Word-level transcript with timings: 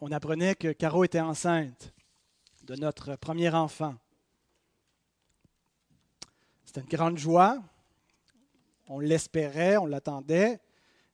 on 0.00 0.12
apprenait 0.12 0.54
que 0.54 0.72
Caro 0.72 1.04
était 1.04 1.20
enceinte 1.20 1.92
de 2.64 2.76
notre 2.76 3.16
premier 3.16 3.50
enfant. 3.50 3.94
C'était 6.64 6.82
une 6.82 6.88
grande 6.88 7.18
joie. 7.18 7.58
On 8.88 9.00
l'espérait, 9.00 9.76
on 9.76 9.86
l'attendait. 9.86 10.60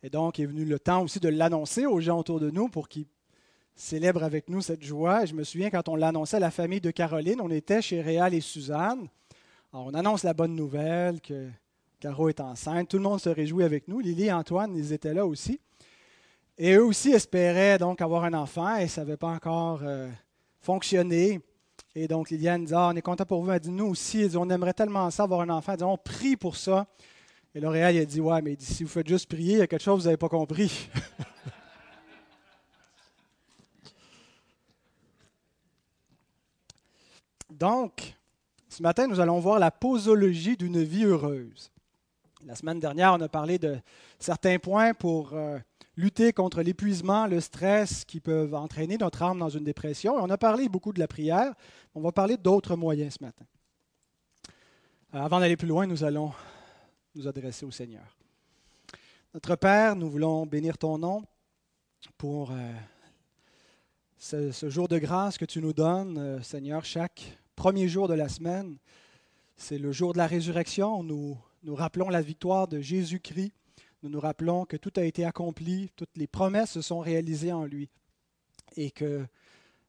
Et 0.02 0.10
donc 0.10 0.38
est 0.38 0.46
venu 0.46 0.64
le 0.64 0.78
temps 0.78 1.02
aussi 1.02 1.18
de 1.18 1.28
l'annoncer 1.28 1.86
aux 1.86 2.00
gens 2.00 2.18
autour 2.18 2.40
de 2.40 2.50
nous 2.50 2.68
pour 2.68 2.88
qu'ils 2.88 3.06
célèbrent 3.74 4.22
avec 4.22 4.50
nous 4.50 4.60
cette 4.60 4.82
joie. 4.82 5.22
Et 5.22 5.26
je 5.26 5.34
me 5.34 5.44
souviens 5.44 5.70
quand 5.70 5.88
on 5.88 5.96
l'annonçait 5.96 6.36
à 6.36 6.40
la 6.40 6.50
famille 6.50 6.80
de 6.80 6.90
Caroline, 6.90 7.40
on 7.40 7.50
était 7.50 7.80
chez 7.80 8.02
Réal 8.02 8.34
et 8.34 8.40
Suzanne. 8.40 9.08
on 9.72 9.94
annonce 9.94 10.24
la 10.24 10.34
bonne 10.34 10.54
nouvelle 10.54 11.20
que 11.22 11.48
Caro 12.00 12.28
est 12.28 12.40
enceinte. 12.40 12.88
Tout 12.88 12.98
le 12.98 13.02
monde 13.02 13.20
se 13.20 13.30
réjouit 13.30 13.64
avec 13.64 13.88
nous. 13.88 14.00
Lily 14.00 14.24
et 14.24 14.32
Antoine, 14.32 14.76
ils 14.76 14.92
étaient 14.92 15.14
là 15.14 15.24
aussi. 15.24 15.58
Et 16.56 16.74
eux 16.74 16.84
aussi 16.84 17.10
espéraient 17.10 17.78
donc 17.78 18.00
avoir 18.00 18.22
un 18.24 18.34
enfant 18.34 18.76
et 18.76 18.86
ça 18.86 19.00
n'avait 19.00 19.16
pas 19.16 19.26
encore 19.28 19.80
euh, 19.82 20.08
fonctionné. 20.60 21.40
Et 21.96 22.06
donc 22.06 22.30
Liliane 22.30 22.64
dit 22.64 22.74
ah, 22.74 22.90
On 22.92 22.96
est 22.96 23.02
content 23.02 23.26
pour 23.26 23.42
vous. 23.42 23.50
Elle 23.50 23.58
dit 23.58 23.72
Nous 23.72 23.86
aussi, 23.86 24.28
on 24.36 24.48
aimerait 24.48 24.72
tellement 24.72 25.10
ça 25.10 25.24
avoir 25.24 25.40
un 25.40 25.50
enfant. 25.50 25.72
Elle 25.72 25.78
dit 25.78 25.84
On 25.84 25.96
prie 25.96 26.36
pour 26.36 26.54
ça. 26.56 26.86
Et 27.54 27.60
L'Oréal 27.60 27.98
a 27.98 28.04
dit 28.04 28.20
Ouais, 28.20 28.40
mais 28.40 28.56
si 28.60 28.84
vous 28.84 28.90
faites 28.90 29.08
juste 29.08 29.28
prier, 29.28 29.54
il 29.54 29.58
y 29.58 29.62
a 29.62 29.66
quelque 29.66 29.82
chose 29.82 29.96
que 29.96 30.02
vous 30.02 30.06
n'avez 30.06 30.16
pas 30.16 30.28
compris. 30.28 30.88
donc, 37.50 38.14
ce 38.68 38.80
matin, 38.80 39.08
nous 39.08 39.18
allons 39.18 39.40
voir 39.40 39.58
la 39.58 39.72
posologie 39.72 40.56
d'une 40.56 40.84
vie 40.84 41.04
heureuse. 41.04 41.72
La 42.46 42.54
semaine 42.54 42.78
dernière, 42.78 43.14
on 43.14 43.20
a 43.20 43.28
parlé 43.28 43.58
de 43.58 43.76
certains 44.18 44.58
points 44.58 44.94
pour 44.94 45.32
euh, 45.32 45.58
lutter 45.96 46.32
contre 46.32 46.62
l'épuisement, 46.62 47.26
le 47.26 47.40
stress 47.40 48.04
qui 48.04 48.20
peuvent 48.20 48.54
entraîner 48.54 48.98
notre 48.98 49.22
âme 49.22 49.38
dans 49.38 49.48
une 49.48 49.64
dépression. 49.64 50.14
on 50.14 50.30
a 50.30 50.38
parlé 50.38 50.68
beaucoup 50.68 50.92
de 50.92 50.98
la 50.98 51.08
prière. 51.08 51.54
On 51.94 52.00
va 52.00 52.12
parler 52.12 52.36
d'autres 52.36 52.76
moyens 52.76 53.14
ce 53.18 53.24
matin. 53.24 53.44
Euh, 55.14 55.20
avant 55.20 55.40
d'aller 55.40 55.56
plus 55.56 55.68
loin, 55.68 55.86
nous 55.86 56.04
allons 56.04 56.32
nous 57.14 57.28
adresser 57.28 57.64
au 57.64 57.70
Seigneur. 57.70 58.16
Notre 59.32 59.56
Père, 59.56 59.96
nous 59.96 60.10
voulons 60.10 60.46
bénir 60.46 60.78
ton 60.78 60.98
nom 60.98 61.22
pour 62.18 62.50
euh, 62.50 62.72
ce, 64.18 64.68
jour 64.68 64.88
de 64.88 64.98
grâce 64.98 65.38
que 65.38 65.44
tu 65.44 65.60
nous 65.60 65.72
donnes, 65.72 66.42
Seigneur, 66.42 66.84
chaque 66.84 67.38
premier 67.54 67.88
jour 67.88 68.08
de 68.08 68.14
la 68.14 68.28
semaine. 68.28 68.78
C'est 69.56 69.78
le 69.78 69.92
jour 69.92 70.12
de 70.12 70.18
la 70.18 70.26
résurrection. 70.26 71.02
Nous 71.02 71.38
nous 71.62 71.74
rappelons 71.74 72.08
la 72.10 72.20
victoire 72.20 72.68
de 72.68 72.80
Jésus-Christ. 72.80 73.52
Nous 74.04 74.10
nous 74.10 74.20
rappelons 74.20 74.66
que 74.66 74.76
tout 74.76 74.92
a 74.96 75.04
été 75.04 75.24
accompli, 75.24 75.88
toutes 75.96 76.14
les 76.18 76.26
promesses 76.26 76.72
se 76.72 76.82
sont 76.82 77.00
réalisées 77.00 77.52
en 77.52 77.64
lui 77.64 77.88
et 78.76 78.90
que 78.90 79.24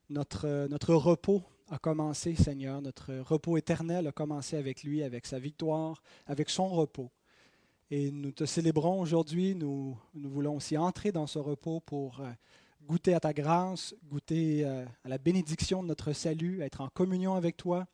notre, 0.09 0.67
notre 0.69 0.95
repos 0.95 1.43
a 1.69 1.79
commencé, 1.79 2.33
Seigneur, 2.33 2.81
notre 2.81 3.13
repos 3.13 3.57
éternel 3.57 4.07
a 4.07 4.13
commencé 4.13 4.55
avec 4.55 4.83
lui, 4.83 5.03
avec 5.03 5.25
sa 5.25 5.37
victoire, 5.37 6.01
avec 6.27 6.49
son 6.49 6.69
repos. 6.69 7.11
Et 7.91 8.09
nous 8.09 8.31
te 8.31 8.45
célébrons 8.45 9.01
aujourd'hui, 9.01 9.53
nous, 9.53 9.99
nous 10.13 10.29
voulons 10.29 10.55
aussi 10.55 10.77
entrer 10.77 11.11
dans 11.11 11.27
ce 11.27 11.37
repos 11.39 11.81
pour 11.81 12.21
euh, 12.21 12.31
goûter 12.87 13.15
à 13.15 13.19
ta 13.19 13.33
grâce, 13.33 13.93
goûter 14.05 14.63
euh, 14.63 14.85
à 15.03 15.09
la 15.09 15.17
bénédiction 15.17 15.83
de 15.83 15.89
notre 15.89 16.13
salut, 16.13 16.61
être 16.61 16.79
en 16.79 16.87
communion 16.87 17.33
avec 17.35 17.57
toi 17.57 17.85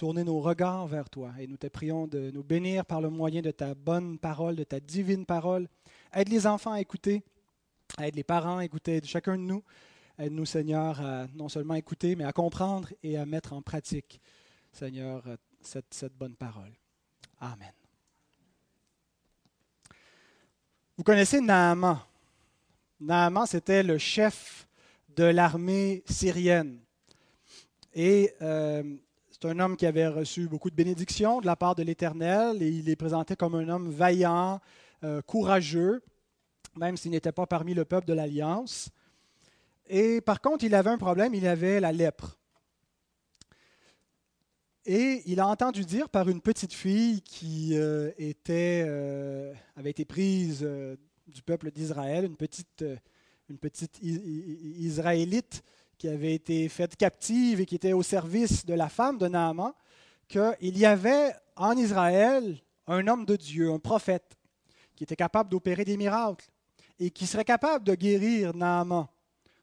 tourner 0.00 0.24
nos 0.24 0.40
regards 0.40 0.86
vers 0.86 1.10
toi. 1.10 1.30
Et 1.38 1.46
nous 1.46 1.58
te 1.58 1.66
prions 1.66 2.06
de 2.06 2.30
nous 2.30 2.42
bénir 2.42 2.86
par 2.86 3.02
le 3.02 3.10
moyen 3.10 3.42
de 3.42 3.50
ta 3.50 3.74
bonne 3.74 4.18
parole, 4.18 4.56
de 4.56 4.64
ta 4.64 4.80
divine 4.80 5.26
parole. 5.26 5.68
Aide 6.14 6.30
les 6.30 6.46
enfants 6.46 6.72
à 6.72 6.80
écouter, 6.80 7.22
aide 8.00 8.16
les 8.16 8.24
parents 8.24 8.56
à 8.56 8.64
écouter, 8.64 9.02
chacun 9.04 9.36
de 9.36 9.42
nous. 9.42 9.62
Aide-nous, 10.18 10.46
Seigneur, 10.46 10.98
à 11.02 11.26
non 11.34 11.50
seulement 11.50 11.74
écouter, 11.74 12.16
mais 12.16 12.24
à 12.24 12.32
comprendre 12.32 12.88
et 13.02 13.18
à 13.18 13.26
mettre 13.26 13.52
en 13.52 13.60
pratique, 13.60 14.22
Seigneur, 14.72 15.22
cette, 15.60 15.92
cette 15.92 16.16
bonne 16.16 16.34
parole. 16.34 16.72
Amen. 17.38 17.72
Vous 20.96 21.04
connaissez 21.04 21.42
Naaman. 21.42 22.00
Naaman, 23.00 23.44
c'était 23.44 23.82
le 23.82 23.98
chef 23.98 24.66
de 25.10 25.24
l'armée 25.24 26.02
syrienne. 26.06 26.80
Et 27.92 28.32
euh, 28.40 28.96
c'est 29.40 29.48
un 29.48 29.58
homme 29.58 29.76
qui 29.76 29.86
avait 29.86 30.06
reçu 30.06 30.48
beaucoup 30.48 30.68
de 30.68 30.74
bénédictions 30.74 31.40
de 31.40 31.46
la 31.46 31.56
part 31.56 31.74
de 31.74 31.82
l'Éternel 31.82 32.62
et 32.62 32.68
il 32.68 32.90
est 32.90 32.96
présenté 32.96 33.36
comme 33.36 33.54
un 33.54 33.70
homme 33.70 33.90
vaillant, 33.90 34.60
euh, 35.02 35.22
courageux, 35.22 36.02
même 36.76 36.98
s'il 36.98 37.12
n'était 37.12 37.32
pas 37.32 37.46
parmi 37.46 37.72
le 37.72 37.86
peuple 37.86 38.06
de 38.06 38.12
l'Alliance. 38.12 38.90
Et 39.88 40.20
par 40.20 40.42
contre, 40.42 40.64
il 40.64 40.74
avait 40.74 40.90
un 40.90 40.98
problème, 40.98 41.32
il 41.34 41.46
avait 41.46 41.80
la 41.80 41.90
lèpre. 41.90 42.38
Et 44.84 45.22
il 45.24 45.40
a 45.40 45.46
entendu 45.46 45.86
dire 45.86 46.10
par 46.10 46.28
une 46.28 46.42
petite 46.42 46.74
fille 46.74 47.22
qui 47.22 47.70
euh, 47.78 48.10
euh, 48.50 49.54
avait 49.74 49.90
été 49.90 50.04
prise 50.04 50.68
du 51.28 51.42
peuple 51.42 51.70
d'Israël, 51.70 52.26
une 52.26 52.36
petite 52.36 52.84
Israélite 54.02 55.62
qui 56.00 56.08
avait 56.08 56.32
été 56.32 56.66
faite 56.70 56.96
captive 56.96 57.60
et 57.60 57.66
qui 57.66 57.74
était 57.74 57.92
au 57.92 58.02
service 58.02 58.64
de 58.64 58.72
la 58.72 58.88
femme 58.88 59.18
de 59.18 59.28
Naaman, 59.28 59.74
qu'il 60.28 60.78
y 60.78 60.86
avait 60.86 61.30
en 61.56 61.76
Israël 61.76 62.58
un 62.86 63.06
homme 63.06 63.26
de 63.26 63.36
Dieu, 63.36 63.70
un 63.70 63.78
prophète, 63.78 64.38
qui 64.96 65.04
était 65.04 65.14
capable 65.14 65.50
d'opérer 65.50 65.84
des 65.84 65.98
miracles 65.98 66.46
et 66.98 67.10
qui 67.10 67.26
serait 67.26 67.44
capable 67.44 67.84
de 67.84 67.94
guérir 67.94 68.56
Naaman, 68.56 69.08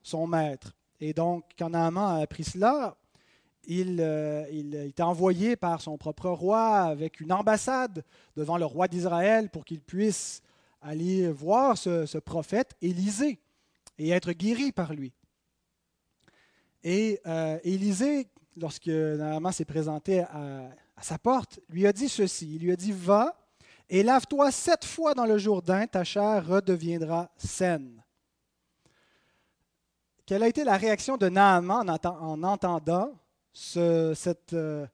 son 0.04 0.28
maître. 0.28 0.76
Et 1.00 1.12
donc, 1.12 1.44
quand 1.58 1.72
Naaman 1.72 2.18
a 2.18 2.22
appris 2.22 2.44
cela, 2.44 2.96
il, 3.64 3.98
euh, 4.00 4.46
il, 4.52 4.76
était 4.76 5.02
envoyé 5.02 5.56
par 5.56 5.82
son 5.82 5.98
propre 5.98 6.30
roi 6.30 6.82
avec 6.82 7.20
une 7.20 7.34
ambassade 7.34 8.06
devant 8.36 8.60
le 8.60 8.66
roi 8.66 8.88
d'Israël 8.88 9.50
pour 9.50 9.66
qu'il 9.66 9.82
puisse 9.82 10.44
aller 10.84 11.32
voir 11.32 11.80
ce, 11.80 12.06
ce 12.06 12.20
prophète 12.20 12.76
Élisée 12.80 13.40
et 13.98 14.12
être 14.12 14.34
guéri 14.34 14.72
par 14.72 14.94
lui. 14.94 15.14
Et 16.90 17.20
euh, 17.28 17.60
Élisée, 17.66 18.30
lorsque 18.56 18.88
Naaman 18.88 19.52
s'est 19.52 19.66
présenté 19.66 20.22
à, 20.22 20.70
sa 21.02 21.18
porte, 21.18 21.60
lui 21.68 21.86
a 21.86 21.92
dit 21.92 22.08
ceci. 22.08 22.56
Il 22.56 22.62
lui 22.62 22.72
a 22.72 22.78
dit, 22.78 22.94
va 22.94 23.36
et 23.90 24.04
lave-toi 24.04 24.52
sept 24.52 24.86
fois 24.86 25.14
dans 25.14 25.26
le 25.26 25.38
Jourdain, 25.38 25.86
ta 25.86 26.06
chair 26.06 26.48
redeviendra 26.48 27.30
saine. 27.36 28.02
Quelle 30.26 30.44
a 30.44 30.48
été 30.48 30.64
la 30.64 30.78
réaction 30.78 31.18
de 31.18 31.28
Naaman 31.28 31.90
en, 31.90 32.44
entendant 32.44 33.12
cette, 33.52 34.54
euh, 34.54 34.88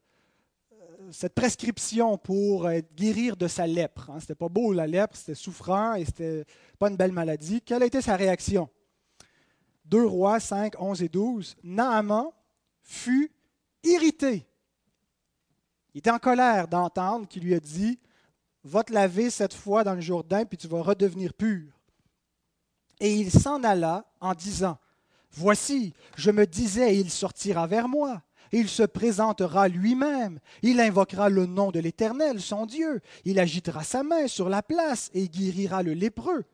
cette, 1.11 1.35
prescription 1.35 2.17
pour 2.17 2.67
guérir 2.95 3.37
de 3.37 3.47
sa 3.47 3.67
lèpre? 3.67 4.09
Hein? 4.09 4.19
C'était 4.19 4.33
pas 4.33 4.49
beau 4.49 4.73
la 4.73 4.87
lèpre, 4.87 5.15
c'était 5.15 5.35
souffrant 5.35 5.93
et 5.93 6.05
c'était 6.05 6.43
pas 6.79 6.89
une 6.89 6.97
belle 6.97 7.11
maladie. 7.11 7.61
Quelle 7.61 7.83
a 7.83 7.85
été 7.85 8.01
sa 8.01 8.15
réaction? 8.15 8.67
2 9.93 10.07
Rois 10.07 10.39
5, 10.39 10.73
11 10.81 11.03
et 11.03 11.07
12, 11.07 11.55
Naaman 11.63 12.31
fut 12.81 13.31
irrité. 13.83 14.43
Il 15.93 15.99
était 15.99 16.09
en 16.09 16.17
colère 16.17 16.67
d'entendre 16.67 17.27
qu'il 17.27 17.43
lui 17.43 17.53
a 17.53 17.59
dit 17.59 17.99
Va 18.63 18.83
te 18.83 18.91
laver 18.91 19.29
cette 19.29 19.53
fois 19.53 19.83
dans 19.83 19.93
le 19.93 20.01
Jourdain, 20.01 20.45
puis 20.45 20.57
tu 20.57 20.67
vas 20.67 20.81
redevenir 20.81 21.35
pur. 21.35 21.71
Et 22.99 23.13
il 23.13 23.29
s'en 23.29 23.63
alla 23.63 24.03
en 24.19 24.33
disant 24.33 24.79
Voici, 25.29 25.93
je 26.17 26.31
me 26.31 26.47
disais, 26.47 26.97
il 26.97 27.11
sortira 27.11 27.67
vers 27.67 27.87
moi. 27.87 28.23
Il 28.51 28.69
se 28.69 28.81
présentera 28.81 29.67
lui-même. 29.67 30.39
Il 30.63 30.79
invoquera 30.79 31.29
le 31.29 31.45
nom 31.45 31.69
de 31.69 31.79
l'Éternel, 31.79 32.41
son 32.41 32.65
Dieu. 32.65 32.99
Il 33.25 33.37
agitera 33.37 33.83
sa 33.83 34.01
main 34.01 34.27
sur 34.27 34.49
la 34.49 34.63
place 34.63 35.11
et 35.13 35.29
guérira 35.29 35.83
le 35.83 35.93
lépreux. 35.93 36.45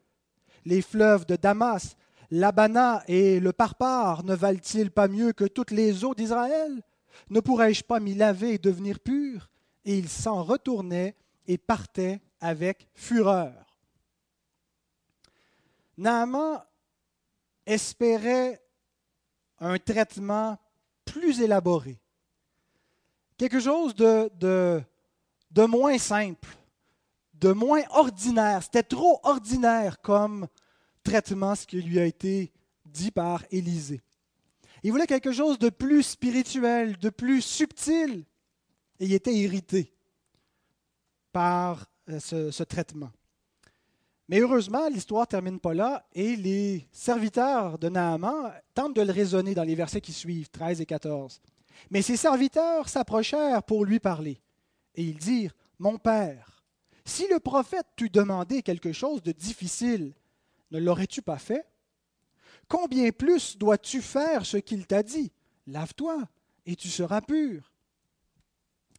Les 0.66 0.82
fleuves 0.82 1.26
de 1.26 1.38
Damas 1.38 1.96
L'Abana 2.32 3.04
et 3.08 3.40
le 3.40 3.52
Parpar 3.52 4.24
ne 4.24 4.36
valent-ils 4.36 4.92
pas 4.92 5.08
mieux 5.08 5.34
que 5.34 5.46
toutes 5.46 5.72
les 5.72 6.04
eaux 6.06 6.14
d'Israël? 6.14 6.82
Ne 7.30 7.40
pourrais-je 7.40 7.84
pas 7.84 8.00
m'y 8.00 8.14
laver 8.14 8.54
et 8.54 8.58
devenir 8.60 9.00
pur? 9.00 9.50
Et 9.86 9.98
il 9.98 10.10
s'en 10.10 10.44
retournait 10.44 11.16
et 11.48 11.58
partait 11.58 12.22
avec 12.40 12.88
fureur. 12.94 13.54
Naaman 15.98 16.64
espérait 17.66 18.62
un 19.60 19.78
traitement 19.78 20.58
plus 21.06 21.42
élaboré, 21.42 22.00
quelque 23.38 23.60
chose 23.60 23.96
de, 23.96 24.32
de, 24.40 24.82
de 25.52 25.66
moins 25.66 25.98
simple, 25.98 26.48
de 27.34 27.52
moins 27.52 27.82
ordinaire. 27.90 28.64
C'était 28.64 28.84
trop 28.84 29.20
ordinaire 29.24 30.00
comme 30.02 30.48
ce 31.10 31.66
qui 31.66 31.82
lui 31.82 32.00
a 32.00 32.06
été 32.06 32.52
dit 32.86 33.12
par 33.12 33.44
Élisée. 33.52 34.02
Il 34.84 34.92
voulait 34.92 35.08
quelque 35.08 35.32
chose 35.32 35.60
de 35.60 35.70
plus 35.70 36.04
spirituel, 36.04 36.98
de 36.98 37.10
plus 37.10 37.42
subtil, 37.42 38.26
et 39.00 39.06
il 39.06 39.14
était 39.14 39.34
irrité 39.34 39.94
par 41.32 41.86
euh, 42.10 42.20
ce, 42.20 42.64
traitement. 42.64 43.12
Mais 44.30 44.40
heureusement, 44.40 44.88
l'histoire 44.90 45.24
ne 45.24 45.28
termine 45.28 45.60
pas 45.60 45.74
là 45.74 46.06
et 46.14 46.36
les 46.36 46.88
serviteurs 46.92 47.80
de 47.80 47.90
Naaman 47.90 48.54
tentent 48.74 48.96
de 48.96 49.02
le 49.02 49.12
raisonner 49.12 49.56
dans 49.56 49.64
les 49.64 49.76
versets 49.76 50.02
qui 50.02 50.14
suivent, 50.14 50.50
13 50.50 50.82
et 50.82 50.86
14. 50.86 51.42
Mais 51.90 52.02
ses 52.02 52.18
serviteurs 52.18 52.88
s'approchèrent 52.88 53.64
pour 53.64 53.86
lui 53.86 54.00
parler 54.00 54.40
et 54.96 55.04
ils 55.04 55.18
dirent, 55.18 55.56
Mon 55.80 55.98
père, 55.98 56.64
si 57.06 57.28
le 57.28 57.40
prophète 57.40 57.88
t'eût 57.96 58.10
demandé 58.10 58.62
quelque 58.62 58.92
chose 58.92 59.24
de 59.24 59.32
difficile, 59.32 60.14
ne 60.72 60.80
l'aurais-tu 60.80 61.22
pas 61.22 61.38
fait? 61.38 61.66
Combien 62.68 63.12
plus 63.12 63.58
dois-tu 63.58 64.02
faire 64.02 64.46
ce 64.46 64.58
qu'il 64.58 64.86
t'a 64.86 65.04
dit? 65.04 65.32
Lave-toi 65.68 66.28
et 66.66 66.76
tu 66.76 66.88
seras 66.88 67.22
pur. 67.22 67.74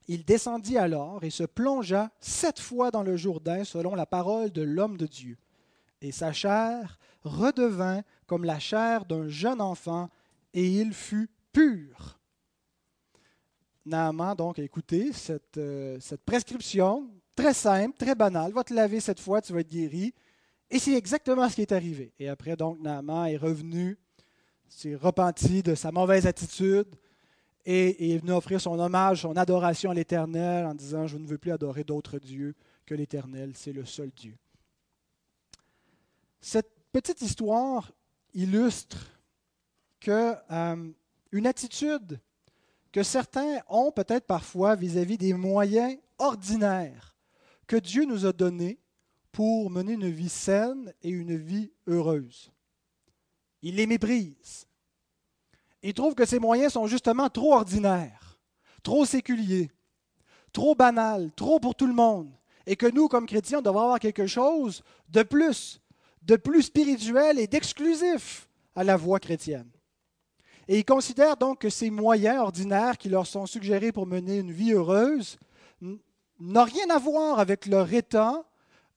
Il 0.09 0.25
descendit 0.25 0.77
alors 0.77 1.23
et 1.23 1.31
se 1.31 1.45
plongea 1.45 2.11
sept 2.19 2.59
fois 2.59 2.91
dans 2.91 3.05
le 3.05 3.17
Jourdain 3.17 3.63
selon 3.63 3.95
la 3.95 4.07
parole 4.07 4.51
de 4.51 4.63
l'homme 4.63 4.97
de 4.97 5.07
Dieu. 5.07 5.39
Et 6.01 6.11
sa 6.11 6.33
chair 6.33 6.99
redevint 7.23 8.03
comme 8.27 8.45
la 8.45 8.59
chair 8.59 9.05
d'un 9.05 9.29
jeune 9.29 9.61
enfant, 9.61 10.09
et 10.53 10.67
il 10.67 10.93
fut 10.95 11.31
pur. 11.53 12.19
Naaman 13.87 14.35
donc 14.35 14.59
a 14.59 14.63
écouté 14.63 15.13
cette, 15.13 15.59
euh, 15.59 15.99
cette 16.01 16.25
prescription 16.25 17.09
très 17.35 17.55
simple, 17.55 17.97
très 17.97 18.15
banale. 18.15 18.53
Va 18.53 18.65
te 18.65 18.75
laver 18.75 19.01
cette 19.01 19.21
fois, 19.21 19.41
tu 19.41 19.53
vas 19.53 19.61
être 19.61 19.71
guéri. 19.71 20.13
Et 20.71 20.79
c'est 20.79 20.95
exactement 20.95 21.49
ce 21.49 21.57
qui 21.57 21.63
est 21.63 21.73
arrivé. 21.73 22.13
Et 22.19 22.29
après, 22.29 22.57
donc, 22.57 22.79
Naaman 22.81 23.29
est 23.29 23.37
revenu, 23.37 23.99
s'est 24.69 24.95
repenti 24.95 25.63
de 25.63 25.75
sa 25.75 25.91
mauvaise 25.91 26.27
attitude, 26.27 26.87
et, 27.65 28.15
est 28.15 28.19
venu 28.19 28.33
offrir 28.33 28.61
son 28.61 28.79
hommage, 28.79 29.23
son 29.23 29.37
adoration 29.37 29.91
à 29.91 29.95
l'Éternel 29.95 30.67
en 30.67 30.75
disant, 30.75 31.07
je 31.07 31.19
ne 31.19 31.27
veux 31.27 31.39
plus 31.39 31.53
adorer 31.53 31.85
d'autres 31.85 32.19
dieux 32.19 32.55
que 32.87 32.95
l'Éternel, 32.95 33.53
c'est 33.55 33.73
le 33.73 33.85
seul 33.85 34.11
Dieu. 34.11 34.37
Cette 36.41 36.71
petite 36.93 37.21
histoire 37.21 37.93
illustre 38.33 39.21
que 40.01 40.35
euh, 40.51 40.91
une 41.33 41.47
attitude 41.47 42.19
que 42.93 43.03
certains 43.03 43.59
ont 43.69 43.93
peut-être 43.93 44.27
parfois 44.27 44.75
vis-à-vis 44.75 45.19
des 45.19 45.35
moyens 45.35 45.97
ordinaires 46.19 47.15
que 47.67 47.77
Dieu 47.77 48.05
nous 48.05 48.27
a 48.27 48.33
donnés 48.33 48.81
pour 49.33 49.71
mener 49.71 49.93
une 49.93 50.11
vie 50.11 50.29
saine 50.29 50.93
et 51.03 51.11
une 51.11 51.37
vie 51.37 51.71
heureuse. 51.87 52.51
Il 53.63 53.77
les 53.77 53.87
méprise 53.87 54.67
il 55.83 55.95
trouve 55.95 56.15
que 56.15 56.27
ces 56.27 56.39
moyens 56.39 56.75
sont 56.75 56.87
justement 56.87 57.29
trop 57.31 57.55
ordinaires, 57.55 58.39
trop 58.83 59.05
séculiers, 59.05 59.71
trop 60.53 60.75
banals, 60.75 61.31
trop 61.35 61.59
pour 61.59 61.75
tout 61.75 61.87
le 61.87 61.95
monde, 61.95 62.31
et 62.67 62.77
que 62.77 62.87
nous, 62.87 63.09
comme 63.09 63.27
chrétiens, 63.27 63.59
on 63.59 63.63
devrait 63.63 63.85
avoir 63.85 64.01
quelque 64.01 64.27
chose 64.27 64.83
de 65.09 65.23
plus, 65.23 65.81
de 66.23 66.37
plus 66.37 66.63
spirituel 66.63 67.39
et 67.39 67.47
d'exclusif 67.47 68.49
à 68.75 68.85
la 68.85 68.97
voie 68.97 69.21
chrétienne. 69.21 69.71
Et 70.69 70.79
il 70.79 70.85
considère 70.85 71.37
donc 71.37 71.61
que 71.63 71.71
ces 71.71 71.91
moyens 71.91 72.39
ordinaires 72.39 72.99
qui 72.99 73.09
leur 73.09 73.27
sont 73.27 73.47
suggérés 73.47 73.91
pour 73.91 74.07
mener 74.07 74.39
une 74.39 74.53
vie 74.53 74.73
heureuse 74.73 75.39
n'ont 75.81 76.65
rien 76.65 76.91
à 76.91 76.99
voir 76.99 77.39
avec 77.41 77.67
leur 77.67 77.93
état 77.93 78.45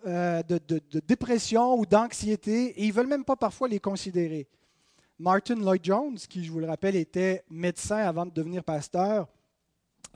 euh, 0.05 0.43
de, 0.43 0.99
dépression 0.99 1.79
ou 1.79 1.85
d'anxiété, 1.85 2.67
et 2.69 2.83
ils 2.83 2.89
ne 2.89 2.93
veulent 2.93 3.07
même 3.07 3.23
pas 3.23 3.35
parfois 3.35 3.67
les 3.67 3.79
considérer. 3.79 4.47
Martin 5.19 5.55
Lloyd 5.55 5.83
Jones, 5.83 6.17
qui, 6.17 6.43
je 6.43 6.51
vous 6.51 6.59
le 6.59 6.67
rappelle, 6.67 6.95
était 6.95 7.43
médecin 7.49 7.97
avant 7.97 8.25
de 8.25 8.31
devenir 8.31 8.63
pasteur, 8.63 9.27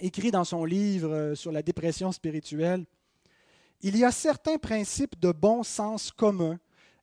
écrit 0.02 0.32
dans 0.32 0.44
son 0.44 0.66
livre 0.66 1.12
euh, 1.12 1.36
sur 1.36 1.52
la 1.52 1.62
dépression 1.62 2.12
spirituelle, 2.12 2.86
Il 3.82 3.98
y 3.98 4.04
a 4.04 4.12
certains 4.12 4.58
principes 4.58 5.20
de 5.20 5.32
bon 5.32 5.64
sens 5.64 6.12
commun 6.12 6.60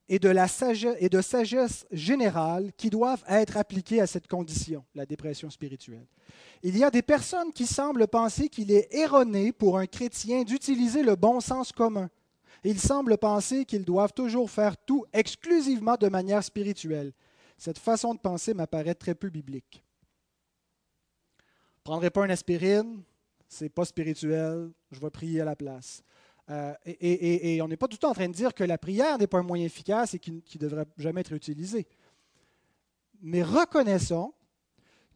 et 0.09 0.19
de 0.19 1.21
sagesse 1.23 1.87
générale 1.91 2.73
qui 2.77 2.91
doivent 2.91 3.25
être 3.29 3.57
appliqués 3.57 4.01
à 4.01 4.07
cette 4.07 4.27
condition, 4.27 4.85
la 4.95 5.07
dépression 5.07 5.49
spirituelle. 5.49 6.07
Il 6.63 6.77
y 6.77 6.85
a 6.85 6.91
des 6.91 7.03
personnes 7.03 7.53
qui 7.53 7.67
semblent 7.67 8.07
penser 8.07 8.49
qu'il 8.49 8.71
est 8.71 8.93
erroné 8.95 9.53
pour 9.53 9.79
un 9.79 9.87
chrétien 9.87 10.43
d'utiliser 10.43 11.03
le 11.03 11.17
bon 11.17 11.41
sens 11.41 11.73
commun. 11.73 12.11
Ils 12.65 12.81
semblent 12.81 13.19
penser 13.19 13.67
qu'ils 13.67 13.85
doivent 13.85 14.15
toujours 14.15 14.51
faire 14.51 14.77
tout 14.77 15.05
exclusivement 15.13 15.97
de 15.97 16.09
manière 16.09 16.43
spirituelle. 16.43 17.13
Cette 17.59 17.79
façon 17.79 18.15
de 18.15 18.19
penser 18.19 18.55
m'apparaît 18.55 18.95
très 18.95 19.15
peu 19.15 19.29
biblique. 19.29 19.85
Je 21.77 21.83
prendrai 21.83 22.11
pas 22.11 22.25
une 22.25 22.31
aspirine, 22.31 23.03
c'est 23.47 23.69
pas 23.69 23.85
spirituel, 23.85 24.71
je 24.91 24.99
vais 24.99 25.11
prier 25.11 25.43
à 25.43 25.45
la 25.45 25.55
place. 25.55 26.03
Euh, 26.51 26.75
et, 26.87 27.61
on 27.63 27.69
n'est 27.69 27.77
pas 27.77 27.87
du 27.87 27.99
tout 27.99 28.07
en 28.07 28.15
train 28.15 28.29
de 28.29 28.35
dire 28.35 28.55
que 28.55 28.65
la 28.65 28.79
prière 28.79 29.19
n'est 29.19 29.27
pas 29.27 29.39
un 29.39 29.43
moyen 29.43 29.67
efficace 29.67 30.15
et 30.15 30.19
qui 30.19 30.33
ne 30.33 30.59
devrait 30.59 30.87
jamais 30.97 31.21
être 31.21 31.33
utilisé. 31.33 31.87
Mais 33.21 33.43
reconnaissons 33.43 34.33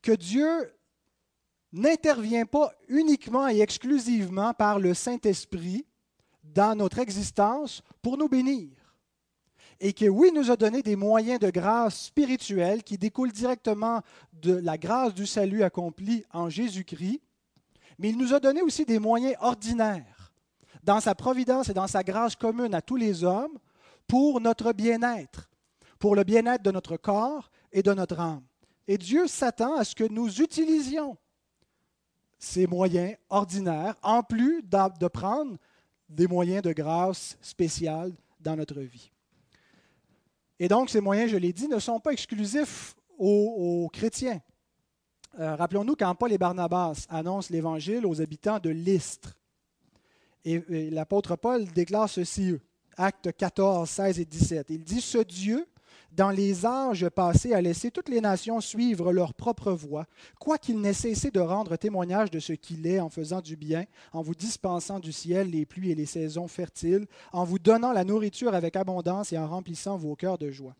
que 0.02 0.12
Dieu 0.12 0.72
n'intervient 1.72 2.46
pas 2.46 2.72
uniquement 2.88 3.48
et 3.48 3.60
exclusivement 3.60 4.54
par 4.54 4.78
le 4.78 4.94
Saint-Esprit 4.94 5.86
dans 6.54 6.76
notre 6.76 6.98
existence 6.98 7.82
pour 8.02 8.16
nous 8.16 8.28
bénir 8.28 8.68
et 9.80 9.92
que 9.92 10.06
oui, 10.06 10.32
nous 10.34 10.50
a 10.50 10.56
donné 10.56 10.82
des 10.82 10.96
moyens 10.96 11.38
de 11.38 11.50
grâce 11.50 12.06
spirituelle 12.06 12.82
qui 12.82 12.98
découlent 12.98 13.32
directement 13.32 14.02
de 14.32 14.54
la 14.54 14.76
grâce 14.76 15.14
du 15.14 15.26
salut 15.26 15.62
accompli 15.62 16.24
en 16.32 16.48
Jésus-Christ, 16.48 17.20
mais 17.98 18.10
il 18.10 18.18
nous 18.18 18.34
a 18.34 18.40
donné 18.40 18.60
aussi 18.60 18.84
des 18.84 18.98
moyens 18.98 19.36
ordinaires 19.40 20.32
dans 20.82 21.00
sa 21.00 21.14
providence 21.14 21.68
et 21.68 21.74
dans 21.74 21.86
sa 21.86 22.02
grâce 22.02 22.34
commune 22.34 22.74
à 22.74 22.82
tous 22.82 22.96
les 22.96 23.24
hommes 23.24 23.58
pour 24.06 24.40
notre 24.40 24.72
bien-être, 24.72 25.48
pour 25.98 26.16
le 26.16 26.24
bien-être 26.24 26.64
de 26.64 26.70
notre 26.70 26.96
corps 26.96 27.50
et 27.72 27.82
de 27.82 27.92
notre 27.92 28.18
âme. 28.18 28.42
Et 28.88 28.98
Dieu 28.98 29.26
s'attend 29.26 29.76
à 29.76 29.84
ce 29.84 29.94
que 29.94 30.04
nous 30.04 30.40
utilisions 30.40 31.16
ces 32.40 32.66
moyens 32.68 33.16
ordinaires, 33.30 33.96
en 34.02 34.22
plus 34.22 34.62
de 34.62 35.08
prendre 35.08 35.56
des 36.08 36.26
moyens 36.26 36.62
de 36.62 36.72
grâce 36.72 37.36
spéciale 37.42 38.12
dans 38.40 38.56
notre 38.56 38.80
vie. 38.80 39.10
Et 40.58 40.68
donc, 40.68 40.90
ces 40.90 41.00
moyens, 41.00 41.30
je 41.30 41.36
l'ai 41.36 41.52
dit, 41.52 41.68
ne 41.68 41.78
sont 41.78 42.00
pas 42.00 42.12
exclusifs 42.12 42.96
aux, 43.18 43.88
chrétiens. 43.92 44.40
Euh, 45.38 45.54
rappelons-nous 45.54 45.94
quand 45.94 46.14
Paul 46.14 46.32
et 46.32 46.38
Barnabas 46.38 47.06
annoncent 47.08 47.48
l'Évangile 47.52 48.06
aux 48.06 48.20
habitants 48.20 48.58
de 48.58 48.70
Lystre. 48.70 49.36
Et, 50.44 50.90
l'apôtre 50.90 51.36
Paul 51.36 51.64
déclare 51.66 52.08
ceci, 52.08 52.56
actes 52.96 53.30
14, 53.36 53.88
16 53.88 54.20
et 54.20 54.24
17. 54.24 54.66
Il 54.70 54.82
dit, 54.82 55.00
Ce 55.00 55.18
Dieu 55.18 55.66
dans 56.18 56.30
les 56.30 56.66
âges 56.66 57.08
passés, 57.10 57.54
a 57.54 57.60
laissé 57.60 57.92
toutes 57.92 58.08
les 58.08 58.20
nations 58.20 58.60
suivre 58.60 59.12
leur 59.12 59.34
propre 59.34 59.70
voie, 59.70 60.04
quoiqu'il 60.40 60.80
n'ait 60.80 60.92
cessé 60.92 61.30
de 61.30 61.38
rendre 61.38 61.76
témoignage 61.76 62.32
de 62.32 62.40
ce 62.40 62.52
qu'il 62.52 62.88
est 62.88 62.98
en 62.98 63.08
faisant 63.08 63.40
du 63.40 63.54
bien, 63.54 63.84
en 64.12 64.20
vous 64.20 64.34
dispensant 64.34 64.98
du 64.98 65.12
ciel 65.12 65.50
les 65.50 65.64
pluies 65.64 65.92
et 65.92 65.94
les 65.94 66.06
saisons 66.06 66.48
fertiles, 66.48 67.06
en 67.32 67.44
vous 67.44 67.60
donnant 67.60 67.92
la 67.92 68.02
nourriture 68.02 68.52
avec 68.52 68.74
abondance 68.74 69.32
et 69.32 69.38
en 69.38 69.46
remplissant 69.46 69.96
vos 69.96 70.16
cœurs 70.16 70.38
de 70.38 70.50
joie. 70.50 70.74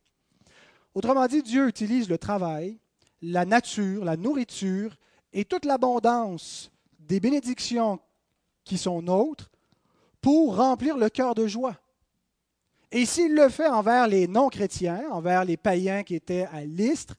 Autrement 0.92 1.28
dit, 1.28 1.44
Dieu 1.44 1.68
utilise 1.68 2.08
le 2.08 2.18
travail, 2.18 2.76
la 3.22 3.44
nature, 3.44 4.04
la 4.04 4.16
nourriture 4.16 4.96
et 5.32 5.44
toute 5.44 5.66
l'abondance 5.66 6.72
des 6.98 7.20
bénédictions 7.20 8.00
qui 8.64 8.76
sont 8.76 9.02
nôtres 9.02 9.52
pour 10.20 10.56
remplir 10.56 10.96
le 10.96 11.08
cœur 11.08 11.36
de 11.36 11.46
joie. 11.46 11.76
Et 12.90 13.04
s'il 13.04 13.34
le 13.34 13.48
fait 13.48 13.68
envers 13.68 14.08
les 14.08 14.26
non-chrétiens, 14.26 15.04
envers 15.10 15.44
les 15.44 15.56
païens 15.56 16.02
qui 16.02 16.14
étaient 16.14 16.46
à 16.52 16.64
l'Istre, 16.64 17.16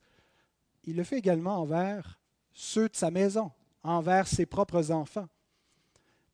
il 0.86 0.96
le 0.96 1.04
fait 1.04 1.18
également 1.18 1.58
envers 1.58 2.20
ceux 2.52 2.90
de 2.90 2.96
sa 2.96 3.12
maison, 3.12 3.52
envers 3.84 4.28
ses 4.28 4.46
propres 4.46 4.92
enfants. 4.92 5.28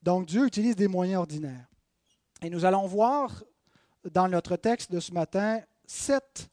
Donc 0.01 0.27
Dieu 0.27 0.45
utilise 0.45 0.75
des 0.75 0.87
moyens 0.87 1.19
ordinaires. 1.19 1.67
Et 2.41 2.49
nous 2.49 2.63
allons 2.63 2.87
voir 2.87 3.43
dans 4.11 4.29
notre 4.29 4.55
texte 4.55 4.91
de 4.91 4.99
ce 4.99 5.11
matin 5.11 5.61
sept, 5.85 6.49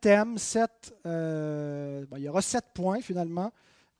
thèmes, 0.00 0.36
sept, 0.36 0.94
euh, 1.06 2.04
il 2.16 2.22
y 2.22 2.28
aura 2.28 2.42
sept 2.42 2.66
points 2.74 3.00
finalement, 3.00 3.52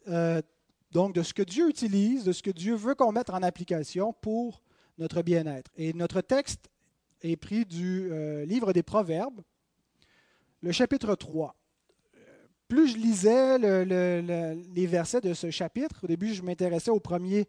euh, 0.09 0.43
donc 0.90 1.14
de 1.14 1.23
ce 1.23 1.33
que 1.33 1.43
Dieu 1.43 1.69
utilise, 1.69 2.25
de 2.25 2.33
ce 2.33 2.43
que 2.43 2.50
Dieu 2.50 2.75
veut 2.75 2.95
qu'on 2.95 3.12
mette 3.12 3.31
en 3.31 3.43
application 3.43 4.12
pour 4.12 4.62
notre 4.99 5.23
bien-être. 5.23 5.71
Et 5.76 5.93
notre 5.93 6.21
texte 6.21 6.69
est 7.22 7.37
pris 7.37 7.64
du 7.64 8.08
euh, 8.10 8.44
livre 8.44 8.72
des 8.72 8.82
Proverbes, 8.82 9.40
le 10.62 10.72
chapitre 10.72 11.14
3. 11.14 11.54
Plus 12.68 12.88
je 12.88 12.96
lisais 12.98 13.58
les 13.58 14.87
versets 14.87 15.22
de 15.22 15.32
ce 15.32 15.50
chapitre, 15.50 16.00
au 16.04 16.06
début 16.06 16.34
je 16.34 16.42
m'intéressais 16.42 16.90
au 16.90 17.00
premier, 17.00 17.46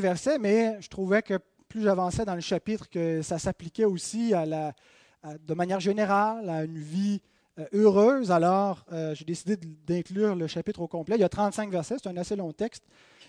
verset, 0.00 0.38
mais 0.38 0.80
je 0.80 0.88
trouvais 0.88 1.20
que 1.20 1.38
plus 1.68 1.82
j'avançais 1.82 2.24
dans 2.24 2.34
le 2.34 2.40
chapitre, 2.40 2.88
que 2.88 3.20
ça 3.20 3.38
s'appliquait 3.38 3.84
aussi 3.84 4.32
de 4.32 5.54
manière 5.54 5.80
générale 5.80 6.48
à 6.48 6.64
une 6.64 6.78
vie 6.78 7.20
euh, 7.58 7.66
heureuse. 7.72 8.30
Alors, 8.30 8.84
euh, 8.92 9.14
j'ai 9.14 9.24
décidé 9.24 9.56
d'inclure 9.56 10.34
le 10.34 10.46
chapitre 10.46 10.80
au 10.80 10.88
complet. 10.88 11.16
Il 11.16 11.20
y 11.20 11.24
a 11.24 11.28
35 11.28 11.70
versets, 11.70 11.96
c'est 12.02 12.08
un 12.08 12.16
assez 12.16 12.36
long 12.36 12.52
texte, 12.52 12.84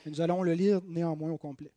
mais 0.06 0.12
nous 0.12 0.22
allons 0.22 0.44
le 0.44 0.54
lire 0.54 0.82
néanmoins 0.88 1.32
au 1.32 1.38
complet. 1.38 1.72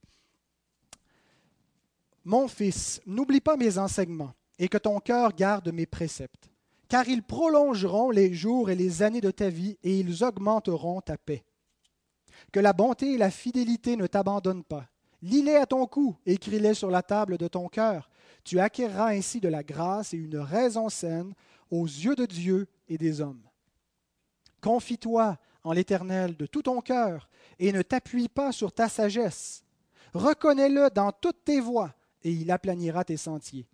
Mon 2.25 2.47
fils, 2.47 3.00
n'oublie 3.05 3.41
pas 3.41 3.57
mes 3.57 3.79
enseignements, 3.79 4.33
et 4.59 4.69
que 4.69 4.79
ton 4.79 5.00
cœur 5.00 5.35
garde 5.35 5.73
mes 5.73 5.87
préceptes, 5.87 6.50
car 6.88 7.09
ils 7.09 7.23
prolongeront 7.23 8.11
les 8.11 8.33
jours 8.33 8.71
et 8.71 8.76
les 8.76 9.02
années 9.02 9.21
de 9.21 9.31
ta 9.31 9.49
vie, 9.49 9.76
et 9.83 9.99
ils 9.99 10.23
augmenteront 10.23 11.00
ta 11.00 11.19
paix. 11.19 11.45
Que 12.52 12.61
la 12.61 12.73
bonté 12.73 13.14
et 13.14 13.19
la 13.19 13.31
fidélité 13.31 13.97
ne 13.97 14.07
t'abandonnent 14.07 14.64
pas. 14.64 14.87
Lis-les 15.21 15.57
à 15.57 15.67
ton 15.67 15.87
cou, 15.87 16.17
écris-les 16.26 16.75
sur 16.75 16.91
la 16.91 17.02
table 17.02 17.38
de 17.38 17.49
ton 17.49 17.69
cœur. 17.69 18.09
Tu 18.45 18.59
acquerras 18.59 19.12
ainsi 19.12 19.41
de 19.41 19.49
la 19.49 19.62
grâce 19.62 20.14
et 20.14 20.17
une 20.17 20.38
raison 20.38 20.88
saine 20.88 21.33
aux 21.71 21.87
yeux 21.87 22.17
de 22.17 22.26
Dieu 22.26 22.67
et 22.88 22.99
des 22.99 23.21
hommes. 23.21 23.43
Confie-toi 24.61 25.38
en 25.64 25.73
l'Éternel 25.73 26.37
de 26.37 26.47
tout 26.47 26.62
ton 26.62 26.81
cœur 26.81 27.29
et 27.59 27.73
ne 27.73 27.83
t'appuie 27.83 28.29
pas 28.29 28.52
sur 28.52 28.73
ta 28.73 28.88
sagesse. 28.88 29.64
Reconnais-le 30.12 30.91
dans 30.91 31.12
toutes 31.12 31.45
tes 31.45 31.61
voies 31.61 31.95
et 32.23 32.33
il 32.33 32.50
aplanira 32.50 33.05
tes 33.05 33.17
sentiers. 33.17 33.67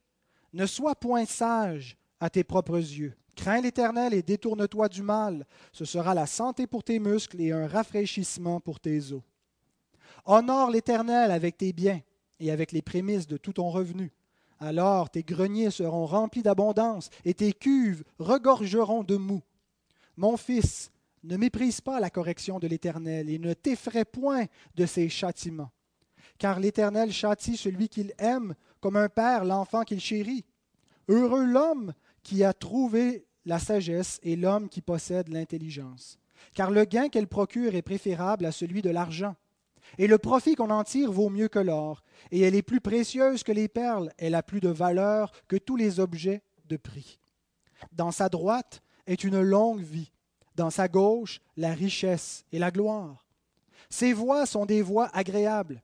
Ne 0.52 0.66
sois 0.66 0.94
point 0.94 1.24
sage 1.24 1.96
à 2.20 2.30
tes 2.30 2.44
propres 2.44 2.78
yeux. 2.78 3.14
Crains 3.36 3.60
l'Éternel 3.60 4.14
et 4.14 4.22
détourne-toi 4.22 4.88
du 4.88 5.02
mal. 5.02 5.46
Ce 5.72 5.84
sera 5.84 6.14
la 6.14 6.26
santé 6.26 6.66
pour 6.66 6.82
tes 6.82 6.98
muscles 6.98 7.40
et 7.40 7.52
un 7.52 7.68
rafraîchissement 7.68 8.60
pour 8.60 8.80
tes 8.80 9.12
os. 9.12 9.22
Honore 10.24 10.70
l'Éternel 10.70 11.30
avec 11.30 11.56
tes 11.56 11.72
biens 11.72 12.00
et 12.40 12.50
avec 12.50 12.72
les 12.72 12.82
prémices 12.82 13.26
de 13.26 13.36
tout 13.36 13.52
ton 13.52 13.70
revenu. 13.70 14.12
Alors 14.58 15.10
tes 15.10 15.22
greniers 15.22 15.70
seront 15.70 16.06
remplis 16.06 16.42
d'abondance 16.42 17.10
et 17.24 17.34
tes 17.34 17.52
cuves 17.52 18.02
regorgeront 18.18 19.04
de 19.04 19.16
mou. 19.16 19.40
Mon 20.16 20.36
fils, 20.36 20.90
ne 21.24 21.36
méprise 21.36 21.80
pas 21.80 22.00
la 22.00 22.10
correction 22.10 22.58
de 22.58 22.66
l'Éternel 22.66 23.28
et 23.28 23.38
ne 23.38 23.52
t'effraie 23.52 24.04
point 24.04 24.46
de 24.74 24.86
ses 24.86 25.08
châtiments. 25.08 25.70
Car 26.38 26.60
l'Éternel 26.60 27.12
châtie 27.12 27.56
celui 27.56 27.88
qu'il 27.88 28.14
aime 28.18 28.54
comme 28.80 28.96
un 28.96 29.08
père 29.08 29.44
l'enfant 29.44 29.82
qu'il 29.82 30.00
chérit. 30.00 30.44
Heureux 31.08 31.44
l'homme 31.44 31.92
qui 32.22 32.44
a 32.44 32.52
trouvé 32.52 33.26
la 33.44 33.58
sagesse 33.58 34.20
et 34.22 34.36
l'homme 34.36 34.68
qui 34.68 34.80
possède 34.80 35.28
l'intelligence. 35.28 36.18
Car 36.54 36.70
le 36.70 36.84
gain 36.84 37.08
qu'elle 37.08 37.26
procure 37.26 37.74
est 37.74 37.82
préférable 37.82 38.44
à 38.44 38.52
celui 38.52 38.82
de 38.82 38.90
l'argent. 38.90 39.34
Et 39.96 40.06
le 40.06 40.18
profit 40.18 40.54
qu'on 40.54 40.70
en 40.70 40.84
tire 40.84 41.10
vaut 41.10 41.30
mieux 41.30 41.48
que 41.48 41.58
l'or. 41.58 42.02
Et 42.30 42.40
elle 42.40 42.54
est 42.54 42.62
plus 42.62 42.80
précieuse 42.80 43.42
que 43.42 43.52
les 43.52 43.68
perles. 43.68 44.12
Elle 44.18 44.34
a 44.34 44.42
plus 44.42 44.60
de 44.60 44.68
valeur 44.68 45.32
que 45.48 45.56
tous 45.56 45.76
les 45.76 45.98
objets 45.98 46.42
de 46.66 46.76
prix. 46.76 47.18
Dans 47.92 48.10
sa 48.10 48.28
droite 48.28 48.82
est 49.06 49.24
une 49.24 49.40
longue 49.40 49.80
vie. 49.80 50.12
Dans 50.56 50.70
sa 50.70 50.88
gauche, 50.88 51.40
la 51.56 51.72
richesse 51.72 52.44
et 52.52 52.58
la 52.58 52.70
gloire. 52.70 53.26
Ses 53.88 54.12
voies 54.12 54.44
sont 54.44 54.66
des 54.66 54.82
voies 54.82 55.08
agréables. 55.14 55.82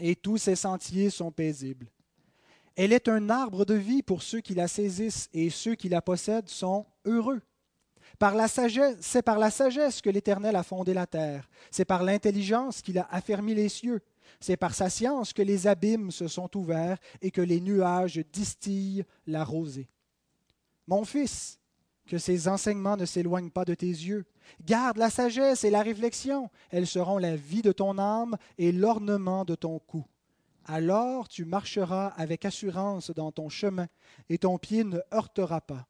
Et 0.00 0.16
tous 0.16 0.38
ses 0.38 0.56
sentiers 0.56 1.10
sont 1.10 1.30
paisibles. 1.30 1.90
Elle 2.76 2.92
est 2.92 3.08
un 3.08 3.30
arbre 3.30 3.64
de 3.64 3.74
vie 3.74 4.02
pour 4.02 4.22
ceux 4.22 4.40
qui 4.40 4.54
la 4.54 4.68
saisissent, 4.68 5.30
et 5.32 5.48
ceux 5.48 5.74
qui 5.74 5.88
la 5.88 6.02
possèdent 6.02 6.48
sont 6.48 6.86
heureux. 7.06 7.40
Par 8.18 8.34
la 8.34 8.48
sagesse, 8.48 8.96
c'est 9.00 9.22
par 9.22 9.38
la 9.38 9.50
sagesse 9.50 10.00
que 10.00 10.10
l'Éternel 10.10 10.56
a 10.56 10.62
fondé 10.62 10.94
la 10.94 11.06
terre. 11.06 11.48
C'est 11.70 11.84
par 11.84 12.02
l'intelligence 12.02 12.82
qu'il 12.82 12.98
a 12.98 13.08
affermi 13.10 13.54
les 13.54 13.68
cieux. 13.68 14.00
C'est 14.40 14.56
par 14.56 14.74
sa 14.74 14.90
science 14.90 15.32
que 15.32 15.42
les 15.42 15.66
abîmes 15.66 16.10
se 16.10 16.28
sont 16.28 16.54
ouverts 16.56 16.98
et 17.22 17.30
que 17.30 17.40
les 17.40 17.60
nuages 17.60 18.20
distillent 18.32 19.04
la 19.26 19.44
rosée. 19.44 19.88
Mon 20.86 21.04
fils, 21.04 21.58
que 22.06 22.18
ces 22.18 22.48
enseignements 22.48 22.96
ne 22.96 23.04
s'éloignent 23.04 23.50
pas 23.50 23.64
de 23.64 23.74
tes 23.74 23.86
yeux. 23.86 24.24
Garde 24.64 24.96
la 24.96 25.10
sagesse 25.10 25.64
et 25.64 25.70
la 25.70 25.82
réflexion. 25.82 26.50
Elles 26.70 26.86
seront 26.86 27.18
la 27.18 27.36
vie 27.36 27.62
de 27.62 27.72
ton 27.72 27.98
âme 27.98 28.36
et 28.58 28.72
l'ornement 28.72 29.44
de 29.44 29.54
ton 29.54 29.78
cou 29.78 30.04
alors 30.66 31.28
tu 31.28 31.44
marcheras 31.44 32.08
avec 32.08 32.44
assurance 32.44 33.10
dans 33.10 33.32
ton 33.32 33.48
chemin, 33.48 33.86
et 34.28 34.38
ton 34.38 34.58
pied 34.58 34.84
ne 34.84 34.98
heurtera 35.14 35.60
pas. 35.60 35.86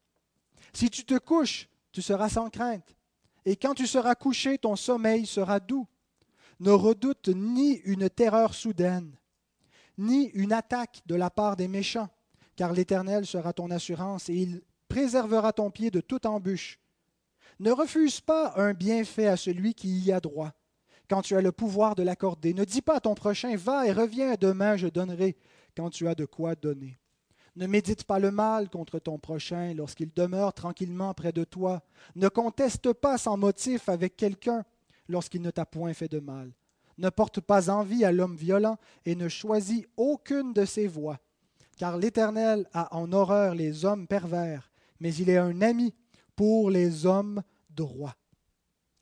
Si 0.72 0.90
tu 0.90 1.04
te 1.04 1.18
couches, 1.18 1.68
tu 1.92 2.02
seras 2.02 2.28
sans 2.28 2.50
crainte, 2.50 2.96
et 3.44 3.56
quand 3.56 3.74
tu 3.74 3.86
seras 3.86 4.14
couché, 4.14 4.58
ton 4.58 4.76
sommeil 4.76 5.26
sera 5.26 5.60
doux. 5.60 5.86
Ne 6.60 6.70
redoute 6.70 7.28
ni 7.28 7.74
une 7.84 8.10
terreur 8.10 8.54
soudaine, 8.54 9.16
ni 9.98 10.26
une 10.34 10.52
attaque 10.52 11.02
de 11.06 11.14
la 11.14 11.30
part 11.30 11.56
des 11.56 11.68
méchants, 11.68 12.08
car 12.54 12.72
l'Éternel 12.72 13.26
sera 13.26 13.52
ton 13.52 13.70
assurance, 13.70 14.28
et 14.28 14.34
il 14.34 14.62
préservera 14.88 15.52
ton 15.52 15.70
pied 15.70 15.90
de 15.90 16.00
toute 16.00 16.26
embûche. 16.26 16.78
Ne 17.58 17.70
refuse 17.70 18.20
pas 18.20 18.52
un 18.56 18.74
bienfait 18.74 19.28
à 19.28 19.36
celui 19.36 19.74
qui 19.74 19.88
y 20.00 20.12
a 20.12 20.20
droit 20.20 20.52
quand 21.08 21.22
tu 21.22 21.36
as 21.36 21.40
le 21.40 21.52
pouvoir 21.52 21.94
de 21.94 22.02
l'accorder. 22.02 22.54
Ne 22.54 22.64
dis 22.64 22.82
pas 22.82 22.96
à 22.96 23.00
ton 23.00 23.14
prochain, 23.14 23.56
va 23.56 23.86
et 23.86 23.92
reviens, 23.92 24.34
demain 24.38 24.76
je 24.76 24.88
donnerai, 24.88 25.36
quand 25.76 25.90
tu 25.90 26.08
as 26.08 26.14
de 26.14 26.24
quoi 26.24 26.54
donner. 26.54 26.98
Ne 27.54 27.66
médite 27.66 28.04
pas 28.04 28.18
le 28.18 28.30
mal 28.30 28.68
contre 28.68 28.98
ton 28.98 29.18
prochain 29.18 29.72
lorsqu'il 29.74 30.12
demeure 30.12 30.52
tranquillement 30.52 31.14
près 31.14 31.32
de 31.32 31.44
toi. 31.44 31.82
Ne 32.14 32.28
conteste 32.28 32.92
pas 32.92 33.16
sans 33.16 33.36
motif 33.36 33.88
avec 33.88 34.16
quelqu'un 34.16 34.64
lorsqu'il 35.08 35.40
ne 35.40 35.50
t'a 35.50 35.64
point 35.64 35.94
fait 35.94 36.08
de 36.08 36.20
mal. 36.20 36.52
Ne 36.98 37.08
porte 37.08 37.40
pas 37.40 37.70
envie 37.70 38.04
à 38.04 38.12
l'homme 38.12 38.36
violent 38.36 38.76
et 39.06 39.14
ne 39.14 39.28
choisis 39.28 39.84
aucune 39.96 40.52
de 40.52 40.64
ses 40.64 40.86
voies. 40.86 41.18
Car 41.78 41.96
l'Éternel 41.96 42.66
a 42.72 42.94
en 42.94 43.12
horreur 43.12 43.54
les 43.54 43.84
hommes 43.84 44.06
pervers, 44.06 44.70
mais 45.00 45.14
il 45.14 45.30
est 45.30 45.36
un 45.36 45.60
ami 45.62 45.94
pour 46.34 46.70
les 46.70 47.06
hommes 47.06 47.42
droits. 47.70 48.16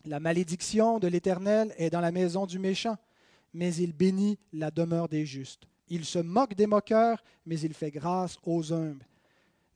La 0.04 0.20
malédiction 0.20 0.98
de 0.98 1.08
l'Éternel 1.08 1.74
est 1.78 1.90
dans 1.90 2.00
la 2.00 2.12
maison 2.12 2.46
du 2.46 2.58
méchant, 2.58 2.96
mais 3.52 3.74
il 3.74 3.92
bénit 3.92 4.38
la 4.52 4.70
demeure 4.70 5.08
des 5.08 5.24
justes. 5.24 5.64
Il 5.88 6.04
se 6.04 6.18
moque 6.18 6.54
des 6.54 6.66
moqueurs, 6.66 7.22
mais 7.46 7.58
il 7.60 7.74
fait 7.74 7.90
grâce 7.90 8.36
aux 8.44 8.72
humbles. 8.72 9.06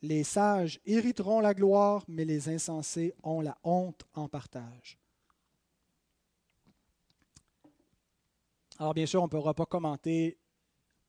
Les 0.02 0.24
sages 0.24 0.80
hériteront 0.86 1.40
la 1.40 1.54
gloire, 1.54 2.04
mais 2.08 2.24
les 2.24 2.48
insensés 2.48 3.14
ont 3.22 3.40
la 3.40 3.56
honte 3.64 4.04
en 4.14 4.28
partage. 4.28 4.98
Alors 8.78 8.94
bien 8.94 9.06
sûr, 9.06 9.20
on 9.20 9.24
ne 9.24 9.30
pourra 9.30 9.54
pas 9.54 9.66
commenter 9.66 10.38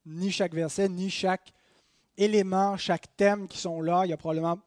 ni 0.06 0.32
chaque 0.32 0.56
verset, 0.56 0.90
ni 0.90 1.10
chaque 1.10 1.54
élément, 2.18 2.78
chaque 2.78 3.16
thème 3.16 3.48
qui 3.48 3.60
sont 3.60 3.82
là. 3.82 4.06
Il 4.06 4.10
y 4.10 4.14
a 4.14 4.18
probablement 4.18 4.60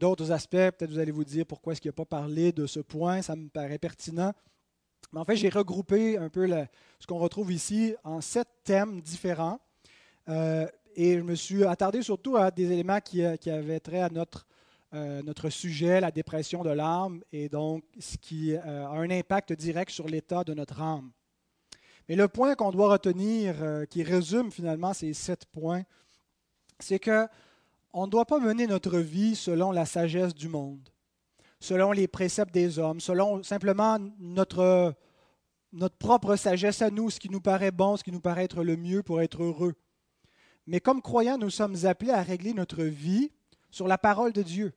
d'autres 0.00 0.32
aspects. 0.32 0.56
Peut-être 0.56 0.90
vous 0.90 0.98
allez 0.98 1.12
vous 1.12 1.24
dire 1.24 1.46
pourquoi 1.46 1.74
est-ce 1.74 1.80
qu'il 1.80 1.90
n'a 1.90 1.92
pas 1.92 2.06
parlé 2.06 2.50
de 2.50 2.66
ce 2.66 2.80
point. 2.80 3.22
Ça 3.22 3.36
me 3.36 3.48
paraît 3.48 3.78
pertinent. 3.78 4.32
Mais 5.12 5.20
en 5.20 5.24
fait, 5.24 5.36
j'ai 5.36 5.48
regroupé 5.48 6.16
un 6.16 6.28
peu 6.28 6.48
ce 6.98 7.06
qu'on 7.06 7.18
retrouve 7.18 7.52
ici 7.52 7.94
en 8.02 8.20
sept 8.20 8.48
thèmes 8.64 9.00
différents. 9.00 9.60
Euh, 10.28 10.66
et 10.96 11.18
je 11.18 11.22
me 11.22 11.34
suis 11.34 11.64
attardé 11.64 12.02
surtout 12.02 12.36
à 12.36 12.50
des 12.50 12.72
éléments 12.72 13.00
qui, 13.00 13.22
euh, 13.22 13.36
avaient 13.46 13.80
trait 13.80 14.00
à 14.00 14.10
euh, 14.94 15.22
notre 15.22 15.50
sujet, 15.50 16.00
la 16.00 16.10
dépression 16.10 16.62
de 16.62 16.70
l'âme, 16.70 17.22
et 17.32 17.48
donc 17.48 17.84
ce 17.98 18.16
qui 18.16 18.56
a 18.56 18.88
un 18.88 19.10
impact 19.10 19.52
direct 19.52 19.90
sur 19.90 20.08
l'état 20.08 20.44
de 20.44 20.54
notre 20.54 20.80
âme. 20.80 21.10
Mais 22.08 22.16
le 22.16 22.26
point 22.26 22.54
qu'on 22.56 22.72
doit 22.72 22.90
retenir, 22.90 23.54
qui 23.88 24.02
résume 24.02 24.50
finalement 24.50 24.92
ces 24.92 25.12
sept 25.14 25.44
points, 25.46 25.84
c'est 26.80 26.98
que 26.98 27.28
on 27.92 28.06
ne 28.06 28.10
doit 28.10 28.26
pas 28.26 28.38
mener 28.38 28.66
notre 28.66 28.98
vie 28.98 29.34
selon 29.34 29.72
la 29.72 29.86
sagesse 29.86 30.34
du 30.34 30.48
monde, 30.48 30.88
selon 31.58 31.92
les 31.92 32.08
préceptes 32.08 32.54
des 32.54 32.78
hommes, 32.78 33.00
selon 33.00 33.42
simplement 33.42 33.98
notre, 34.18 34.94
notre 35.72 35.96
propre 35.96 36.36
sagesse 36.36 36.82
à 36.82 36.90
nous, 36.90 37.10
ce 37.10 37.20
qui 37.20 37.30
nous 37.30 37.40
paraît 37.40 37.72
bon, 37.72 37.96
ce 37.96 38.04
qui 38.04 38.12
nous 38.12 38.20
paraît 38.20 38.44
être 38.44 38.62
le 38.62 38.76
mieux 38.76 39.02
pour 39.02 39.20
être 39.20 39.42
heureux. 39.42 39.74
Mais 40.66 40.80
comme 40.80 41.02
croyants, 41.02 41.38
nous 41.38 41.50
sommes 41.50 41.84
appelés 41.84 42.12
à 42.12 42.22
régler 42.22 42.52
notre 42.52 42.84
vie 42.84 43.32
sur 43.70 43.88
la 43.88 43.98
parole 43.98 44.32
de 44.32 44.42
Dieu. 44.42 44.72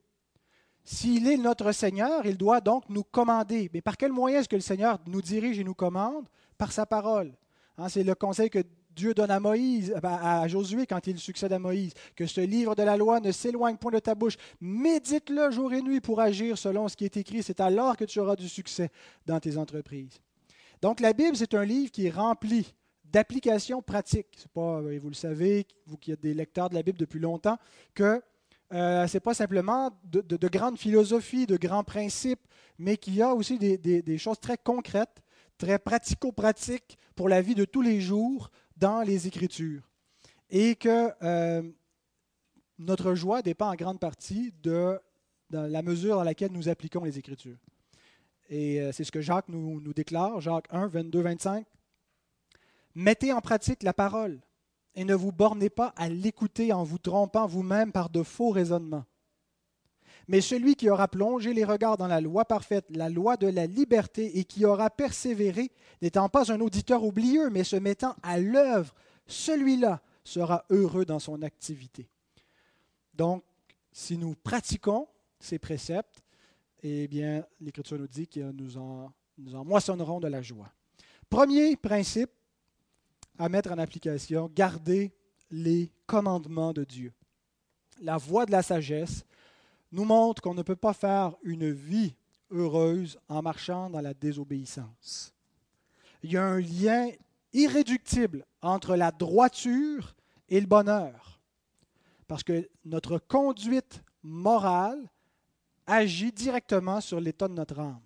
S'il 0.83 1.27
est 1.27 1.37
notre 1.37 1.71
Seigneur, 1.71 2.25
il 2.25 2.37
doit 2.37 2.61
donc 2.61 2.89
nous 2.89 3.03
commander. 3.03 3.69
Mais 3.73 3.81
par 3.81 3.95
quel 3.95 4.11
moyen 4.11 4.39
est-ce 4.39 4.49
que 4.49 4.55
le 4.55 4.61
Seigneur 4.61 4.99
nous 5.05 5.21
dirige 5.21 5.59
et 5.59 5.63
nous 5.63 5.73
commande? 5.73 6.27
Par 6.57 6.71
sa 6.71 6.85
parole. 6.85 7.33
Hein, 7.77 7.89
c'est 7.89 8.03
le 8.03 8.15
conseil 8.15 8.49
que 8.49 8.63
Dieu 8.95 9.13
donne 9.13 9.31
à 9.31 9.39
Moïse, 9.39 9.93
à 10.03 10.47
Josué 10.47 10.85
quand 10.85 11.07
il 11.07 11.17
succède 11.17 11.53
à 11.53 11.59
Moïse, 11.59 11.93
que 12.15 12.25
ce 12.25 12.41
livre 12.41 12.75
de 12.75 12.83
la 12.83 12.97
loi 12.97 13.19
ne 13.19 13.31
s'éloigne 13.31 13.77
point 13.77 13.91
de 13.91 13.99
ta 13.99 14.15
bouche. 14.15 14.35
Médite-le 14.61 15.51
jour 15.51 15.73
et 15.73 15.81
nuit 15.81 16.01
pour 16.01 16.19
agir 16.19 16.57
selon 16.57 16.87
ce 16.87 16.95
qui 16.95 17.05
est 17.05 17.17
écrit. 17.17 17.43
C'est 17.43 17.59
alors 17.59 17.97
que 17.97 18.05
tu 18.05 18.19
auras 18.19 18.35
du 18.35 18.47
succès 18.47 18.89
dans 19.25 19.39
tes 19.39 19.57
entreprises. 19.57 20.19
Donc 20.81 20.99
la 20.99 21.13
Bible, 21.13 21.35
c'est 21.35 21.53
un 21.53 21.65
livre 21.65 21.91
qui 21.91 22.07
est 22.07 22.11
rempli 22.11 22.73
d'applications 23.05 23.81
pratiques. 23.81 24.45
Euh, 24.57 24.99
vous 25.01 25.09
le 25.09 25.15
savez, 25.15 25.65
vous 25.85 25.97
qui 25.97 26.11
êtes 26.11 26.21
des 26.21 26.33
lecteurs 26.33 26.69
de 26.69 26.75
la 26.75 26.83
Bible 26.83 26.97
depuis 26.97 27.19
longtemps, 27.19 27.57
que 27.93 28.21
euh, 28.73 29.07
ce 29.07 29.15
n'est 29.17 29.21
pas 29.21 29.33
simplement 29.33 29.91
de, 30.03 30.47
grandes 30.47 30.77
philosophies, 30.77 31.45
de 31.45 31.57
grands 31.57 31.83
principes, 31.83 32.41
mais 32.79 32.97
qu'il 32.97 33.15
y 33.15 33.21
a 33.21 33.33
aussi 33.33 33.59
des 33.59 34.17
choses 34.17 34.39
très 34.39 34.57
concrètes, 34.57 35.21
très 35.57 35.79
pratico-pratiques 35.79 36.97
pour 37.15 37.29
la 37.29 37.41
vie 37.41 37.55
de 37.55 37.65
tous 37.65 37.81
les 37.81 38.01
jours, 38.01 38.49
dans 38.83 39.01
les 39.01 39.27
Écritures. 39.27 39.81
Et 40.49 40.75
que 40.75 41.09
euh, 41.23 41.63
notre 42.79 43.15
joie 43.15 43.41
dépend 43.41 43.71
en 43.71 43.75
grande 43.75 43.97
partie 43.97 44.53
de, 44.61 44.99
la 45.51 45.81
mesure 45.81 46.17
dans 46.17 46.23
laquelle 46.23 46.51
nous 46.51 46.67
appliquons 46.67 47.05
les 47.05 47.17
Écritures. 47.17 47.55
Et 48.49 48.81
euh, 48.81 48.91
c'est 48.91 49.05
ce 49.05 49.11
que 49.13 49.21
Jacques 49.21 49.47
nous, 49.47 49.79
nous, 49.79 49.93
déclare, 49.93 50.41
Jacques 50.41 50.67
1, 50.69 50.87
22, 50.87 51.21
25. 51.21 51.65
Mettez 52.95 53.31
en 53.31 53.39
pratique 53.39 53.83
la 53.83 53.93
parole. 53.93 54.41
et 54.95 55.05
ne 55.05 55.15
vous 55.15 55.31
bornez 55.31 55.69
pas 55.69 55.93
à 55.95 56.09
l'écouter 56.09 56.73
en 56.73 56.83
vous 56.83 56.97
trompant 56.97 57.47
vous-même 57.47 57.93
par 57.93 58.09
de 58.09 58.21
faux 58.21 58.49
raisonnements. 58.49 59.05
Mais 60.27 60.41
celui 60.41 60.75
qui 60.75 60.89
aura 60.89 61.07
plongé 61.07 61.53
les 61.53 61.65
regards 61.65 61.97
dans 61.97 62.07
la 62.07 62.21
loi 62.21 62.45
parfaite, 62.45 62.85
la 62.89 63.09
loi 63.09 63.35
de 63.37 63.47
la 63.47 63.65
liberté, 63.65 64.39
et 64.39 64.45
qui 64.45 64.65
aura 64.65 64.89
persévéré, 64.89 65.71
n'étant 66.01 66.29
pas 66.29 66.51
un 66.51 66.61
auditeur 66.61 67.03
oublieux, 67.03 67.49
mais 67.49 67.63
se 67.63 67.75
mettant 67.75 68.15
à 68.23 68.39
l'œuvre, 68.39 68.93
celui-là 69.27 70.01
sera 70.23 70.65
heureux 70.69 71.05
dans 71.05 71.19
son 71.19 71.41
activité. 71.41 72.07
Donc, 73.13 73.43
si 73.91 74.17
nous 74.17 74.35
pratiquons 74.35 75.07
ces 75.39 75.59
préceptes, 75.59 76.23
eh 76.83 77.07
bien, 77.07 77.45
l'Écriture 77.61 77.99
nous 77.99 78.07
dit 78.07 78.27
que 78.27 78.51
nous 78.51 78.77
en, 78.77 79.11
nous 79.37 79.55
en 79.55 79.63
moissonnerons 79.63 80.19
de 80.19 80.27
la 80.27 80.41
joie. 80.41 80.71
Premier 81.29 81.75
principe 81.75 82.31
à 83.37 83.49
mettre 83.49 83.71
en 83.71 83.77
application, 83.77 84.49
garder 84.53 85.11
les 85.49 85.91
commandements 86.05 86.73
de 86.73 86.83
Dieu. 86.83 87.13
La 88.01 88.17
voie 88.17 88.45
de 88.45 88.51
la 88.51 88.63
sagesse 88.63 89.25
nous 89.93 90.05
montre 90.05 90.41
qu'on 90.41 90.55
ne 90.55 90.63
peut 90.63 90.75
pas 90.75 90.93
faire 90.93 91.35
une 91.43 91.71
vie 91.71 92.15
heureuse 92.49 93.19
en 93.29 93.41
marchant 93.41 93.89
dans 93.91 94.01
la 94.01 94.13
désobéissance. 94.13 95.33
Il 96.23 96.31
y 96.31 96.37
a 96.37 96.43
un 96.43 96.59
lien 96.59 97.09
irréductible 97.53 98.43
entre 98.61 98.95
la 98.95 99.11
droiture 99.11 100.15
et 100.49 100.59
le 100.59 100.65
bonheur. 100.65 101.39
Parce 102.27 102.43
que 102.43 102.67
notre 102.85 103.19
conduite 103.19 104.01
morale 104.23 105.07
agit 105.85 106.31
directement 106.31 106.99
sur 106.99 107.19
l'état 107.19 107.47
de 107.47 107.53
notre 107.53 107.79
âme. 107.79 108.01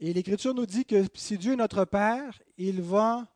Et 0.00 0.14
l'Écriture 0.14 0.54
nous 0.54 0.66
dit 0.66 0.86
que 0.86 1.04
si 1.14 1.36
Dieu 1.36 1.52
est 1.52 1.56
notre 1.56 1.84
Père, 1.84 2.40
il 2.56 2.80
va 2.80 3.26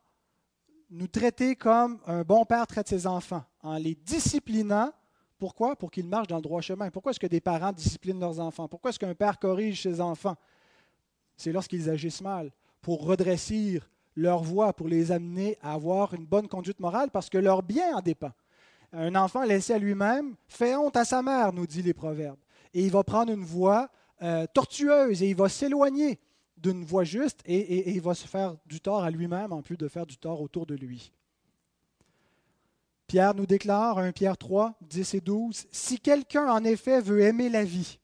nous 0.89 1.09
traiter 1.09 1.57
comme 1.57 2.01
un 2.07 2.23
bon 2.23 2.45
père 2.45 2.67
traite 2.67 2.89
ses 2.89 3.07
enfants, 3.07 3.45
en 3.63 3.77
les 3.77 3.95
disciplinant. 3.95 4.93
Pourquoi? 5.39 5.77
Pour 5.77 5.91
qu'ils 5.91 6.09
marchent 6.09 6.29
dans 6.29 6.37
le 6.37 6.43
droit 6.43 6.61
chemin. 6.61 6.91
Pourquoi 6.91 7.11
est-ce 7.11 7.21
que 7.21 7.27
des 7.27 7.41
parents 7.41 7.73
disciplinent 7.73 8.21
leurs 8.21 8.41
enfants? 8.41 8.69
Pourquoi 8.69 8.91
est-ce 8.91 8.99
qu'un 8.99 9.15
père 9.15 9.39
corrige 9.39 9.83
ses 9.83 10.01
enfants? 10.01 10.37
C'est 11.37 11.53
lorsqu'ils 11.53 11.91
agissent 11.91 12.23
mal, 12.23 12.51
pour 12.81 13.05
redresser 13.05 13.81
leur 14.15 14.43
voie, 14.43 14.73
pour 14.73 14.89
les 14.89 15.13
amener 15.13 15.59
à 15.61 15.75
avoir 15.75 16.15
une 16.15 16.25
bonne 16.25 16.49
conduite 16.49 16.81
morale, 16.81 17.11
parce 17.11 17.29
que 17.29 17.39
leur 17.39 17.63
bien 17.63 17.97
en 17.97 18.01
dépend. 18.01 18.33
Un 18.93 19.15
enfant 19.15 19.45
laissé 19.45 19.75
à 19.75 19.79
lui-même 19.79 20.37
fait 20.49 20.75
honte 20.75 20.97
à 20.97 21.05
sa 21.05 21.23
mère, 21.23 21.53
nous 21.53 21.67
dit 21.67 21.83
les 21.83 21.93
proverbes. 21.93 22.39
Et 22.73 22.85
il 22.85 22.91
va 22.91 23.05
prendre 23.05 23.33
une 23.33 23.45
voie 23.45 23.91
euh, 24.23 24.47
tortueuse 24.55 25.23
et 25.23 25.29
il 25.29 25.37
va 25.37 25.49
s'éloigner 25.49 26.19
d'une 26.57 26.85
voie 26.85 27.05
juste 27.05 27.41
et, 27.45 27.91
il 27.91 28.01
va 28.01 28.15
se 28.15 28.27
faire 28.27 28.57
du 28.65 28.81
tort 28.81 29.05
à 29.05 29.11
lui-même 29.11 29.53
en 29.53 29.61
plus 29.61 29.77
de 29.77 29.89
faire 29.89 30.07
du 30.07 30.17
tort 30.17 30.41
autour 30.41 30.65
de 30.65 30.75
lui. 30.75 31.13
Pierre 33.07 33.35
nous 33.35 33.47
déclare, 33.47 33.99
1 33.99 34.13
Pierre 34.13 34.37
3, 34.37 34.75
10 34.81 35.15
et 35.15 35.21
12, 35.21 35.67
Si 35.71 36.01
quelqu'un 36.01 36.51
en 36.51 36.65
effet 36.65 37.01
veut 37.01 37.21
aimer 37.21 37.49
la 37.49 37.65
vie 37.65 37.99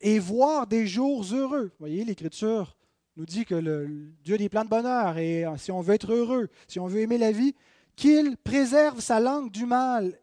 et 0.00 0.18
voir 0.18 0.66
des 0.66 0.86
jours 0.86 1.24
heureux, 1.32 1.66
vous 1.66 1.86
voyez, 1.86 2.04
l'Écriture 2.04 2.76
nous 3.16 3.24
dit 3.24 3.44
que 3.44 3.54
le, 3.54 4.12
Dieu 4.24 4.34
a 4.34 4.38
des 4.38 4.48
plans 4.48 4.64
de 4.64 4.70
bonheur 4.70 5.16
et 5.16 5.44
si 5.56 5.70
on 5.70 5.80
veut 5.80 5.94
être 5.94 6.12
heureux, 6.12 6.48
si 6.66 6.80
on 6.80 6.86
veut 6.86 7.00
aimer 7.00 7.18
la 7.18 7.32
vie, 7.32 7.54
qu'il 7.96 8.36
préserve 8.36 9.00
sa 9.00 9.20
langue 9.20 9.50
du 9.50 9.66
mal 9.66 10.18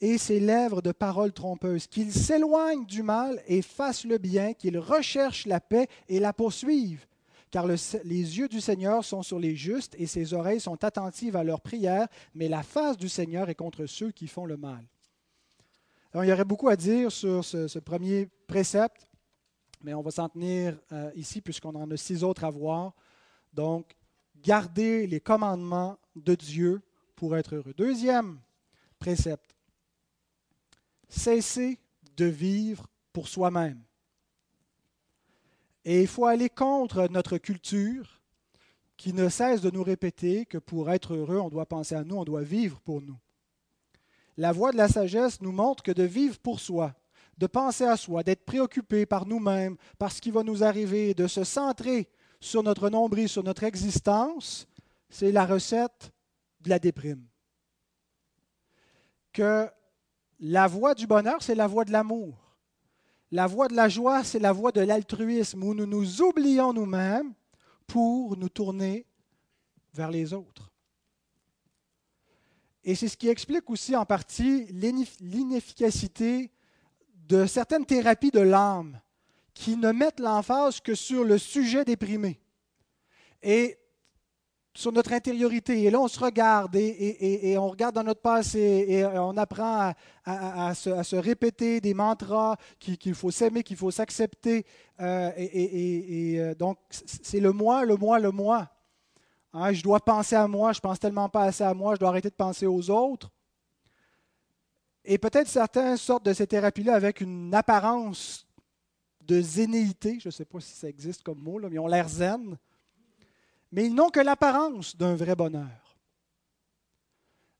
et 0.00 0.18
ses 0.18 0.40
lèvres 0.40 0.82
de 0.82 0.92
paroles 0.92 1.32
trompeuses, 1.32 1.86
qu'il 1.86 2.12
s'éloigne 2.12 2.84
du 2.86 3.02
mal 3.02 3.42
et 3.46 3.62
fasse 3.62 4.04
le 4.04 4.18
bien, 4.18 4.52
qu'il 4.52 4.78
recherche 4.78 5.46
la 5.46 5.60
paix 5.60 5.88
et 6.08 6.20
la 6.20 6.32
poursuive. 6.32 7.06
Car 7.54 7.68
les 7.68 7.78
yeux 8.04 8.48
du 8.48 8.60
Seigneur 8.60 9.04
sont 9.04 9.22
sur 9.22 9.38
les 9.38 9.54
justes 9.54 9.94
et 9.96 10.08
ses 10.08 10.34
oreilles 10.34 10.58
sont 10.58 10.82
attentives 10.82 11.36
à 11.36 11.44
leurs 11.44 11.60
prières, 11.60 12.08
mais 12.34 12.48
la 12.48 12.64
face 12.64 12.96
du 12.96 13.08
Seigneur 13.08 13.48
est 13.48 13.54
contre 13.54 13.86
ceux 13.86 14.10
qui 14.10 14.26
font 14.26 14.44
le 14.44 14.56
mal. 14.56 14.84
Alors, 16.12 16.24
il 16.24 16.30
y 16.30 16.32
aurait 16.32 16.44
beaucoup 16.44 16.68
à 16.68 16.74
dire 16.74 17.12
sur 17.12 17.44
ce, 17.44 17.78
premier 17.78 18.26
précepte, 18.48 19.06
mais 19.84 19.94
on 19.94 20.02
va 20.02 20.10
s'en 20.10 20.28
tenir 20.28 20.76
euh, 20.90 21.12
ici 21.14 21.40
puisqu'on 21.40 21.76
en 21.76 21.88
a 21.92 21.96
six 21.96 22.24
autres 22.24 22.42
à 22.42 22.50
voir. 22.50 22.92
Donc, 23.52 23.94
garder 24.34 25.06
les 25.06 25.20
commandements 25.20 25.96
de 26.16 26.34
Dieu 26.34 26.82
pour 27.14 27.36
être 27.36 27.54
heureux. 27.54 27.74
Deuxième 27.74 28.40
précepte, 28.98 29.54
cesser 31.08 31.78
de 32.16 32.24
vivre 32.24 32.88
pour 33.12 33.28
soi-même. 33.28 33.80
Et 35.84 36.00
il 36.00 36.06
faut 36.06 36.26
aller 36.26 36.48
contre 36.48 37.08
notre 37.10 37.38
culture 37.38 38.22
qui 38.96 39.12
ne 39.12 39.28
cesse 39.28 39.60
de 39.60 39.70
nous 39.70 39.82
répéter 39.82 40.46
que 40.46 40.58
pour 40.58 40.90
être 40.90 41.14
heureux, 41.14 41.38
on 41.38 41.50
doit 41.50 41.66
penser 41.66 41.94
à 41.94 42.04
nous, 42.04 42.16
on 42.16 42.24
doit 42.24 42.42
vivre 42.42 42.80
pour 42.80 43.02
nous. 43.02 43.18
La 44.36 44.52
voie 44.52 44.72
de 44.72 44.76
la 44.76 44.88
sagesse 44.88 45.40
nous 45.40 45.52
montre 45.52 45.82
que 45.82 45.92
de 45.92 46.02
vivre 46.02 46.38
pour 46.38 46.60
soi, 46.60 46.94
de 47.38 47.46
penser 47.46 47.84
à 47.84 47.96
soi, 47.96 48.22
d'être 48.22 48.44
préoccupé 48.44 49.06
par 49.06 49.26
nous-mêmes, 49.26 49.76
par 49.98 50.10
ce 50.10 50.20
qui 50.20 50.30
va 50.30 50.42
nous 50.42 50.64
arriver, 50.64 51.14
de 51.14 51.26
se 51.26 51.44
centrer 51.44 52.08
sur 52.40 52.62
notre 52.62 52.88
nombril, 52.90 53.28
sur 53.28 53.44
notre 53.44 53.64
existence, 53.64 54.66
c'est 55.08 55.32
la 55.32 55.46
recette 55.46 56.12
de 56.60 56.70
la 56.70 56.78
déprime. 56.78 57.26
Que 59.32 59.68
la 60.40 60.66
voie 60.66 60.94
du 60.94 61.06
bonheur, 61.06 61.42
c'est 61.42 61.54
la 61.54 61.66
voie 61.66 61.84
de 61.84 61.92
l'amour. 61.92 62.43
La 63.34 63.48
voie 63.48 63.66
de 63.66 63.74
la 63.74 63.88
joie, 63.88 64.22
c'est 64.22 64.38
la 64.38 64.52
voie 64.52 64.70
de 64.70 64.80
l'altruisme, 64.80 65.64
où 65.64 65.74
nous 65.74 65.86
nous 65.86 66.22
oublions 66.22 66.72
nous-mêmes 66.72 67.34
pour 67.84 68.36
nous 68.36 68.48
tourner 68.48 69.08
vers 69.92 70.08
les 70.08 70.32
autres. 70.32 70.70
Et 72.84 72.94
c'est 72.94 73.08
ce 73.08 73.16
qui 73.16 73.28
explique 73.28 73.68
aussi 73.68 73.96
en 73.96 74.06
partie 74.06 74.66
l'inefficacité 74.66 76.52
de 77.26 77.44
certaines 77.46 77.84
thérapies 77.84 78.30
de 78.30 78.38
l'âme 78.38 79.00
qui 79.52 79.76
ne 79.76 79.90
mettent 79.90 80.20
l'emphase 80.20 80.78
que 80.78 80.94
sur 80.94 81.24
le 81.24 81.36
sujet 81.36 81.84
déprimé. 81.84 82.40
Et 83.42 83.76
sur 84.76 84.90
notre 84.90 85.12
intériorité. 85.12 85.84
Et 85.84 85.90
là, 85.90 86.00
on 86.00 86.08
se 86.08 86.18
regarde 86.18 86.74
et, 86.74 87.56
on 87.58 87.68
regarde 87.68 87.94
dans 87.94 88.02
notre 88.02 88.20
passé 88.20 88.86
et 88.88 89.06
on 89.06 89.36
apprend 89.36 89.92
à, 90.24 90.74
se, 90.74 91.16
répéter 91.16 91.80
des 91.80 91.94
mantras 91.94 92.56
qu'il 92.78 93.14
faut 93.14 93.30
s'aimer, 93.30 93.62
qu'il 93.62 93.76
faut 93.76 93.92
s'accepter. 93.92 94.66
Euh, 95.00 95.30
et, 95.36 96.34
euh, 96.38 96.54
donc, 96.54 96.78
c'est 96.90 97.40
le 97.40 97.52
moi, 97.52 97.84
le 97.84 97.96
moi, 97.96 98.18
le 98.18 98.32
moi. 98.32 98.68
Hein, 99.52 99.72
je 99.72 99.82
dois 99.82 100.00
penser 100.00 100.34
à 100.34 100.48
moi, 100.48 100.72
je 100.72 100.80
pense 100.80 100.98
tellement 100.98 101.28
pas 101.28 101.44
assez 101.44 101.62
à 101.62 101.72
moi, 101.72 101.94
je 101.94 102.00
dois 102.00 102.08
arrêter 102.08 102.28
de 102.28 102.34
penser 102.34 102.66
aux 102.66 102.90
autres. 102.90 103.30
Et 105.04 105.18
peut-être 105.18 105.46
certains 105.46 105.96
sortent 105.96 106.24
de 106.24 106.32
ces 106.32 106.46
thérapies-là 106.46 106.94
avec 106.94 107.20
une 107.20 107.54
apparence 107.54 108.48
de 109.20 109.40
zénéité, 109.40 110.18
je 110.20 110.28
ne 110.28 110.32
sais 110.32 110.44
pas 110.44 110.58
si 110.58 110.72
ça 110.72 110.88
existe 110.88 111.22
comme 111.22 111.38
mot, 111.38 111.58
là, 111.60 111.68
mais 111.70 111.78
ont 111.78 111.86
l'air 111.86 112.08
zen 112.08 112.58
mais 113.74 113.86
ils 113.86 113.94
n'ont 113.94 114.10
que 114.10 114.20
l'apparence 114.20 114.96
d'un 114.96 115.16
vrai 115.16 115.34
bonheur. 115.34 115.98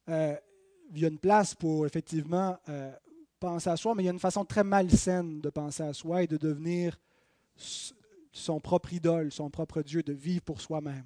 Euh, 0.08 0.36
il 0.92 1.00
y 1.00 1.04
a 1.04 1.08
une 1.08 1.18
place 1.18 1.56
pour 1.56 1.86
effectivement 1.86 2.56
euh, 2.68 2.92
penser 3.40 3.68
à 3.68 3.76
soi, 3.76 3.96
mais 3.96 4.04
il 4.04 4.06
y 4.06 4.08
a 4.08 4.12
une 4.12 4.20
façon 4.20 4.44
très 4.44 4.62
malsaine 4.62 5.40
de 5.40 5.50
penser 5.50 5.82
à 5.82 5.92
soi 5.92 6.22
et 6.22 6.28
de 6.28 6.36
devenir 6.36 6.96
son 8.30 8.60
propre 8.60 8.92
idole, 8.92 9.32
son 9.32 9.50
propre 9.50 9.82
Dieu, 9.82 10.04
de 10.04 10.12
vivre 10.12 10.42
pour 10.42 10.60
soi-même. 10.60 11.04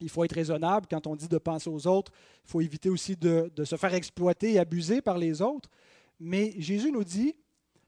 Il 0.00 0.08
faut 0.08 0.22
être 0.22 0.36
raisonnable 0.36 0.86
quand 0.88 1.08
on 1.08 1.16
dit 1.16 1.28
de 1.28 1.38
penser 1.38 1.68
aux 1.68 1.88
autres. 1.88 2.12
Il 2.44 2.50
faut 2.50 2.60
éviter 2.60 2.90
aussi 2.90 3.16
de, 3.16 3.50
de 3.56 3.64
se 3.64 3.74
faire 3.74 3.92
exploiter 3.92 4.52
et 4.52 4.58
abuser 4.60 5.02
par 5.02 5.18
les 5.18 5.42
autres. 5.42 5.68
Mais 6.20 6.54
Jésus 6.58 6.92
nous 6.92 7.04
dit 7.04 7.34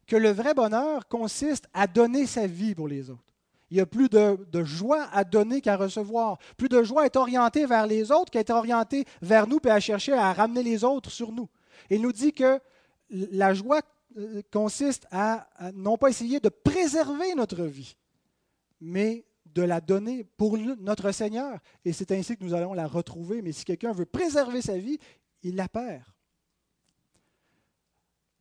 que 0.09 0.17
le 0.17 0.31
vrai 0.31 0.53
bonheur 0.53 1.07
consiste 1.07 1.69
à 1.73 1.87
donner 1.87 2.27
sa 2.27 2.49
vie 2.49 2.75
pour 2.75 2.89
les 2.89 3.09
autres. 3.09 3.34
Il 3.75 3.79
y 3.79 3.81
a 3.81 3.87
plus 3.87 4.09
de, 4.09 4.63
joie 4.63 5.09
à 5.13 5.25
donner 5.25 5.61
qu'à 5.61 5.77
recevoir. 5.77 6.39
Plus 6.57 6.69
de 6.69 6.85
joie 6.85 7.03
à 7.03 7.07
être 7.07 7.17
orienté 7.17 7.67
vers 7.67 7.89
les 7.89 8.13
autres 8.13 8.31
qu'à 8.31 8.39
être 8.39 8.51
orienté 8.51 9.05
vers 9.21 9.49
nous 9.49 9.59
et 9.65 9.69
à 9.69 9.81
chercher 9.81 10.13
à 10.13 10.33
ramener 10.33 10.63
les 10.63 10.85
autres 10.85 11.11
sur 11.11 11.33
nous. 11.33 11.49
Il 11.91 12.01
nous 12.01 12.13
dit 12.13 12.33
que 12.33 12.61
la 13.11 13.53
joie 13.53 13.81
euh, 14.17 14.43
consiste 14.53 15.09
à, 15.11 15.49
non 15.75 15.97
pas 15.97 16.09
essayer 16.09 16.39
de 16.39 16.51
préserver 16.51 17.35
notre 17.35 17.65
vie, 17.65 17.97
mais 18.81 19.25
de 19.45 19.63
la 19.63 19.81
donner 19.81 20.23
pour 20.23 20.57
notre 20.57 21.11
Seigneur. 21.11 21.59
Et 21.85 21.93
c'est 21.93 22.13
ainsi 22.13 22.37
que 22.37 22.45
nous 22.45 22.55
allons 22.55 22.75
la 22.75 22.87
retrouver. 22.87 23.43
Mais 23.43 23.51
si 23.51 23.65
quelqu'un 23.65 23.91
veut 23.91 24.07
préserver 24.07 24.63
sa 24.63 24.79
vie, 24.79 25.01
il 25.43 25.57
la 25.57 25.67
perd 25.67 26.05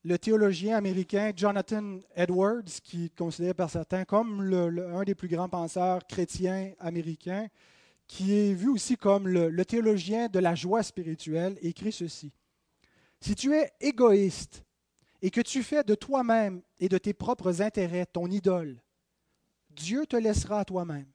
le 0.04 0.20
théologien 0.20 0.76
américain 0.76 1.32
Jonathan 1.36 2.00
Edwards, 2.16 2.82
qui 2.84 3.06
est 3.06 3.16
considéré 3.16 3.54
par 3.54 3.70
certains 3.70 4.04
comme 4.04 4.54
un 4.94 5.04
des 5.04 5.16
plus 5.16 5.30
grands 5.30 5.48
penseurs 5.48 6.06
chrétiens 6.08 6.74
américains, 6.80 7.48
qui 8.08 8.34
est 8.34 8.54
vu 8.54 8.70
aussi 8.70 8.98
comme 8.98 9.28
le, 9.28 9.66
théologien 9.66 10.28
de 10.28 10.39
la 10.39 10.56
joie 10.56 10.84
spirituelle, 10.84 11.58
écrit 11.62 11.94
ceci. 11.94 12.34
Si 13.22 13.34
tu 13.34 13.54
es 13.54 13.72
égoïste 13.80 14.66
et 15.22 15.32
que 15.32 15.39
tu 15.39 15.63
fais 15.63 15.86
de 15.86 15.96
toi-même 15.96 16.62
et 16.80 16.89
de 16.89 16.98
tes 16.98 17.13
propres 17.13 17.62
intérêts 17.62 18.06
ton 18.06 18.28
idole, 18.28 18.82
Dieu 19.70 20.06
te 20.06 20.18
laissera 20.18 20.60
à 20.60 20.66
toi-même 20.66 21.08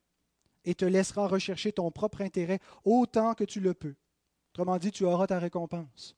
et 0.65 0.75
te 0.75 0.87
laissera 0.87 1.29
rechercher 1.29 1.73
ton 1.73 1.91
propre 1.91 2.23
intérêt 2.23 2.59
autant 2.85 3.35
que 3.35 3.45
tu 3.45 3.61
le 3.61 3.75
peux. 3.75 3.95
Autrement 4.55 4.79
dit, 4.79 4.91
tu 4.91 5.05
auras 5.05 5.27
ta 5.27 5.39
récompense. 5.39 6.17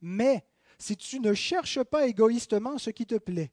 Mais 0.00 0.44
si 0.80 0.96
tu 0.96 1.20
ne 1.20 1.34
cherches 1.34 1.82
pas 1.84 2.06
égoïstement 2.06 2.78
ce 2.78 2.90
qui 2.90 3.06
te 3.06 3.16
plaît, 3.16 3.52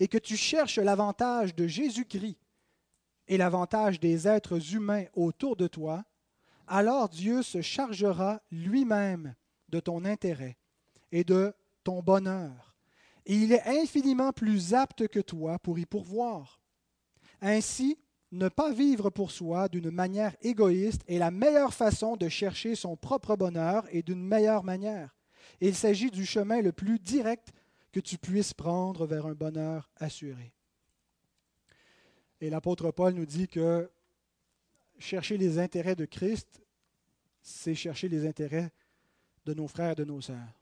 et 0.00 0.08
que 0.08 0.18
tu 0.18 0.36
cherches 0.36 0.78
l'avantage 0.78 1.54
de 1.54 1.66
Jésus-Christ 1.66 2.38
et 3.26 3.36
l'avantage 3.36 4.00
des 4.00 4.28
êtres 4.28 4.74
humains 4.74 5.04
autour 5.14 5.56
de 5.56 5.66
toi, 5.66 6.04
alors 6.66 7.08
Dieu 7.08 7.42
se 7.42 7.60
chargera 7.60 8.40
lui-même 8.50 9.34
de 9.68 9.80
ton 9.80 10.04
intérêt 10.04 10.56
et 11.10 11.24
de 11.24 11.52
ton 11.82 12.02
bonheur. 12.02 12.76
Et 13.26 13.34
il 13.34 13.52
est 13.52 13.66
infiniment 13.66 14.32
plus 14.32 14.72
apte 14.72 15.08
que 15.08 15.20
toi 15.20 15.58
pour 15.58 15.78
y 15.78 15.84
pourvoir. 15.84 16.60
Ainsi, 17.40 17.98
ne 18.30 18.48
pas 18.48 18.72
vivre 18.72 19.10
pour 19.10 19.30
soi 19.30 19.68
d'une 19.68 19.90
manière 19.90 20.36
égoïste 20.42 21.02
est 21.08 21.18
la 21.18 21.30
meilleure 21.30 21.74
façon 21.74 22.16
de 22.16 22.28
chercher 22.28 22.74
son 22.74 22.96
propre 22.96 23.36
bonheur 23.36 23.86
et 23.90 24.02
d'une 24.02 24.22
meilleure 24.22 24.64
manière. 24.64 25.17
Il 25.60 25.74
s'agit 25.74 26.10
du 26.10 26.24
chemin 26.24 26.60
le 26.60 26.72
plus 26.72 26.98
direct 26.98 27.52
que 27.92 28.00
tu 28.00 28.18
puisses 28.18 28.54
prendre 28.54 29.06
vers 29.06 29.26
un 29.26 29.34
bonheur 29.34 29.90
assuré. 29.96 30.52
Et 32.40 32.50
l'apôtre 32.50 32.90
Paul 32.90 33.14
nous 33.14 33.26
dit 33.26 33.48
que 33.48 33.90
chercher 34.98 35.36
les 35.38 35.58
intérêts 35.58 35.96
de 35.96 36.04
Christ, 36.04 36.62
c'est 37.42 37.74
chercher 37.74 38.08
les 38.08 38.26
intérêts 38.26 38.70
de 39.44 39.54
nos 39.54 39.68
frères 39.68 39.92
et 39.92 39.96
de 39.96 40.04
nos 40.04 40.20
sœurs. 40.20 40.60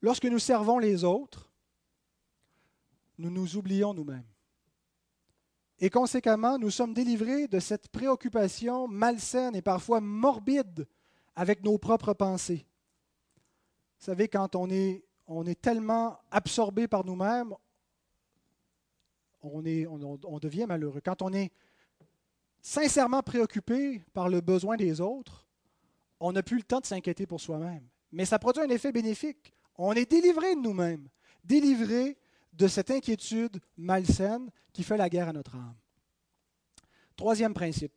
Lorsque 0.00 0.26
nous 0.26 0.38
servons 0.38 0.78
les 0.78 1.02
autres, 1.02 1.50
nous 3.18 3.30
nous 3.30 3.56
oublions 3.56 3.94
nous-mêmes. 3.94 4.26
Et 5.80 5.90
conséquemment, 5.90 6.58
nous 6.58 6.70
sommes 6.70 6.94
délivrés 6.94 7.48
de 7.48 7.58
cette 7.58 7.88
préoccupation 7.88 8.86
malsaine 8.86 9.56
et 9.56 9.62
parfois 9.62 10.00
morbide 10.00 10.86
avec 11.34 11.64
nos 11.64 11.78
propres 11.78 12.14
pensées. 12.14 12.66
Vous 14.04 14.10
savez, 14.10 14.28
quand 14.28 14.54
on 14.54 14.68
est, 14.68 15.02
on 15.26 15.46
est 15.46 15.58
tellement 15.58 16.18
absorbé 16.30 16.86
par 16.86 17.06
nous-mêmes, 17.06 17.54
on, 19.40 19.64
est, 19.64 19.86
on, 19.86 20.20
on 20.22 20.38
devient 20.38 20.66
malheureux. 20.68 21.00
Quand 21.02 21.22
on 21.22 21.32
est 21.32 21.50
sincèrement 22.60 23.22
préoccupé 23.22 24.02
par 24.12 24.28
le 24.28 24.42
besoin 24.42 24.76
des 24.76 25.00
autres, 25.00 25.46
on 26.20 26.32
n'a 26.32 26.42
plus 26.42 26.58
le 26.58 26.64
temps 26.64 26.80
de 26.80 26.84
s'inquiéter 26.84 27.26
pour 27.26 27.40
soi-même. 27.40 27.88
Mais 28.12 28.26
ça 28.26 28.38
produit 28.38 28.62
un 28.62 28.68
effet 28.68 28.92
bénéfique. 28.92 29.54
On 29.76 29.94
est 29.94 30.10
délivré 30.10 30.54
de 30.54 30.60
nous-mêmes, 30.60 31.08
délivré 31.42 32.18
de 32.52 32.68
cette 32.68 32.90
inquiétude 32.90 33.58
malsaine 33.78 34.50
qui 34.74 34.82
fait 34.82 34.98
la 34.98 35.08
guerre 35.08 35.30
à 35.30 35.32
notre 35.32 35.56
âme. 35.56 35.76
Troisième 37.16 37.54
principe. 37.54 37.94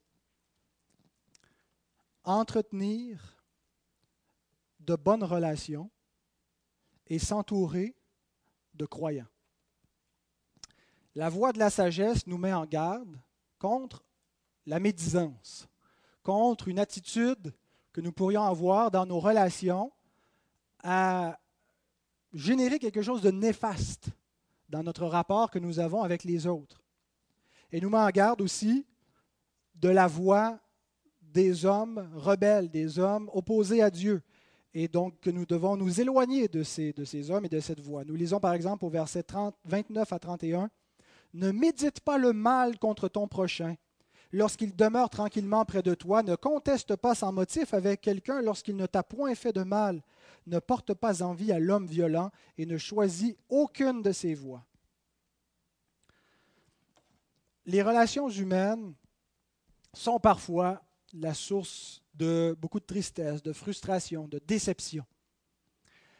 Entretenir 2.24 3.44
de 4.80 4.96
bonnes 4.96 5.26
relations 5.26 5.92
et 7.08 7.20
s'entourer 7.20 7.96
de 8.74 8.86
croyants. 8.86 9.28
La 11.16 11.30
voie 11.30 11.52
de 11.52 11.60
la 11.60 11.70
sagesse 11.70 12.28
nous 12.28 12.38
met 12.38 12.54
en 12.54 12.66
garde 12.66 13.20
contre 13.60 14.04
la 14.66 14.80
médisance, 14.80 15.68
contre 16.24 16.68
une 16.68 16.80
attitude 16.80 17.54
que 17.92 18.02
nous 18.02 18.12
pourrions 18.12 18.44
avoir 18.44 18.92
dans 18.92 19.06
nos 19.06 19.20
relations 19.20 19.92
à 20.84 21.40
générer 22.34 22.78
quelque 22.78 23.02
chose 23.02 23.22
de 23.22 23.32
néfaste 23.32 24.10
dans 24.70 24.84
notre 24.84 25.06
rapport 25.06 25.50
que 25.50 25.60
nous 25.60 25.80
avons 25.80 26.04
avec 26.04 26.24
les 26.24 26.46
autres. 26.46 26.84
Et 27.72 27.82
nous 27.82 27.90
met 27.90 27.98
en 27.98 28.10
garde 28.10 28.42
aussi 28.42 28.86
de 29.76 29.90
la 29.90 30.08
voie 30.08 30.60
des 31.22 31.66
hommes 31.66 32.10
rebelles, 32.16 32.70
des 32.70 33.00
hommes 33.00 33.30
opposés 33.34 33.82
à 33.82 33.90
Dieu. 33.90 34.22
Et 34.80 34.88
donc 34.88 35.20
que 35.22 35.32
nous 35.32 35.48
devons 35.48 35.76
nous 35.76 36.02
éloigner 36.02 36.48
de 36.48 36.62
ces, 36.62 37.32
hommes 37.32 37.46
et 37.46 37.50
de 37.50 37.60
cette 37.60 37.80
voie. 37.80 38.06
Nous 38.06 38.14
lisons 38.14 38.40
par 38.40 38.54
exemple 38.54 38.86
au 38.86 38.90
verset 38.90 39.24
30, 39.24 39.56
29 39.66 40.14
à 40.14 40.20
31, 40.20 40.70
Ne 41.34 41.50
médite 41.50 42.00
pas 42.02 42.20
le 42.20 42.32
mal 42.32 42.78
contre 42.78 43.08
ton 43.08 43.28
prochain, 43.28 43.76
lorsqu'il 44.32 44.76
demeure 44.76 45.10
tranquillement 45.10 45.66
près 45.66 45.82
de 45.82 45.96
toi, 45.96 46.22
ne 46.22 46.36
conteste 46.36 46.96
pas 46.96 47.16
sans 47.16 47.32
motif 47.32 47.74
avec 47.74 48.02
quelqu'un 48.02 48.44
lorsqu'il 48.44 48.76
ne 48.76 48.86
t'a 48.86 49.02
point 49.02 49.34
fait 49.34 49.52
de 49.52 49.64
mal, 49.64 50.04
ne 50.46 50.60
porte 50.60 50.94
pas 50.94 51.24
envie 51.24 51.52
à 51.52 51.58
l'homme 51.58 51.88
violent 51.88 52.30
et 52.60 52.68
ne 52.68 52.78
choisit 52.78 53.36
aucune 53.50 54.04
de 54.04 54.12
ses 54.12 54.36
voies. 54.36 54.64
Les 57.66 57.82
relations 57.82 58.30
humaines 58.30 58.94
sont 59.92 60.20
parfois 60.20 60.84
la 61.14 61.34
source 61.34 62.04
de 62.18 62.56
beaucoup 62.60 62.80
de 62.80 62.86
tristesse, 62.86 63.44
de 63.44 63.54
frustration, 63.54 64.28
de 64.28 64.40
déception. 64.40 65.06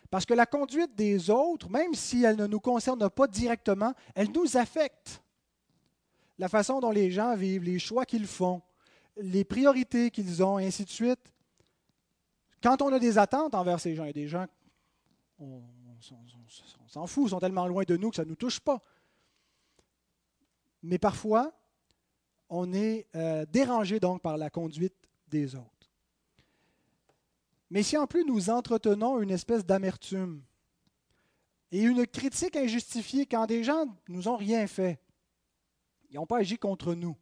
Parce 0.10 0.26
que 0.26 0.34
la 0.34 0.46
conduite 0.46 0.96
des 0.96 1.30
autres, 1.30 1.70
même 1.70 1.94
si 1.94 2.24
elle 2.24 2.38
ne 2.38 2.48
nous 2.48 2.60
concerne 2.60 3.10
pas 3.10 3.28
directement, 3.28 3.94
elle 4.16 4.32
nous 4.32 4.56
affecte 4.56 5.22
la 6.38 6.48
façon 6.48 6.80
dont 6.80 6.92
les 6.92 7.12
gens 7.12 7.36
vivent, 7.36 7.64
les 7.64 7.80
choix 7.80 8.06
qu'ils 8.06 8.28
font, 8.28 8.62
les 9.18 9.44
priorités 9.44 10.12
qu'ils 10.12 10.44
ont, 10.44 10.60
et 10.60 10.68
ainsi 10.68 10.86
de 10.86 10.90
suite. 10.90 11.34
Quand 12.62 12.82
on 12.82 12.94
a 12.94 13.00
des 13.00 13.18
attentes 13.18 13.56
envers 13.56 13.80
ces 13.80 13.96
gens, 13.96 14.04
il 14.04 14.08
y 14.08 14.10
a 14.12 14.14
des 14.14 14.28
gens, 14.28 14.46
on, 15.40 15.62
s'en 16.88 17.08
fout, 17.08 17.26
ils 17.26 17.30
sont 17.32 17.40
tellement 17.40 17.68
loin 17.68 17.84
de 17.84 17.98
nous 17.98 18.12
que 18.12 18.16
ça 18.16 18.24
ne 18.24 18.30
nous 18.30 18.36
touche 18.36 18.60
pas. 18.60 18.82
Mais 20.84 21.00
parfois, 21.00 21.52
on 22.50 22.72
est 22.72 23.08
euh, 23.16 23.46
dérangé 23.46 24.00
donc 24.00 24.22
par 24.22 24.38
la 24.38 24.50
conduite 24.50 24.96
des 25.28 25.56
autres. 25.56 25.77
Mais 27.70 27.84
si 27.84 27.98
en 27.98 28.08
plus 28.08 28.24
nous 28.24 28.50
entretenons 28.50 29.22
une 29.22 29.32
espèce 29.32 29.66
d'amertume 29.66 30.42
et 31.72 31.82
une 31.82 32.08
critique 32.08 32.56
injustifiée 32.56 33.26
quand 33.26 33.46
des 33.46 33.64
gens 33.64 33.86
nous 34.08 34.28
ont 34.28 34.38
rien 34.38 34.68
fait, 34.68 35.00
ils 36.10 36.16
n'ont 36.16 36.26
pas 36.26 36.38
agi 36.38 36.58
contre 36.58 36.94
nous. 36.94 37.16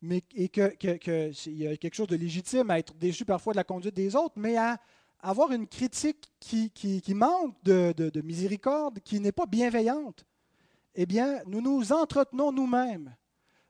Mais, 0.00 0.24
et 0.34 0.48
qu'il 0.48 0.76
que, 0.78 1.50
y 1.50 1.66
a 1.66 1.76
quelque 1.76 1.94
chose 1.94 2.08
de 2.08 2.16
légitime 2.16 2.70
à 2.70 2.78
être 2.78 2.94
déçu 2.94 3.24
parfois 3.24 3.52
de 3.52 3.58
la 3.58 3.64
conduite 3.64 3.94
des 3.94 4.16
autres, 4.16 4.34
mais 4.36 4.56
à 4.56 4.80
avoir 5.20 5.52
une 5.52 5.68
critique 5.68 6.32
qui, 6.40 7.02
manque 7.14 7.62
de, 7.62 7.92
de, 7.92 8.20
miséricorde, 8.22 8.98
qui 9.00 9.20
n'est 9.20 9.30
pas 9.30 9.46
bienveillante, 9.46 10.26
eh 10.96 11.06
bien, 11.06 11.42
nous 11.46 11.60
nous 11.60 11.92
entretenons 11.92 12.50
nous-mêmes 12.50 13.14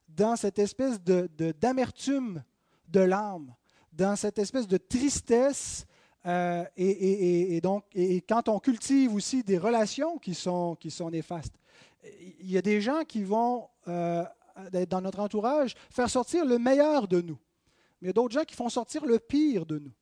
dans 0.09 0.37
cette 0.37 0.59
espèce 0.59 1.01
d'amertume 1.03 2.43
de, 2.89 3.01
de 3.01 3.05
l'âme, 3.05 3.55
dans 3.93 4.17
cette 4.17 4.39
espèce 4.39 4.67
de 4.67 4.77
tristesse. 4.77 5.87
Euh, 6.27 6.65
et, 6.77 7.61
donc, 7.61 7.85
quand 8.29 8.49
on 8.49 8.59
cultive 8.59 9.15
aussi 9.15 9.43
des 9.43 9.59
relations 9.59 10.19
qui 10.19 10.35
sont, 10.35 10.77
qui 10.77 10.91
sont 10.91 11.11
néfastes, 11.11 11.55
il 12.41 12.51
y 12.51 12.59
a 12.59 12.63
des 12.63 12.81
gens 12.81 13.03
qui 13.05 13.23
vont, 13.23 13.69
euh, 13.89 14.25
dans 14.89 15.01
notre 15.01 15.21
entourage, 15.21 15.75
faire 15.91 16.11
sortir 16.11 16.45
le 16.45 16.59
meilleur 16.59 17.07
de 17.07 17.21
nous. 17.21 17.39
Mais 18.01 18.07
il 18.07 18.09
y 18.09 18.11
a 18.11 18.13
d'autres 18.13 18.35
gens 18.35 18.45
qui 18.45 18.55
font 18.55 18.69
sortir 18.69 19.05
le 19.05 19.19
pire 19.19 19.67
de 19.67 19.79
nous. 19.79 19.93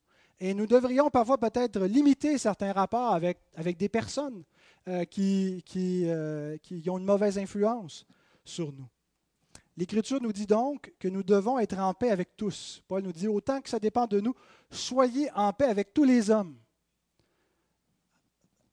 Et 0.42 0.54
nous 0.54 0.66
devrions 0.66 1.10
parfois 1.10 1.36
peut-être 1.36 1.80
limiter 1.80 2.38
certains 2.38 2.72
rapports 2.72 3.12
avec, 3.12 3.38
avec 3.56 3.76
des 3.76 3.90
personnes 3.90 4.42
euh, 4.88 5.04
qui, 5.04 5.62
qui, 5.66 6.06
qui 6.62 6.88
ont 6.88 6.98
une 6.98 7.04
mauvaise 7.04 7.36
influence 7.38 8.06
sur 8.44 8.72
nous. 8.72 8.88
L'Écriture 9.76 10.20
nous 10.20 10.32
dit 10.32 10.46
donc 10.46 10.92
que 10.98 11.08
nous 11.08 11.22
devons 11.22 11.58
être 11.58 11.78
en 11.78 11.94
paix 11.94 12.10
avec 12.10 12.36
tous. 12.36 12.82
Paul 12.88 13.02
nous 13.02 13.12
dit, 13.12 13.28
autant 13.28 13.60
que 13.60 13.68
ça 13.68 13.78
dépend 13.78 14.06
de 14.06 14.20
nous, 14.20 14.34
soyez 14.70 15.30
en 15.32 15.52
paix 15.52 15.66
avec 15.66 15.94
tous 15.94 16.04
les 16.04 16.30
hommes. 16.30 16.56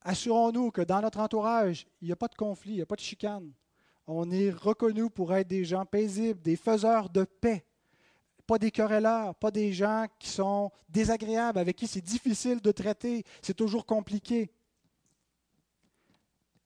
Assurons-nous 0.01 0.71
que 0.71 0.81
dans 0.81 1.01
notre 1.01 1.19
entourage, 1.19 1.85
il 2.01 2.05
n'y 2.05 2.11
a 2.11 2.15
pas 2.15 2.27
de 2.27 2.35
conflit, 2.35 2.71
il 2.71 2.75
n'y 2.77 2.81
a 2.81 2.85
pas 2.85 2.95
de 2.95 3.01
chicane. 3.01 3.51
On 4.07 4.31
est 4.31 4.51
reconnu 4.51 5.09
pour 5.09 5.33
être 5.33 5.47
des 5.47 5.65
gens 5.65 5.85
paisibles, 5.85 6.41
des 6.41 6.55
faiseurs 6.55 7.09
de 7.09 7.25
paix, 7.25 7.65
pas 8.45 8.57
des 8.57 8.71
querelleurs, 8.71 9.35
pas 9.35 9.51
des 9.51 9.73
gens 9.73 10.05
qui 10.17 10.29
sont 10.29 10.71
désagréables, 10.87 11.59
avec 11.59 11.75
qui 11.75 11.87
c'est 11.87 12.01
difficile 12.01 12.61
de 12.61 12.71
traiter, 12.71 13.25
c'est 13.41 13.53
toujours 13.53 13.85
compliqué. 13.85 14.49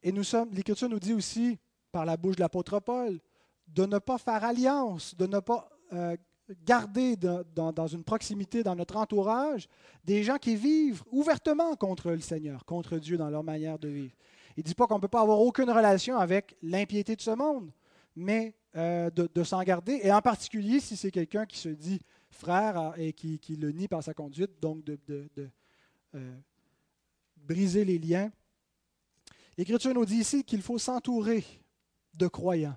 Et 0.04 0.12
nous 0.12 0.24
sommes, 0.24 0.54
l'Écriture 0.54 0.89
nous 0.89 1.00
dit 1.00 1.13
aussi, 1.13 1.58
par 1.91 2.06
la 2.06 2.17
bouche 2.17 2.36
de 2.36 2.41
l'apôtre 2.41 2.80
Paul, 2.80 3.20
de 3.73 3.86
ne 3.86 3.99
pas 3.99 4.17
faire 4.17 4.43
alliance, 4.43 5.15
de 5.15 5.27
ne 5.27 5.39
pas 5.39 5.69
euh, 5.93 6.15
garder 6.65 7.15
dans, 7.15 7.88
une 7.88 8.03
proximité, 8.03 8.63
dans 8.63 8.75
notre 8.75 8.97
entourage, 8.97 9.67
des 10.03 10.23
gens 10.23 10.38
qui 10.38 10.55
vivent 10.55 11.03
ouvertement 11.12 11.75
contre 11.75 12.12
le 12.12 12.19
Seigneur, 12.19 12.65
contre 12.65 12.97
Dieu 12.97 13.17
dans 13.17 13.29
leur 13.29 13.43
manière 13.43 13.79
de 13.79 13.88
vivre. 13.88 14.13
Il 14.57 14.62
ne 14.62 14.63
dit 14.63 14.75
pas 14.75 14.88
qu'on 14.88 14.95
ne 14.95 15.01
peut 15.01 15.07
pas 15.07 15.21
avoir 15.21 15.39
aucune 15.39 15.69
relation 15.69 16.17
avec 16.17 16.57
l'impiété 16.62 17.15
de 17.15 17.21
ce 17.21 17.31
monde, 17.31 17.71
mais 18.15 18.53
euh, 18.75 19.10
de, 19.10 19.43
s'en 19.43 19.62
garder, 19.63 19.99
et 20.03 20.12
en 20.12 20.21
particulier 20.21 20.79
si 20.79 20.97
c'est 20.97 21.12
quelqu'un 21.12 21.45
qui 21.45 21.57
se 21.57 21.69
dit 21.69 22.01
frère 22.29 22.93
et 22.97 23.13
qui, 23.13 23.39
le 23.60 23.71
nie 23.71 23.88
par 23.88 24.03
sa 24.03 24.13
conduite, 24.13 24.60
donc 24.62 24.84
de, 24.84 24.99
euh, 26.15 26.38
briser 27.38 27.86
les 27.86 27.97
liens. 27.97 28.31
L'Écriture 29.57 29.93
nous 29.93 30.05
dit 30.05 30.17
ici 30.17 30.43
qu'il 30.43 30.62
faut 30.62 30.77
s'entourer 30.77 31.45
de 32.13 32.27
croyants, 32.27 32.75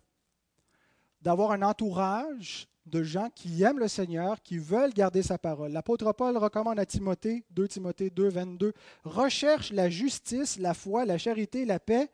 d'avoir 1.24 1.52
un 1.52 1.62
entourage 1.62 2.68
de 2.86 3.02
gens 3.02 3.30
qui 3.34 3.62
aiment 3.62 3.78
le 3.78 3.88
Seigneur, 3.88 4.42
qui 4.42 4.58
veulent 4.58 4.92
garder 4.92 5.22
sa 5.22 5.38
parole. 5.38 5.72
L'apôtre 5.72 6.12
Paul 6.12 6.36
recommande 6.36 6.78
à 6.78 6.84
Timothée, 6.84 7.44
2 7.52 7.66
Timothée 7.66 8.10
2, 8.10 8.28
22, 8.28 8.72
recherche 9.04 9.72
la 9.72 9.88
justice, 9.88 10.58
la 10.58 10.74
foi, 10.74 11.06
la 11.06 11.16
charité, 11.16 11.64
la 11.64 11.80
paix 11.80 12.10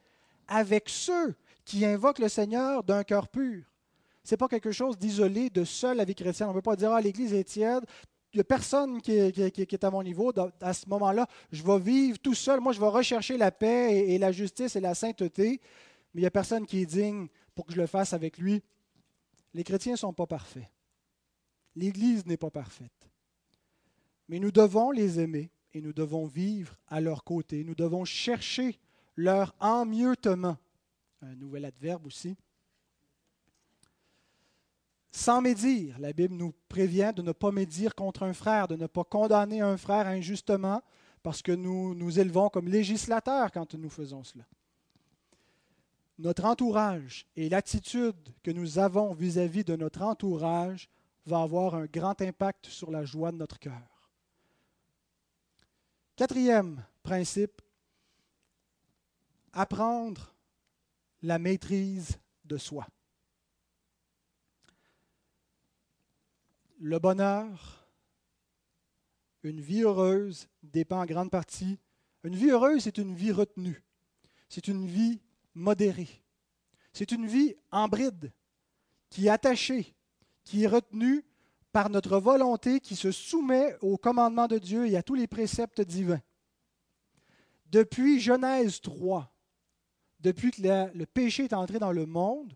avec 0.47 0.89
ceux 0.89 1.35
qui 1.65 1.85
invoquent 1.85 2.21
le 2.21 2.29
Seigneur 2.29 2.85
d'un 2.85 3.03
cœur 3.03 3.29
pur. 3.29 3.65
Ce 4.23 4.33
n'est 4.33 4.39
pas 4.39 4.49
quelque 4.49 4.71
chose 4.71 4.97
d'isolé, 4.97 5.51
de 5.51 5.65
seul 5.65 5.97
la 5.97 6.05
vie 6.05 6.15
chrétienne. 6.15 6.49
On 6.49 6.53
ne 6.53 6.59
peut 6.59 6.63
pas 6.63 6.77
dire, 6.77 6.93
ah, 6.93 7.01
l'Église 7.01 7.35
est 7.35 7.45
tiède, 7.45 7.85
il 8.33 8.37
n'y 8.37 8.41
a 8.43 8.45
personne 8.45 9.01
qui 9.03 9.13
est, 9.13 9.85
à 9.85 9.91
mon 9.91 10.05
niveau. 10.05 10.33
À 10.61 10.73
ce 10.73 10.89
moment-là, 10.89 11.27
je 11.51 11.65
vais 11.65 11.79
vivre 11.81 12.19
tout 12.19 12.35
seul. 12.35 12.61
Moi, 12.61 12.73
je 12.73 12.81
vais 12.81 12.87
rechercher 12.87 13.37
la 13.37 13.51
paix 13.51 14.09
et 14.09 14.19
la 14.19 14.31
justice 14.31 14.77
et 14.77 14.81
la 14.81 14.95
sainteté, 14.95 15.61
mais 16.15 16.21
il 16.21 16.23
n'y 16.23 16.27
a 16.27 16.31
personne 16.31 16.65
qui 16.65 16.83
est 16.83 16.87
digne 16.87 17.27
pour 17.57 17.67
que 17.67 17.73
je 17.73 17.81
le 17.81 17.89
fasse 17.89 18.13
avec 18.13 18.39
lui. 18.39 18.63
Les 19.55 19.65
chrétiens 19.65 19.93
ne 19.93 19.99
sont 19.99 20.13
pas 20.13 20.27
parfaits. 20.27 20.69
L'Église 21.77 22.27
n'est 22.27 22.37
pas 22.37 22.51
parfaite. 22.51 23.11
Mais 24.29 24.39
nous 24.39 24.51
devons 24.53 24.91
les 24.91 25.19
aimer 25.19 25.51
et 25.73 25.81
nous 25.81 25.93
devons 25.93 26.27
vivre 26.27 26.77
à 26.89 27.01
leur 27.01 27.25
côté. 27.25 27.65
Nous 27.65 27.75
devons 27.75 28.05
chercher 28.05 28.79
leur 29.17 29.55
emmieutement. 29.61 30.57
Un 31.23 31.35
nouvel 31.35 31.65
adverbe 31.65 32.07
aussi. 32.07 32.37
Sans 35.13 35.41
médire, 35.41 35.99
la 35.99 36.13
Bible 36.13 36.35
nous 36.35 36.55
prévient 36.69 37.13
de 37.15 37.23
ne 37.23 37.33
pas 37.33 37.51
médire 37.51 37.95
contre 37.95 38.23
un 38.23 38.33
frère, 38.33 38.69
de 38.69 38.77
ne 38.77 38.87
pas 38.87 39.05
condamner 39.05 39.61
un 39.61 39.77
frère 39.77 40.07
injustement, 40.07 40.83
parce 41.23 41.43
que 41.43 41.53
nous 41.53 41.95
nous 41.95 42.21
élevons 42.21 42.49
comme 42.49 42.69
législateurs 42.69 43.51
quand 43.51 43.75
nous 43.75 43.91
faisons 43.91 44.23
cela 44.23 44.45
notre 46.21 46.45
entourage 46.45 47.27
et 47.35 47.49
l'attitude 47.49 48.35
que 48.43 48.51
nous 48.51 48.79
avons 48.79 49.15
vis-à-vis 49.15 49.65
de 49.65 49.75
notre 49.75 50.03
entourage 50.03 50.89
va 51.25 51.41
avoir 51.41 51.75
un 51.75 51.87
grand 51.87 52.21
impact 52.21 52.67
sur 52.67 52.91
la 52.91 53.05
joie 53.05 53.33
de 53.33 53.39
notre 53.39 53.59
cœur. 53.59 54.11
Quatrième 56.17 56.85
principe, 57.03 57.63
apprendre 59.53 60.35
la 61.23 61.39
maîtrise 61.39 62.19
de 62.45 62.59
soi. 62.59 62.87
Le 66.79 66.99
bonheur, 66.99 67.87
une 69.43 69.61
vie 69.61 69.83
heureuse 69.83 70.49
dépend 70.63 71.01
en 71.01 71.07
grande 71.07 71.31
partie. 71.31 71.79
Une 72.25 72.35
vie 72.35 72.51
heureuse, 72.51 72.83
c'est 72.83 72.99
une 72.99 73.15
vie 73.15 73.33
retenue. 73.33 73.83
C'est 74.49 74.69
une 74.69 74.87
vie 74.87 75.21
modérée. 75.55 76.25
C'est 76.93 77.13
une 77.13 77.27
vie 77.27 77.55
en 77.71 77.89
bride, 77.89 78.33
qui 79.09 79.27
est 79.27 79.31
attachée, 79.31 79.95
qui 80.45 80.65
est 80.65 80.69
retenue 80.69 81.25
par 81.73 81.91
notre 81.91 82.19
volonté, 82.19 82.81
qui 82.81 82.97
se 82.97 83.13
soumet 83.13 83.77
au 83.81 83.97
commandement 83.97 84.49
de 84.49 84.59
Dieu 84.59 84.89
et 84.89 84.97
à 84.97 85.03
tous 85.03 85.15
les 85.15 85.27
préceptes 85.27 85.81
divins. 85.81 86.21
Depuis 87.67 88.21
Genèse 88.21 88.81
3, 88.81 89.33
depuis 90.19 90.51
que 90.51 90.63
le, 90.63 91.07
péché 91.07 91.45
est 91.45 91.53
entré 91.53 91.79
dans 91.79 91.93
le 91.93 92.07
monde, 92.07 92.55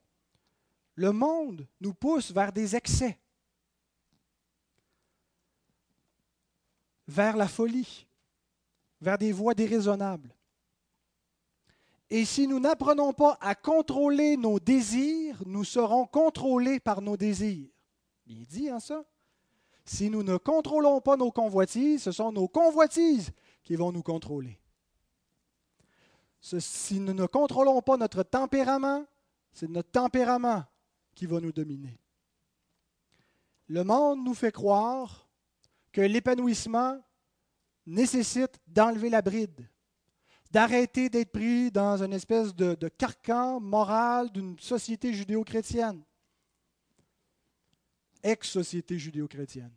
le 0.96 1.12
monde 1.12 1.66
nous 1.80 1.94
pousse 1.94 2.32
vers 2.32 2.52
des 2.52 2.76
excès, 2.76 3.18
vers 7.06 7.36
la 7.36 7.48
folie, 7.48 8.06
vers 9.00 9.18
des 9.18 9.32
voies 9.32 9.54
déraisonnables. 9.54 10.34
Et 12.10 12.24
si 12.24 12.46
nous 12.46 12.60
n'apprenons 12.60 13.12
pas 13.12 13.38
à 13.40 13.54
contrôler 13.54 14.36
nos 14.36 14.60
désirs, 14.60 15.42
nous 15.46 15.64
serons 15.64 16.06
contrôlés 16.06 16.78
par 16.80 17.00
nos 17.00 17.16
désirs. 17.16 17.70
Bien 18.26 18.42
dit, 18.48 18.68
hein, 18.68 18.80
ça? 18.80 19.04
Si 19.84 20.08
nous 20.08 20.22
ne 20.22 20.36
contrôlons 20.36 21.00
pas 21.00 21.16
nos 21.16 21.30
convoitises, 21.30 22.04
ce 22.04 22.12
sont 22.12 22.32
nos 22.32 22.48
convoitises 22.48 23.30
qui 23.62 23.76
vont 23.76 23.92
nous 23.92 24.02
contrôler. 24.02 24.58
Si 26.40 27.00
nous 27.00 27.14
ne 27.14 27.26
contrôlons 27.26 27.80
pas 27.80 27.96
notre 27.96 28.22
tempérament, 28.22 29.04
c'est 29.52 29.68
notre 29.68 29.90
tempérament 29.90 30.64
qui 31.14 31.26
va 31.26 31.40
nous 31.40 31.52
dominer. 31.52 31.98
Le 33.68 33.82
monde 33.82 34.24
nous 34.24 34.34
fait 34.34 34.52
croire 34.52 35.26
que 35.90 36.02
l'épanouissement 36.02 37.00
nécessite 37.86 38.58
d'enlever 38.66 39.08
la 39.08 39.22
bride 39.22 39.66
d'arrêter 40.54 41.10
d'être 41.10 41.32
pris 41.32 41.72
dans 41.72 42.00
une 42.00 42.12
espèce 42.12 42.54
de, 42.54 42.88
carcan 42.88 43.58
moral 43.58 44.30
d'une 44.30 44.56
société 44.60 45.12
judéo-chrétienne, 45.12 46.00
ex-société 48.22 48.96
judéo-chrétienne. 48.96 49.72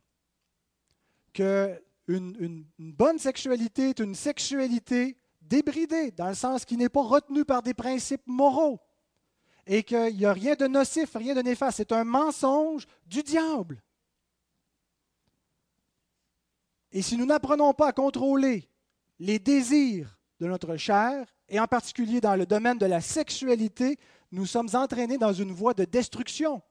Que 1.34 1.82
une, 2.08 2.64
bonne 2.78 3.18
sexualité 3.18 3.90
est 3.90 4.00
une 4.00 4.14
sexualité 4.14 5.18
débridée, 5.42 6.12
dans 6.12 6.28
le 6.28 6.36
sens 6.36 6.64
qui 6.64 6.78
n'est 6.78 6.90
pas 6.90 7.02
retenue 7.02 7.44
par 7.44 7.64
des 7.64 7.74
principes 7.74 8.28
moraux, 8.28 8.80
et 9.66 9.82
qu'il 9.82 10.16
n'y 10.16 10.26
a 10.26 10.34
rien 10.34 10.54
de 10.54 10.68
nocif, 10.68 11.16
rien 11.16 11.34
de 11.34 11.42
néfaste. 11.42 11.78
C'est 11.78 11.92
un 11.92 12.04
mensonge 12.04 12.86
du 13.08 13.24
diable. 13.24 13.82
Et 16.92 17.02
si 17.02 17.18
nous 17.18 17.26
n'apprenons 17.26 17.74
pas 17.74 17.88
à 17.88 17.94
contrôler 17.94 18.70
les 19.18 19.40
désirs 19.40 20.17
de 20.40 20.48
notre 20.48 20.78
chair, 20.78 21.26
et 21.50 21.60
en 21.60 21.68
particulier 21.68 22.22
dans 22.22 22.36
le 22.36 22.46
domaine 22.46 22.78
de 22.78 22.86
la 22.86 23.02
sexualité, 23.02 23.98
nous 24.32 24.46
sommes 24.46 24.70
entraînés 24.74 25.18
dans 25.18 25.34
une 25.34 25.52
voie 25.52 25.74
de 25.74 25.86
destruction. 25.86 26.62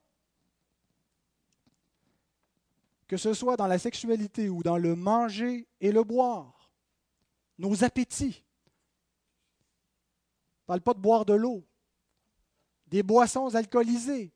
Que 3.07 3.17
ce 3.17 3.33
soit 3.33 3.57
dans 3.57 3.67
la 3.67 3.79
sexualité 3.79 4.49
ou 4.49 4.63
dans 4.63 4.77
le 4.77 4.95
manger 4.95 5.67
et 5.81 5.91
le 5.91 6.03
boire, 6.03 6.71
nos 7.57 7.83
appétits. 7.83 8.43
ne 10.61 10.65
parle 10.67 10.81
pas 10.81 10.93
de 10.93 10.99
boire 10.99 11.25
de 11.25 11.33
l'eau, 11.33 11.65
des 12.87 13.03
boissons 13.03 13.55
alcoolisées, 13.55 14.33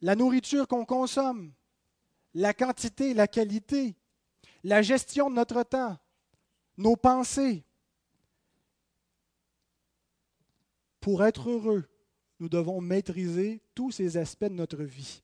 la 0.00 0.16
nourriture 0.16 0.66
qu'on 0.66 0.84
consomme, 0.84 1.52
la 2.34 2.54
quantité 2.54 3.14
la 3.14 3.28
qualité, 3.28 3.96
la 4.64 4.82
gestion 4.82 5.30
de 5.30 5.36
notre 5.36 5.62
temps, 5.62 5.98
nos 6.76 6.96
pensées. 6.96 7.64
Pour 11.00 11.24
être 11.24 11.50
heureux, 11.50 11.84
nous 12.38 12.48
devons 12.48 12.80
maîtriser 12.80 13.60
tous 13.74 13.90
ces 13.90 14.16
aspects 14.16 14.44
de 14.44 14.54
notre 14.54 14.82
vie. 14.82 15.22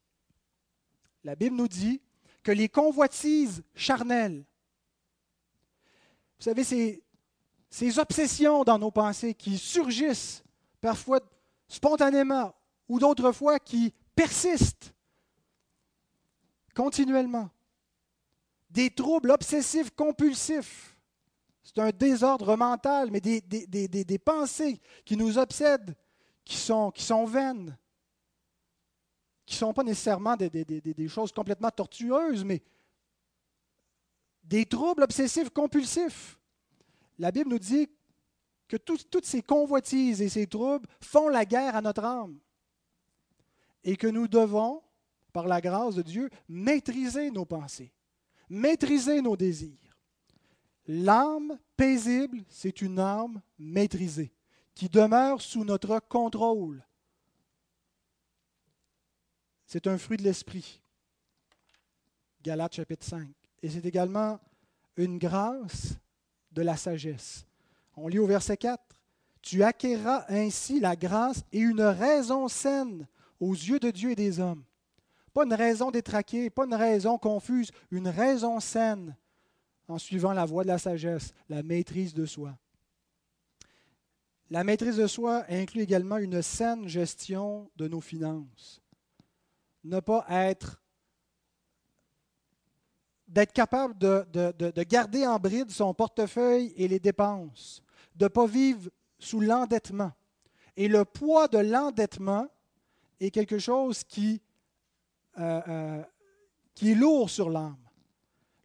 La 1.24 1.34
Bible 1.34 1.56
nous 1.56 1.68
dit 1.68 2.00
que 2.42 2.52
les 2.52 2.68
convoitises 2.68 3.62
charnelles, 3.74 4.44
vous 6.38 6.44
savez, 6.44 6.64
ces, 6.64 7.02
ces 7.68 7.98
obsessions 7.98 8.64
dans 8.64 8.78
nos 8.78 8.90
pensées 8.90 9.34
qui 9.34 9.58
surgissent 9.58 10.42
parfois 10.80 11.20
spontanément 11.66 12.54
ou 12.88 12.98
d'autres 12.98 13.32
fois 13.32 13.58
qui 13.58 13.92
persistent 14.14 14.94
continuellement, 16.78 17.50
des 18.70 18.90
troubles 18.90 19.32
obsessifs 19.32 19.90
compulsifs, 19.90 20.96
c'est 21.68 21.83
un 21.83 21.90
désordre 21.90 22.57
mental, 22.57 23.11
mais 23.11 23.20
des, 23.20 24.18
pensées 24.18 24.81
qui 25.04 25.18
nous 25.18 25.37
obsèdent, 25.37 25.94
qui 26.42 26.57
sont, 26.57 26.90
qui 26.90 27.02
sont 27.02 27.26
vaines, 27.26 27.76
qui 29.44 29.54
ne 29.54 29.59
sont 29.59 29.74
pas 29.74 29.83
nécessairement 29.83 30.35
des, 30.35 31.09
choses 31.09 31.31
complètement 31.31 31.70
tortueuses, 31.70 32.42
mais 32.42 32.62
des 34.42 34.64
troubles 34.64 35.02
obsessifs 35.02 35.50
compulsifs. 35.50 36.38
La 37.18 37.31
Bible 37.31 37.50
nous 37.50 37.59
dit 37.59 37.87
que 38.66 38.78
toutes 38.78 39.26
ces 39.26 39.42
convoitises 39.42 40.22
et 40.22 40.31
ces 40.31 40.46
troubles 40.46 40.88
font 41.02 41.28
la 41.28 41.44
guerre 41.44 41.76
à 41.76 41.83
notre 41.83 42.04
âme 42.04 42.38
et 43.85 43.96
que 43.98 44.07
nous 44.07 44.26
devons, 44.26 44.83
par 45.35 45.46
la 45.46 45.61
grâce 45.61 45.96
de 45.96 46.02
Dieu, 46.02 46.31
maîtriser 46.48 47.31
nos 47.31 47.44
pensées, 47.44 47.92
maîtriser 48.48 49.20
nos 49.20 49.37
désirs. 49.37 49.88
L'âme 50.90 51.59
paisible, 51.77 52.38
c'est 52.48 52.81
une 52.81 52.98
âme 52.98 53.42
maîtrisée, 53.59 54.33
qui 54.74 54.88
demeure 54.88 55.42
sous 55.42 55.62
notre 55.62 56.01
contrôle. 56.01 56.83
C'est 59.66 59.87
un 59.87 59.98
fruit 59.98 60.16
de 60.16 60.22
l'esprit. 60.22 60.81
Galates 62.42 62.77
chapitre 62.77 63.05
5. 63.05 63.29
Et 63.62 63.68
c'est 63.68 63.85
également 63.85 64.40
une 64.96 65.18
grâce 65.18 65.98
de 66.53 66.62
la 66.62 66.79
sagesse. 66.79 67.44
On 67.94 68.09
lit 68.09 68.18
au 68.18 68.27
verset 68.27 68.57
4. 68.57 68.83
Tu 69.42 69.62
acquerras 69.62 70.24
ainsi 70.31 70.81
la 70.81 70.96
grâce 70.96 71.44
et 71.53 71.59
une 71.59 71.83
raison 71.83 72.48
saine 72.48 73.07
aux 73.40 73.53
yeux 73.53 73.79
de 73.79 73.90
Dieu 73.90 74.12
et 74.12 74.16
des 74.16 74.40
hommes. 74.40 74.64
Pas 75.35 75.44
une 75.44 75.53
raison 75.53 75.90
détraquée, 75.90 76.48
pas 76.48 76.64
une 76.64 76.74
raison 76.74 77.18
confuse, 77.18 77.70
une 77.90 78.09
raison 78.09 78.59
saine 78.59 79.14
en 79.88 79.98
suivant 79.98 80.33
la 80.33 80.44
voie 80.44 80.62
de 80.62 80.68
la 80.68 80.79
sagesse, 80.79 81.33
la 81.48 81.62
maîtrise 81.62 82.14
de 82.14 82.27
soi. 82.27 82.57
La 84.51 84.64
maîtrise 84.64 84.96
de 84.96 85.07
soi 85.07 85.44
inclut 85.48 85.83
également 85.83 86.18
une 86.18 86.40
saine 86.42 86.88
gestion 86.88 87.70
de 87.77 87.88
nos 87.88 88.01
finances. 88.01 88.81
ne 89.85 90.01
pas 90.01 90.27
être 90.29 90.83
d'être 93.27 93.53
capable 93.53 93.96
de, 93.98 94.27
de, 94.33 94.83
garder 94.85 95.27
en 95.27 95.38
bride 95.38 95.70
son 95.70 95.92
portefeuille 95.92 96.72
et 96.77 96.88
les 96.88 96.98
dépenses, 96.98 97.83
de 98.16 98.24
ne 98.24 98.29
pas 98.29 98.46
vivre 98.46 98.90
sous 99.18 99.40
l'endettement. 99.40 100.12
Et 100.77 100.88
le 100.88 101.05
poids 101.05 101.46
de 101.46 101.59
l'endettement 101.59 102.48
est 103.20 103.31
quelque 103.31 103.59
chose 103.59 104.03
qui, 104.03 104.40
euh, 105.38 105.61
euh, 105.68 106.03
qui 106.74 106.92
est 106.92 106.94
lourd 106.94 107.29
sur 107.29 107.51
l'âme. 107.51 107.77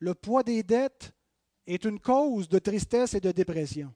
Le 0.04 0.14
poids 0.14 0.44
des 0.44 0.64
dettes 0.64 1.14
est 1.66 1.86
une 1.86 1.98
cause 1.98 2.50
de 2.50 2.60
tristesse 2.60 3.14
et 3.14 3.22
de 3.22 3.32
dépression. 3.32 3.94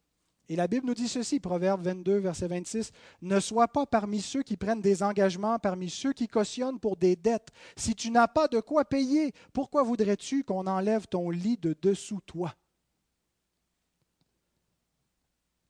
Et 0.47 0.55
la 0.55 0.69
Bible 0.69 0.87
nous 0.87 0.93
dit 0.93 1.09
ceci, 1.09 1.41
Proverbe 1.41 1.81
22, 1.81 2.19
verset 2.19 2.47
26, 2.47 2.91
Ne 3.23 3.41
sois 3.41 3.67
pas 3.67 3.85
parmi 3.85 4.21
ceux 4.21 4.41
qui 4.41 4.55
prennent 4.55 4.79
des 4.79 5.03
engagements, 5.03 5.59
parmi 5.59 5.89
ceux 5.89 6.13
qui 6.13 6.29
cautionnent 6.29 6.79
pour 6.79 6.95
des 6.95 7.17
dettes. 7.17 7.49
Si 7.75 7.93
tu 7.93 8.09
n'as 8.09 8.29
pas 8.29 8.47
de 8.47 8.61
quoi 8.61 8.85
payer, 8.85 9.33
pourquoi 9.51 9.83
voudrais-tu 9.83 10.45
qu'on 10.45 10.65
enlève 10.65 11.07
ton 11.07 11.29
lit 11.29 11.57
de 11.57 11.75
dessous 11.81 12.21
toi 12.25 12.55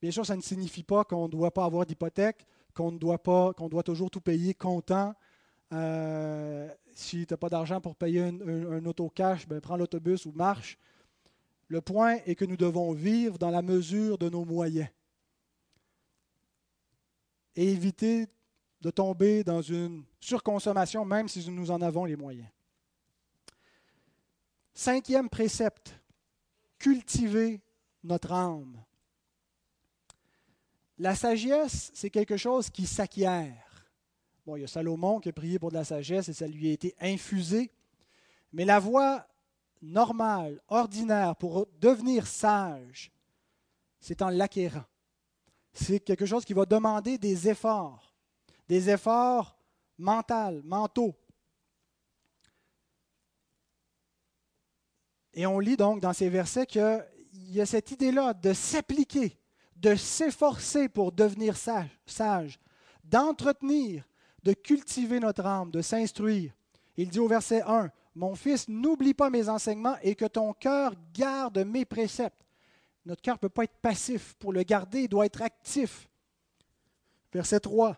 Bien 0.04 0.12
sûr, 0.12 0.24
ça 0.24 0.36
ne 0.36 0.42
signifie 0.42 0.84
pas 0.84 1.04
qu'on 1.04 1.24
ne 1.26 1.32
doit 1.32 1.52
pas 1.52 1.66
avoir 1.66 1.88
d'hypothèque, 1.88 2.46
qu'on 2.76 2.92
ne 2.92 3.00
doit 3.00 3.24
pas, 3.24 3.54
qu'on 3.54 3.70
doit 3.70 3.82
toujours 3.82 4.12
tout 4.12 4.22
payer 4.22 4.54
comptant. 4.54 5.16
Euh, 5.74 6.70
si 6.94 7.26
tu 7.26 7.34
n'as 7.34 7.38
pas 7.38 7.50
d'argent 7.50 7.82
pour 7.82 7.96
payer 7.96 8.22
un, 8.22 8.40
un, 8.42 8.86
auto 8.86 9.10
cash, 9.10 9.48
ben, 9.48 9.60
prends 9.60 9.78
l'autobus 9.78 10.26
ou 10.26 10.32
marche. 10.32 10.78
Le 11.68 11.82
point 11.82 12.16
est 12.26 12.36
que 12.36 12.46
nous 12.46 12.58
devons 12.58 12.94
vivre 12.94 13.38
dans 13.38 13.50
la 13.50 13.62
mesure 13.62 14.18
de 14.18 14.30
nos 14.30 14.46
moyens 14.46 14.88
et 17.56 17.72
éviter 17.72 18.28
de 18.82 18.92
tomber 18.92 19.44
dans 19.44 19.62
une 19.62 20.04
surconsommation, 20.20 21.04
même 21.04 21.28
si 21.28 21.50
nous 21.50 21.72
en 21.72 21.82
avons 21.82 22.06
les 22.06 22.16
moyens. 22.16 22.48
Cinquième 24.74 25.28
précepte, 25.28 26.00
cultiver 26.78 27.60
notre 28.04 28.32
âme. 28.32 28.84
La 31.00 31.16
sagesse, 31.16 31.92
c'est 31.94 32.12
quelque 32.12 32.38
chose 32.38 32.70
qui 32.70 32.86
s'acquiert. 32.86 33.67
Bon, 34.48 34.56
il 34.56 34.62
y 34.62 34.64
a 34.64 34.68
Salomon 34.68 35.20
qui 35.20 35.28
a 35.28 35.34
prié 35.34 35.60
pour 35.60 35.72
de 35.72 35.76
la 35.76 35.84
sagesse 35.84 36.30
et 36.30 36.34
ça 36.34 36.48
lui 36.48 36.70
a 36.70 36.72
été 36.72 36.96
infusé. 37.02 37.70
Mais 38.54 38.64
la 38.64 38.80
voie 38.80 39.28
normal, 39.82 40.62
ordinaire, 40.70 41.36
pour 41.36 41.68
devenir 41.82 42.26
sage, 42.26 43.12
c'est 44.00 44.22
en 44.22 44.30
l'acquérant. 44.30 44.86
C'est 45.74 46.00
quelque 46.00 46.26
chose 46.26 46.46
qui 46.46 46.54
va 46.54 46.66
demander 46.66 47.18
des 47.18 47.50
efforts, 47.50 48.16
des 48.70 48.90
efforts 48.90 49.58
mentaux, 49.98 50.62
mentaux. 50.64 51.14
Et 55.34 55.46
on 55.46 55.60
lit 55.60 55.76
donc 55.76 56.00
dans 56.00 56.14
ces 56.14 56.30
versets 56.30 56.66
qu'il 56.66 57.06
y 57.34 57.60
a 57.60 57.66
cette 57.66 57.92
idée-là 57.92 58.34
de 58.34 58.54
s'appliquer, 58.54 59.38
de 59.76 59.94
s'efforcer 59.96 60.88
pour 60.88 61.12
devenir 61.12 61.58
sage, 61.58 61.90
sage 62.06 62.58
d'entretenir, 63.04 64.07
de 64.44 64.54
cultiver 64.54 65.20
notre 65.20 65.46
âme, 65.46 65.72
de 65.72 65.82
s'instruire. 65.82 66.54
Il 66.96 67.10
dit 67.10 67.20
au 67.20 67.28
verset 67.28 67.62
1, 67.62 67.90
mon 68.16 68.36
fils, 68.36 68.68
n'oublie 68.68 69.14
pas 69.14 69.30
mes 69.30 69.48
enseignements 69.48 69.96
et 70.02 70.16
que 70.16 70.26
ton 70.26 70.54
cœur 70.54 70.94
garde 71.14 71.60
mes 71.60 71.86
préceptes. 71.86 72.44
Notre 73.06 73.22
cœur 73.22 73.36
ne 73.36 73.40
peut 73.40 73.50
pas 73.50 73.64
être 73.64 73.78
passif. 73.80 74.34
Pour 74.40 74.52
le 74.52 74.64
garder, 74.64 75.04
il 75.04 75.08
doit 75.08 75.28
être 75.28 75.42
actif. 75.42 76.10
Verset 77.32 77.60
3. 77.60 77.96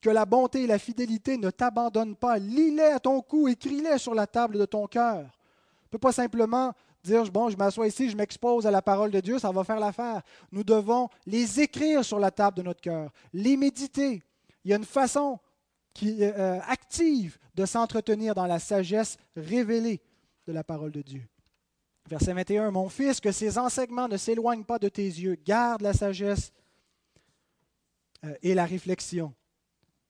Que 0.00 0.10
la 0.10 0.24
bonté 0.24 0.62
et 0.62 0.66
la 0.66 0.78
fidélité 0.78 1.36
ne 1.36 1.50
t'abandonnent 1.50 2.16
pas. 2.16 2.38
Lis-les 2.38 2.92
à 2.92 3.00
ton 3.00 3.20
cou, 3.20 3.48
écris-les 3.48 3.98
sur 3.98 4.14
la 4.14 4.26
table 4.26 4.58
de 4.58 4.64
ton 4.64 4.86
cœur. 4.86 5.22
Tu 5.22 5.86
ne 5.86 5.90
peux 5.90 5.98
pas 5.98 6.12
simplement 6.12 6.72
dire, 7.02 7.24
bon, 7.30 7.50
je 7.50 7.56
m'assois 7.56 7.88
ici, 7.88 8.08
je 8.08 8.16
m'expose 8.16 8.66
à 8.66 8.70
la 8.70 8.80
parole 8.80 9.10
de 9.10 9.20
Dieu, 9.20 9.38
ça 9.38 9.50
va 9.50 9.64
faire 9.64 9.80
l'affaire. 9.80 10.22
Nous 10.52 10.62
devons 10.62 11.08
les 11.26 11.60
écrire 11.60 12.04
sur 12.04 12.18
la 12.18 12.30
table 12.30 12.56
de 12.58 12.62
notre 12.62 12.80
cœur, 12.80 13.10
les 13.32 13.56
méditer. 13.56 14.22
Il 14.64 14.70
y 14.70 14.74
a 14.74 14.76
une 14.76 14.84
façon 14.84 15.38
qui 15.94 16.22
est 16.22 16.36
euh, 16.36 16.60
active 16.62 17.38
de 17.54 17.66
s'entretenir 17.66 18.34
dans 18.34 18.46
la 18.46 18.58
sagesse 18.58 19.18
révélée 19.36 20.00
de 20.46 20.52
la 20.52 20.64
parole 20.64 20.92
de 20.92 21.02
Dieu. 21.02 21.22
Verset 22.08 22.32
21, 22.32 22.70
Mon 22.70 22.88
fils, 22.88 23.20
que 23.20 23.32
ces 23.32 23.58
enseignements 23.58 24.08
ne 24.08 24.16
s'éloignent 24.16 24.64
pas 24.64 24.78
de 24.78 24.88
tes 24.88 25.04
yeux, 25.04 25.36
garde 25.44 25.82
la 25.82 25.92
sagesse 25.92 26.52
euh, 28.24 28.34
et 28.42 28.54
la 28.54 28.66
réflexion. 28.66 29.34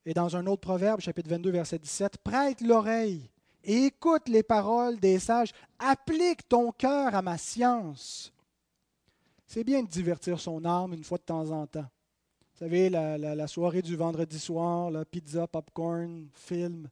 Et 0.05 0.15
dans 0.15 0.37
un 0.37 0.47
autre 0.47 0.63
proverbe, 0.63 1.01
chapitre 1.01 1.31
22, 1.31 1.51
verset 1.51 1.79
17, 1.79 2.19
Prête 2.19 2.61
l'oreille 2.61 3.31
et 3.65 3.87
écoute 3.87 4.29
les 4.29 4.43
paroles 4.43 4.99
des 4.99 5.19
sages, 5.19 5.53
applique 5.79 6.49
ton 6.49 6.73
cœur 6.73 7.15
à 7.15 7.23
ma 7.23 7.39
science. 7.39 8.33
C'est 9.47 9.65
bien 9.65 9.83
de 9.83 9.89
divertir 9.89 10.41
son 10.41 10.65
âme 10.65 10.95
une 10.95 11.05
fois 11.05 11.19
de 11.19 11.25
temps 11.25 11.51
en 11.51 11.67
temps. 11.67 11.89
Vous 12.63 12.69
savez, 12.69 12.91
la, 12.91 13.49
soirée 13.49 13.83
du 13.83 13.97
vendredi 13.97 14.39
soir, 14.39 14.89
la 14.89 15.05
pizza, 15.05 15.49
popcorn, 15.49 16.29
film. 16.33 16.89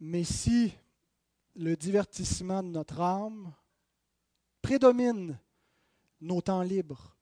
Mais 0.00 0.24
si 0.24 0.74
le 1.54 1.76
divertissement 1.76 2.60
de 2.64 2.70
notre 2.70 3.00
âme 3.00 3.52
prédomine 4.60 5.38
nos 6.20 6.40
temps 6.40 6.62
libres, 6.62 7.16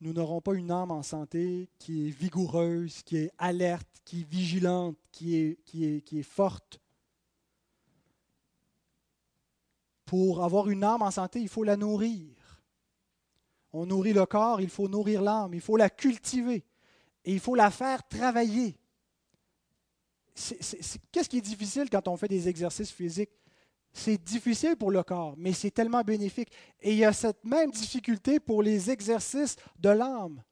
nous 0.00 0.14
n'aurons 0.14 0.40
pas 0.40 0.54
une 0.54 0.70
âme 0.70 0.90
en 0.90 1.02
santé 1.02 1.68
qui 1.78 2.08
est 2.08 2.10
vigoureuse, 2.10 3.02
qui 3.02 3.18
est 3.18 3.30
alerte, 3.36 4.00
qui 4.06 4.22
est 4.22 4.30
vigilante, 4.30 4.96
qui 5.12 5.36
est, 5.36 6.22
forte. 6.22 6.80
Pour 10.06 10.42
avoir 10.42 10.70
une 10.70 10.82
âme 10.82 11.02
en 11.02 11.10
santé, 11.10 11.42
il 11.42 11.50
faut 11.50 11.62
la 11.62 11.76
nourrir. 11.76 12.35
On 13.78 13.84
nourrit 13.84 14.14
le 14.14 14.24
corps, 14.24 14.62
il 14.62 14.70
faut 14.70 14.88
nourrir 14.88 15.20
l'âme, 15.20 15.52
il 15.52 15.60
faut 15.60 15.76
la 15.76 15.90
cultiver 15.90 16.64
et 17.26 17.32
il 17.34 17.40
faut 17.40 17.54
la 17.54 17.70
faire 17.70 18.08
travailler. 18.08 18.74
Qu'est-ce 20.34 21.28
qui 21.28 21.36
est 21.36 21.42
difficile 21.42 21.90
quand 21.90 22.08
on 22.08 22.16
fait 22.16 22.26
des 22.28 22.48
exercices 22.48 22.90
physiques? 22.90 23.32
C'est 23.92 24.16
difficile 24.16 24.76
pour 24.76 24.90
le 24.90 25.02
corps, 25.02 25.34
mais 25.36 25.52
c'est 25.52 25.70
tellement 25.70 26.00
bénéfique. 26.00 26.50
Et 26.80 26.92
il 26.92 26.96
y 26.96 27.04
a 27.04 27.12
cette 27.12 27.44
même 27.44 27.70
difficulté 27.70 28.40
pour 28.40 28.62
les 28.62 28.90
exercices 28.90 29.56
de 29.78 29.90
l'âme, 29.90 30.42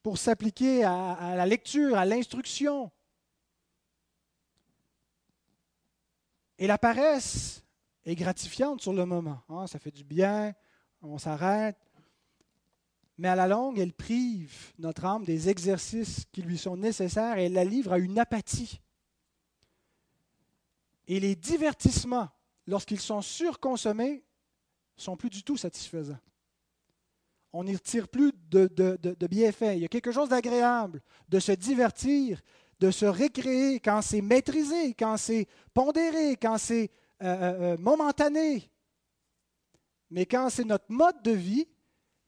pour 0.00 0.18
s'appliquer 0.18 0.84
à, 0.84 1.34
la 1.34 1.46
lecture, 1.46 1.98
à 1.98 2.04
l'instruction. 2.04 2.92
Et 6.56 6.68
la 6.68 6.78
paresse 6.78 7.64
est 8.04 8.14
gratifiante 8.14 8.80
sur 8.80 8.92
le 8.92 9.04
moment. 9.06 9.42
Ah, 9.48 9.66
ça 9.66 9.80
fait 9.80 9.90
du 9.90 10.04
bien, 10.04 10.54
on 11.02 11.18
s'arrête. 11.18 11.76
Mais 13.18 13.28
à 13.28 13.36
la 13.36 13.46
longue, 13.46 13.78
elle 13.78 13.92
prive 13.92 14.72
notre 14.78 15.04
âme 15.04 15.24
des 15.24 15.48
exercices 15.48 16.24
qui 16.32 16.42
lui 16.42 16.58
sont 16.58 16.76
nécessaires 16.76 17.38
et 17.38 17.44
elle 17.44 17.52
la 17.52 17.64
livre 17.64 17.92
à 17.92 17.98
une 17.98 18.18
apathie. 18.18 18.80
Et 21.08 21.20
les 21.20 21.34
divertissements, 21.34 22.28
lorsqu'ils 22.66 23.00
sont 23.00 23.22
surconsommés, 23.22 24.24
sont 24.96 25.16
plus 25.16 25.30
du 25.30 25.42
tout 25.42 25.56
satisfaisants. 25.56 26.18
On 27.52 27.64
n'y 27.64 27.74
retire 27.74 28.08
plus 28.08 28.32
de, 28.50 29.26
bienfaits. 29.26 29.74
Il 29.74 29.80
y 29.80 29.84
a 29.84 29.88
quelque 29.88 30.12
chose 30.12 30.30
d'agréable 30.30 31.02
de 31.28 31.38
se 31.38 31.52
divertir, 31.52 32.40
de 32.80 32.90
se 32.90 33.04
récréer 33.04 33.78
quand 33.78 34.00
c'est 34.00 34.22
maîtrisé, 34.22 34.94
quand 34.94 35.16
c'est 35.18 35.46
pondéré, 35.74 36.36
quand 36.36 36.56
c'est 36.56 36.90
euh, 37.22 37.26
euh, 37.26 37.60
euh, 37.74 37.76
momentané. 37.78 38.71
Mais 40.12 40.26
quand 40.26 40.50
c'est 40.50 40.64
notre 40.64 40.92
mode 40.92 41.22
de 41.22 41.30
vie, 41.30 41.66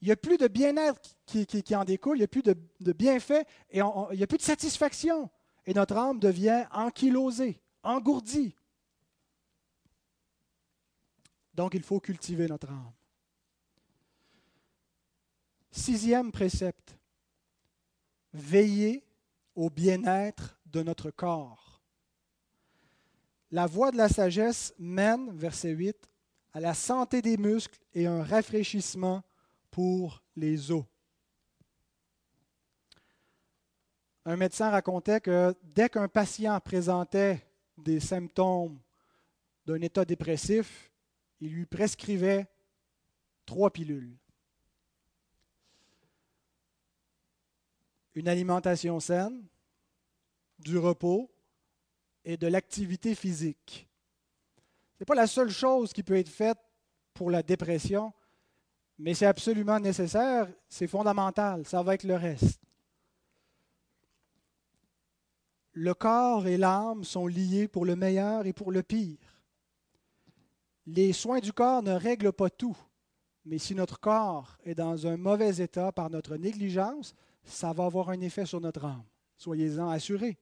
il 0.00 0.06
n'y 0.06 0.12
a 0.12 0.16
plus 0.16 0.38
de 0.38 0.48
bien-être 0.48 1.16
qui, 1.26 1.76
en 1.76 1.84
découle, 1.84 2.16
il 2.16 2.20
n'y 2.20 2.24
a 2.24 2.28
plus 2.28 2.42
de, 2.42 2.92
bienfaits 2.92 3.46
et 3.68 3.80
il 3.80 4.16
n'y 4.16 4.22
a 4.22 4.26
plus 4.26 4.38
de 4.38 4.42
satisfaction. 4.42 5.30
Et 5.66 5.74
notre 5.74 5.94
âme 5.98 6.18
devient 6.18 6.66
ankylosée, 6.72 7.60
engourdie. 7.82 8.54
Donc 11.52 11.74
il 11.74 11.82
faut 11.82 12.00
cultiver 12.00 12.48
notre 12.48 12.70
âme. 12.70 12.92
Sixième 15.70 16.32
précepte, 16.32 16.96
veiller 18.32 19.04
au 19.54 19.68
bien-être 19.68 20.58
de 20.64 20.82
notre 20.82 21.10
corps. 21.10 21.82
La 23.50 23.66
voie 23.66 23.90
de 23.90 23.98
la 23.98 24.08
sagesse 24.08 24.72
mène, 24.78 25.30
verset 25.36 25.70
8, 25.70 26.08
à 26.54 26.60
la 26.60 26.72
santé 26.72 27.20
des 27.20 27.36
muscles 27.36 27.78
et 27.92 28.06
un 28.06 28.24
rafraîchissement 28.24 29.22
pour 29.70 30.22
les 30.36 30.70
os. 30.70 30.84
Un 34.24 34.36
médecin 34.36 34.70
racontait 34.70 35.20
que 35.20 35.54
dès 35.62 35.90
qu'un 35.90 36.08
patient 36.08 36.58
présentait 36.60 37.46
des 37.76 38.00
symptômes 38.00 38.80
d'un 39.66 39.82
état 39.82 40.06
dépressif, 40.06 40.90
il 41.40 41.52
lui 41.52 41.66
prescrivait 41.66 42.46
trois 43.44 43.70
pilules. 43.70 44.16
une 48.14 48.28
alimentation 48.28 49.00
saine, 49.00 49.44
du 50.58 50.78
repos 50.78 51.30
et 52.24 52.36
de 52.36 52.46
l'activité 52.46 53.14
physique. 53.14 53.88
N'est 55.04 55.14
pas 55.14 55.14
la 55.16 55.26
seule 55.26 55.50
chose 55.50 55.92
qui 55.92 56.02
peut 56.02 56.16
être 56.16 56.30
faite 56.30 56.56
pour 57.12 57.30
la 57.30 57.42
dépression, 57.42 58.14
mais 58.96 59.12
c'est 59.12 59.26
absolument 59.26 59.78
nécessaire, 59.78 60.48
c'est 60.66 60.86
fondamental, 60.86 61.66
ça 61.66 61.82
va 61.82 61.92
être 61.92 62.04
le 62.04 62.16
reste. 62.16 62.58
Le 65.72 65.92
corps 65.92 66.46
et 66.46 66.56
l'âme 66.56 67.04
sont 67.04 67.26
liés 67.26 67.68
pour 67.68 67.84
le 67.84 67.96
meilleur 67.96 68.46
et 68.46 68.54
pour 68.54 68.72
le 68.72 68.82
pire. 68.82 69.18
Les 70.86 71.12
soins 71.12 71.40
du 71.40 71.52
corps 71.52 71.82
ne 71.82 71.92
règlent 71.92 72.32
pas 72.32 72.48
tout, 72.48 72.78
mais 73.44 73.58
si 73.58 73.74
notre 73.74 74.00
corps 74.00 74.56
est 74.64 74.74
dans 74.74 75.06
un 75.06 75.18
mauvais 75.18 75.58
état 75.58 75.92
par 75.92 76.08
notre 76.08 76.38
négligence, 76.38 77.14
ça 77.44 77.74
va 77.74 77.84
avoir 77.84 78.08
un 78.08 78.22
effet 78.22 78.46
sur 78.46 78.62
notre 78.62 78.86
âme. 78.86 79.04
Soyez-en 79.36 79.90
assurés. 79.90 80.38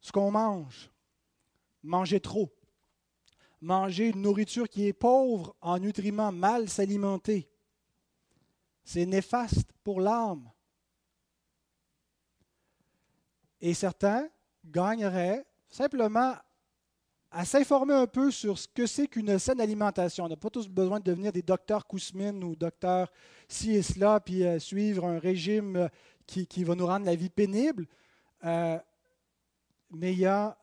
Ce 0.00 0.10
qu'on 0.10 0.32
mange, 0.32 0.89
manger 1.82 2.20
trop, 2.20 2.52
manger 3.60 4.08
une 4.08 4.22
nourriture 4.22 4.68
qui 4.68 4.86
est 4.86 4.92
pauvre 4.92 5.54
en 5.60 5.78
nutriments, 5.78 6.32
mal 6.32 6.68
s'alimenter, 6.68 7.48
c'est 8.84 9.06
néfaste 9.06 9.72
pour 9.84 10.00
l'âme. 10.00 10.50
Et 13.60 13.74
certains 13.74 14.28
gagneraient 14.64 15.44
simplement 15.68 16.34
à 17.30 17.44
s'informer 17.44 17.94
un 17.94 18.06
peu 18.06 18.30
sur 18.30 18.58
ce 18.58 18.66
que 18.66 18.86
c'est 18.86 19.06
qu'une 19.06 19.38
saine 19.38 19.60
alimentation. 19.60 20.24
On 20.24 20.28
n'a 20.28 20.36
pas 20.36 20.50
tous 20.50 20.68
besoin 20.68 20.98
de 20.98 21.04
devenir 21.04 21.32
des 21.32 21.42
docteurs 21.42 21.86
Kousmine 21.86 22.42
ou 22.42 22.56
docteurs 22.56 23.12
ci 23.48 23.76
et 23.76 23.82
cela, 23.82 24.18
puis 24.20 24.44
euh, 24.44 24.58
suivre 24.58 25.04
un 25.06 25.18
régime 25.18 25.76
euh, 25.76 25.88
qui, 26.26 26.64
va 26.64 26.74
nous 26.74 26.86
rendre 26.86 27.06
la 27.06 27.14
vie 27.14 27.30
pénible. 27.30 27.86
Euh, 28.44 28.78
mais 29.90 30.12
il 30.12 30.20
y 30.20 30.26
a 30.26 30.56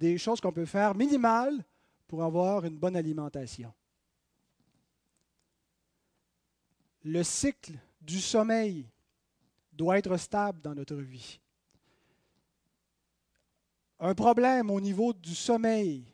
des 0.00 0.16
choses 0.16 0.40
qu'on 0.40 0.52
peut 0.52 0.66
faire 0.66 0.94
minimales 0.94 1.62
pour 2.08 2.24
avoir 2.24 2.64
une 2.64 2.76
bonne 2.76 2.96
alimentation. 2.96 3.72
Le 7.04 7.22
cycle 7.22 7.74
du 8.00 8.20
sommeil 8.20 8.86
doit 9.72 9.98
être 9.98 10.16
stable 10.16 10.60
dans 10.62 10.74
notre 10.74 10.96
vie. 10.96 11.38
Un 14.00 14.14
problème 14.14 14.70
au 14.70 14.80
niveau 14.80 15.12
du 15.12 15.34
sommeil, 15.34 16.04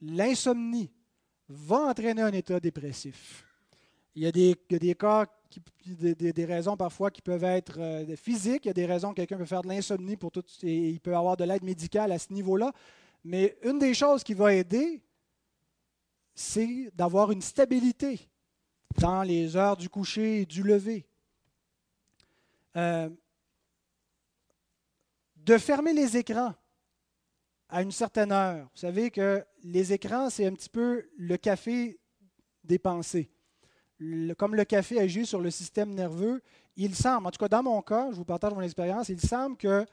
l'insomnie, 0.00 0.90
va 1.48 1.88
entraîner 1.88 2.22
un 2.22 2.32
état 2.32 2.58
dépressif. 2.60 3.44
Il 4.14 4.22
y 4.22 4.26
a 4.26 4.32
des, 4.32 4.56
cas, 4.94 5.26
des, 5.84 6.44
raisons 6.44 6.76
parfois 6.76 7.10
qui 7.10 7.22
peuvent 7.22 7.44
être 7.44 7.78
euh, 7.78 8.16
physiques, 8.16 8.64
il 8.64 8.68
y 8.68 8.70
a 8.70 8.74
des 8.74 8.86
raisons 8.86 9.10
que 9.10 9.16
quelqu'un 9.16 9.36
peut 9.36 9.44
faire 9.44 9.62
de 9.62 9.68
l'insomnie 9.68 10.16
pour 10.16 10.30
tout, 10.30 10.44
et 10.62 10.90
il 10.90 11.00
peut 11.00 11.16
avoir 11.16 11.36
de 11.36 11.44
l'aide 11.44 11.64
médicale 11.64 12.12
à 12.12 12.18
ce 12.18 12.32
niveau-là. 12.32 12.72
Mais 13.24 13.58
une 13.62 13.78
des 13.78 13.94
choses 13.94 14.24
qui 14.24 14.34
va 14.34 14.54
aider, 14.54 15.02
c'est 16.34 16.90
d'avoir 16.94 17.32
une 17.32 17.42
stabilité 17.42 18.28
dans 18.98 19.22
les 19.22 19.56
heures 19.56 19.76
du 19.76 19.88
coucher 19.88 20.42
et 20.42 20.46
du 20.46 20.62
lever. 20.62 21.06
Euh, 22.76 23.10
de 25.36 25.58
fermer 25.58 25.92
les 25.92 26.16
écrans 26.16 26.54
à 27.68 27.82
une 27.82 27.92
certaine 27.92 28.32
heure. 28.32 28.64
Vous 28.74 28.80
savez 28.80 29.10
que 29.10 29.44
les 29.62 29.92
écrans, 29.92 30.30
c'est 30.30 30.46
un 30.46 30.52
petit 30.52 30.68
peu 30.68 31.08
le 31.16 31.36
café 31.36 31.98
des 32.64 32.78
pensées. 32.78 33.30
comme 34.38 34.54
le 34.54 34.64
café 34.64 35.00
agit 35.00 35.26
sur 35.26 35.40
le 35.40 35.50
système 35.50 35.94
nerveux, 35.94 36.42
il 36.76 36.94
semble, 36.94 37.26
en 37.26 37.30
tout 37.30 37.38
cas 37.38 37.48
dans 37.48 37.62
mon 37.62 37.82
cas, 37.82 38.10
je 38.10 38.16
vous 38.16 38.24
partage 38.24 38.54
mon 38.54 38.62
expérience, 38.62 39.08
il 39.08 39.20
semble 39.20 39.56
que 39.56 39.84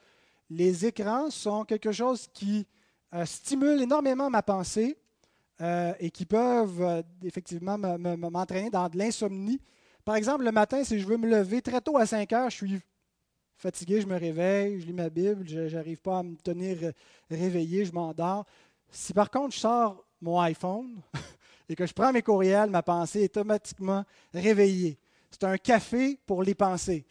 les 0.49 0.85
écrans 0.85 1.29
sont 1.29 1.65
quelque 1.65 1.91
chose 1.91 2.27
qui 2.33 2.67
euh, 3.13 3.25
stimule 3.25 3.81
énormément 3.81 4.29
ma 4.29 4.43
pensée 4.43 4.97
euh, 5.61 5.93
et 5.99 6.11
qui 6.11 6.25
peuvent 6.25 6.81
euh, 6.81 7.01
effectivement 7.23 7.77
m'entraîner 7.77 8.69
dans 8.69 8.89
de 8.89 8.97
l'insomnie. 8.97 9.61
Par 10.03 10.15
exemple, 10.15 10.43
le 10.43 10.51
matin, 10.51 10.83
si 10.83 10.99
je 10.99 11.07
veux 11.07 11.17
me 11.17 11.29
lever 11.29 11.61
très 11.61 11.81
tôt 11.81 11.97
à 11.97 12.05
5 12.05 12.31
heures, 12.33 12.49
je 12.49 12.55
suis 12.55 12.81
fatigué, 13.55 14.01
je 14.01 14.07
me 14.07 14.17
réveille, 14.17 14.81
je 14.81 14.85
lis 14.85 14.93
ma 14.93 15.09
Bible, 15.09 15.47
je 15.47 15.73
n'arrive 15.73 16.01
pas 16.01 16.19
à 16.19 16.23
me 16.23 16.35
tenir 16.35 16.91
réveillé, 17.29 17.85
je 17.85 17.91
m'endors. 17.91 18.45
Si 18.89 19.13
par 19.13 19.29
contre 19.31 19.55
je 19.55 19.59
sors 19.59 20.05
mon 20.21 20.39
iPhone 20.39 21.01
et 21.69 21.75
que 21.75 21.85
je 21.85 21.93
prends 21.93 22.11
mes 22.11 22.21
courriels, 22.21 22.69
ma 22.69 22.83
pensée 22.83 23.23
est 23.23 23.37
automatiquement 23.37 24.03
réveillée. 24.33 24.99
C'est 25.31 25.43
un 25.43 25.57
café 25.57 26.19
pour 26.25 26.43
les 26.43 26.55
pensées. 26.55 27.05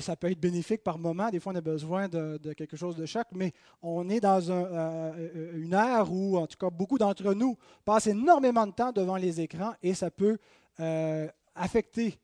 Ça 0.00 0.16
peut 0.16 0.30
être 0.30 0.40
bénéfique 0.40 0.82
par 0.82 0.98
moment. 0.98 1.30
Des 1.30 1.40
fois, 1.40 1.52
on 1.52 1.56
a 1.56 1.60
besoin 1.60 2.08
de, 2.08 2.52
quelque 2.54 2.76
chose 2.76 2.96
de 2.96 3.06
choc, 3.06 3.26
mais 3.32 3.52
on 3.82 4.08
est 4.08 4.20
dans 4.20 4.50
euh, 4.50 5.12
euh, 5.16 5.52
une 5.62 5.74
ère 5.74 6.12
où, 6.12 6.36
en 6.36 6.46
tout 6.46 6.56
cas, 6.58 6.70
beaucoup 6.70 6.98
d'entre 6.98 7.34
nous 7.34 7.56
passent 7.84 8.08
énormément 8.08 8.66
de 8.66 8.72
temps 8.72 8.92
devant 8.92 9.16
les 9.16 9.40
écrans 9.40 9.74
et 9.82 9.94
ça 9.94 10.10
peut 10.10 10.38
euh, 10.80 11.28
affecter 11.54 12.18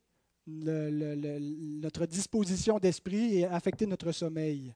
notre 0.46 2.06
disposition 2.06 2.78
d'esprit 2.78 3.38
et 3.38 3.46
affecter 3.46 3.86
notre 3.86 4.10
sommeil. 4.12 4.74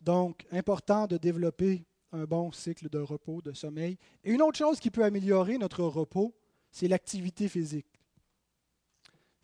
Donc, 0.00 0.46
important 0.52 1.06
de 1.06 1.16
développer 1.16 1.84
un 2.12 2.24
bon 2.24 2.52
cycle 2.52 2.88
de 2.88 2.98
repos, 2.98 3.42
de 3.42 3.52
sommeil. 3.52 3.98
Et 4.22 4.30
une 4.30 4.42
autre 4.42 4.58
chose 4.58 4.78
qui 4.78 4.90
peut 4.90 5.02
améliorer 5.02 5.58
notre 5.58 5.82
repos, 5.82 6.34
c'est 6.70 6.86
l'activité 6.86 7.48
physique. 7.48 7.93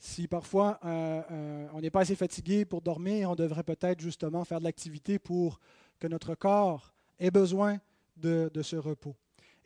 Si 0.03 0.27
parfois 0.27 0.81
euh, 0.83 1.23
euh, 1.31 1.69
on 1.75 1.83
n'est 1.83 1.91
pas 1.91 2.01
assez 2.01 2.17
fatigué 2.17 2.65
pour 2.65 2.81
dormir, 2.81 3.31
on 3.31 3.35
devrait 3.35 3.63
peut-être 3.63 4.01
justement 4.01 4.47
faire 4.47 4.59
de 4.59 4.65
l'activité 4.65 5.19
pour 5.19 5.61
que 5.99 6.09
notre 6.09 6.35
corps 6.35 6.95
ait 7.19 7.31
besoin 7.31 7.79
de, 8.17 8.51
ce 8.63 8.77
repos. 8.77 9.15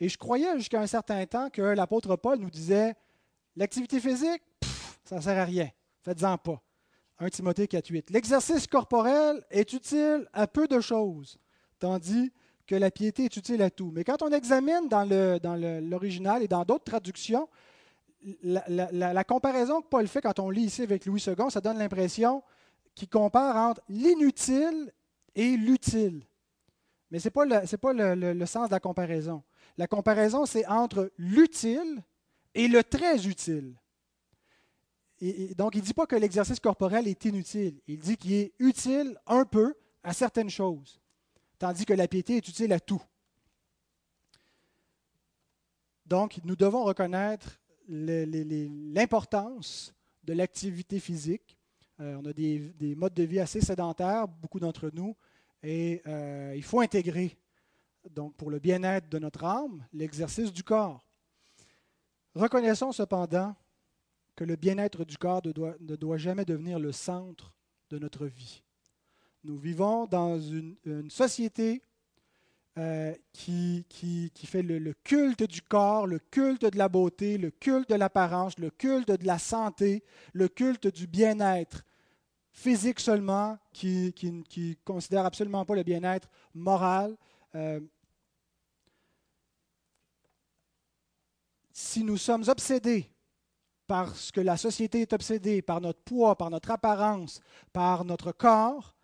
Et 0.00 0.08
je 0.08 0.18
croyais 0.18 0.56
jusqu'à 0.56 0.80
un 0.80 0.88
certain 0.88 1.24
temps 1.26 1.50
que 1.50 1.62
l'apôtre 1.62 2.16
Paul 2.16 2.40
nous 2.40 2.50
disait, 2.50 2.94
l'activité 3.54 4.00
physique, 4.00 4.42
ça 5.04 5.16
ne 5.16 5.20
sert 5.20 5.38
à 5.38 5.44
rien. 5.44 5.70
Faites-en 6.02 6.36
pas. 6.36 6.60
1 7.20 7.28
Timothée 7.28 7.66
4.8. 7.66 8.12
L'exercice 8.12 8.66
corporel 8.66 9.40
est 9.50 9.72
utile 9.72 10.28
à 10.32 10.48
peu 10.48 10.66
de 10.66 10.80
choses, 10.80 11.38
tandis 11.78 12.32
que 12.66 12.74
la 12.74 12.90
piété 12.90 13.26
est 13.26 13.36
utile 13.36 13.62
à 13.62 13.70
tout. 13.70 13.92
Mais 13.94 14.02
quand 14.02 14.20
on 14.20 14.30
examine 14.30 14.88
dans 14.88 15.04
l'original 15.80 16.40
dans 16.40 16.44
et 16.44 16.48
dans 16.48 16.64
d'autres 16.64 16.84
traductions, 16.84 17.48
la, 18.42 19.24
comparaison 19.24 19.82
que 19.82 19.88
Paul 19.88 20.08
fait 20.08 20.20
quand 20.20 20.38
on 20.38 20.50
lit 20.50 20.64
ici 20.64 20.82
avec 20.82 21.06
Louis 21.06 21.22
II, 21.26 21.50
ça 21.50 21.60
donne 21.60 21.78
l'impression 21.78 22.42
qu'il 22.94 23.08
compare 23.08 23.56
entre 23.56 23.82
l'inutile 23.88 24.92
et 25.34 25.56
l'utile. 25.56 26.24
Mais 27.10 27.18
ce 27.18 27.28
n'est 27.28 27.32
pas, 27.32 27.44
le, 27.44 27.76
pas 27.76 27.92
le 27.92 28.46
sens 28.46 28.68
de 28.68 28.74
la 28.74 28.80
comparaison. 28.80 29.42
La 29.76 29.86
comparaison, 29.86 30.46
c'est 30.46 30.66
entre 30.66 31.10
l'utile 31.18 32.02
et 32.54 32.68
le 32.68 32.82
très 32.82 33.26
utile 33.26 33.74
donc, 35.56 35.74
il 35.74 35.80
ne 35.80 35.84
dit 35.84 35.94
pas 35.94 36.06
que 36.06 36.16
l'exercice 36.16 36.60
corporel 36.60 37.08
est 37.08 37.24
inutile. 37.24 37.80
Il 37.86 37.98
dit 37.98 38.16
qu'il 38.16 38.32
est 38.32 38.52
utile 38.58 39.18
un 39.26 39.44
peu 39.44 39.74
à 40.02 40.12
certaines 40.12 40.50
choses, 40.50 41.00
tandis 41.58 41.86
que 41.86 41.94
la 41.94 42.08
piété 42.08 42.36
est 42.36 42.48
utile 42.48 42.72
à 42.72 42.80
tout. 42.80 43.02
Donc, 46.04 46.38
nous 46.44 46.56
devons 46.56 46.84
reconnaître 46.84 47.58
l'importance 47.88 49.94
de 50.22 50.32
l'activité 50.32 50.98
physique. 50.98 51.56
Euh, 52.00 52.16
on 52.20 52.26
a 52.26 52.32
des, 52.32 52.94
modes 52.96 53.14
de 53.14 53.22
vie 53.22 53.40
assez 53.40 53.60
sédentaires, 53.60 54.26
beaucoup 54.26 54.58
d'entre 54.58 54.90
nous, 54.92 55.16
et 55.62 56.02
euh, 56.06 56.54
il 56.56 56.62
faut 56.62 56.80
intégrer, 56.80 57.36
donc 58.10 58.34
pour 58.34 58.50
le 58.50 58.58
bien-être 58.58 59.08
de 59.08 59.18
notre 59.18 59.44
âme, 59.44 59.86
l'exercice 59.92 60.52
du 60.52 60.64
corps. 60.64 61.04
Reconnaissons 62.34 62.90
cependant 62.90 63.54
que 64.34 64.44
le 64.44 64.56
bien-être 64.56 65.04
du 65.04 65.16
corps 65.16 65.42
ne 65.44 65.96
doit, 65.96 66.16
jamais 66.16 66.44
devenir 66.44 66.78
le 66.78 66.90
centre 66.90 67.54
de 67.90 67.98
notre 67.98 68.26
vie. 68.26 68.64
Nous 69.44 69.56
vivons 69.56 70.06
dans 70.06 70.40
une, 70.40 70.76
société 71.10 71.82
euh, 72.76 73.14
qui, 73.32 73.86
qui, 73.88 74.46
fait 74.46 74.62
le, 74.62 74.92
culte 75.04 75.44
du 75.44 75.62
corps, 75.62 76.08
le 76.08 76.18
culte 76.18 76.64
de 76.64 76.76
la 76.76 76.88
beauté, 76.88 77.38
le 77.38 77.52
culte 77.52 77.88
de 77.88 77.94
l'apparence, 77.94 78.58
le 78.58 78.70
culte 78.70 79.12
de 79.12 79.26
la 79.26 79.38
santé, 79.38 80.02
le 80.32 80.48
culte 80.48 80.88
du 80.88 81.06
bien-être 81.06 81.84
physique 82.50 82.98
seulement, 82.98 83.58
qui 83.72 84.12
ne 84.22 84.74
considère 84.84 85.24
absolument 85.24 85.64
pas 85.64 85.76
le 85.76 85.84
bien-être 85.84 86.28
moral. 86.52 87.16
Euh, 87.54 87.78
si 91.72 92.02
nous 92.02 92.16
sommes 92.16 92.48
obsédés 92.48 93.08
parce 93.86 94.32
que 94.32 94.40
la 94.40 94.56
société 94.56 95.02
est 95.02 95.12
obsédée 95.12 95.62
par 95.62 95.80
notre 95.80 96.00
poids, 96.02 96.36
par 96.36 96.50
notre 96.50 96.72
apparence, 96.72 97.40
par 97.72 98.04
notre 98.04 98.32
corps, 98.32 98.96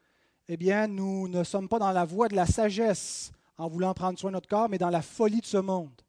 eh 0.49 0.57
bien, 0.57 0.89
nous 0.89 1.29
ne 1.29 1.45
sommes 1.45 1.69
pas 1.69 1.79
dans 1.79 1.93
la 1.93 2.05
voie 2.05 2.27
de 2.27 2.35
la 2.35 2.47
sagesse 2.47 3.31
en 3.61 3.69
voulant 3.69 3.95
prendre 3.95 4.19
soin 4.19 4.31
de 4.31 4.35
notre 4.35 4.49
corps, 4.49 4.69
mais 4.69 4.79
dans 4.79 4.91
la 4.91 5.03
folie 5.03 5.41
de 5.41 5.47
ce 5.47 5.59
monde. 5.59 6.03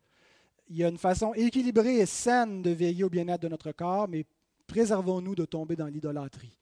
Il 0.69 0.77
y 0.77 0.83
a 0.83 0.87
une 0.87 0.97
façon 0.97 1.33
équilibrée 1.33 1.97
et 1.97 2.05
saine 2.05 2.61
de 2.61 2.71
veiller 2.71 3.03
au 3.03 3.09
bien-être 3.09 3.41
de 3.41 3.49
notre 3.49 3.71
corps, 3.71 4.07
mais 4.07 4.25
Préservons-nous 4.71 5.35
de 5.35 5.43
tomber 5.43 5.75
dans 5.75 5.87
l'idolâtrie. 5.87 6.55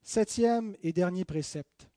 Septième 0.00 0.74
et 0.82 0.94
dernier 0.94 1.26
précepte. 1.26 1.90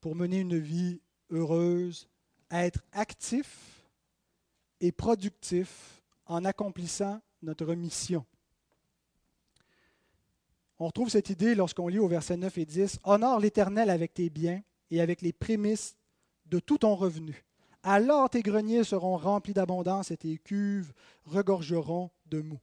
Pour 0.00 0.16
mener 0.16 0.40
une 0.40 0.58
vie 0.58 1.00
heureuse, 1.30 2.08
être 2.50 2.80
actif 2.90 3.84
et 4.80 4.90
productif 4.90 6.02
en 6.26 6.44
accomplissant 6.44 7.20
notre 7.42 7.72
mission. 7.76 8.26
On 10.80 10.88
retrouve 10.88 11.10
cette 11.10 11.30
idée 11.30 11.54
lorsqu'on 11.54 11.86
lit 11.86 12.00
au 12.00 12.08
verset 12.08 12.38
9 12.38 12.58
et 12.58 12.66
10, 12.66 12.98
Honore 13.04 13.38
l'Éternel 13.38 13.88
avec 13.88 14.14
tes 14.14 14.30
biens 14.30 14.64
et 14.90 15.00
avec 15.00 15.22
les 15.22 15.32
prémices 15.32 15.96
de 16.46 16.58
tout 16.58 16.78
ton 16.78 16.94
revenu. 16.94 17.44
Alors 17.82 18.28
tes 18.28 18.42
greniers 18.42 18.84
seront 18.84 19.16
remplis 19.16 19.54
d'abondance 19.54 20.10
et 20.10 20.16
tes 20.16 20.38
cuves 20.38 20.92
regorgeront 21.24 22.10
de 22.26 22.40
mou. 22.40 22.58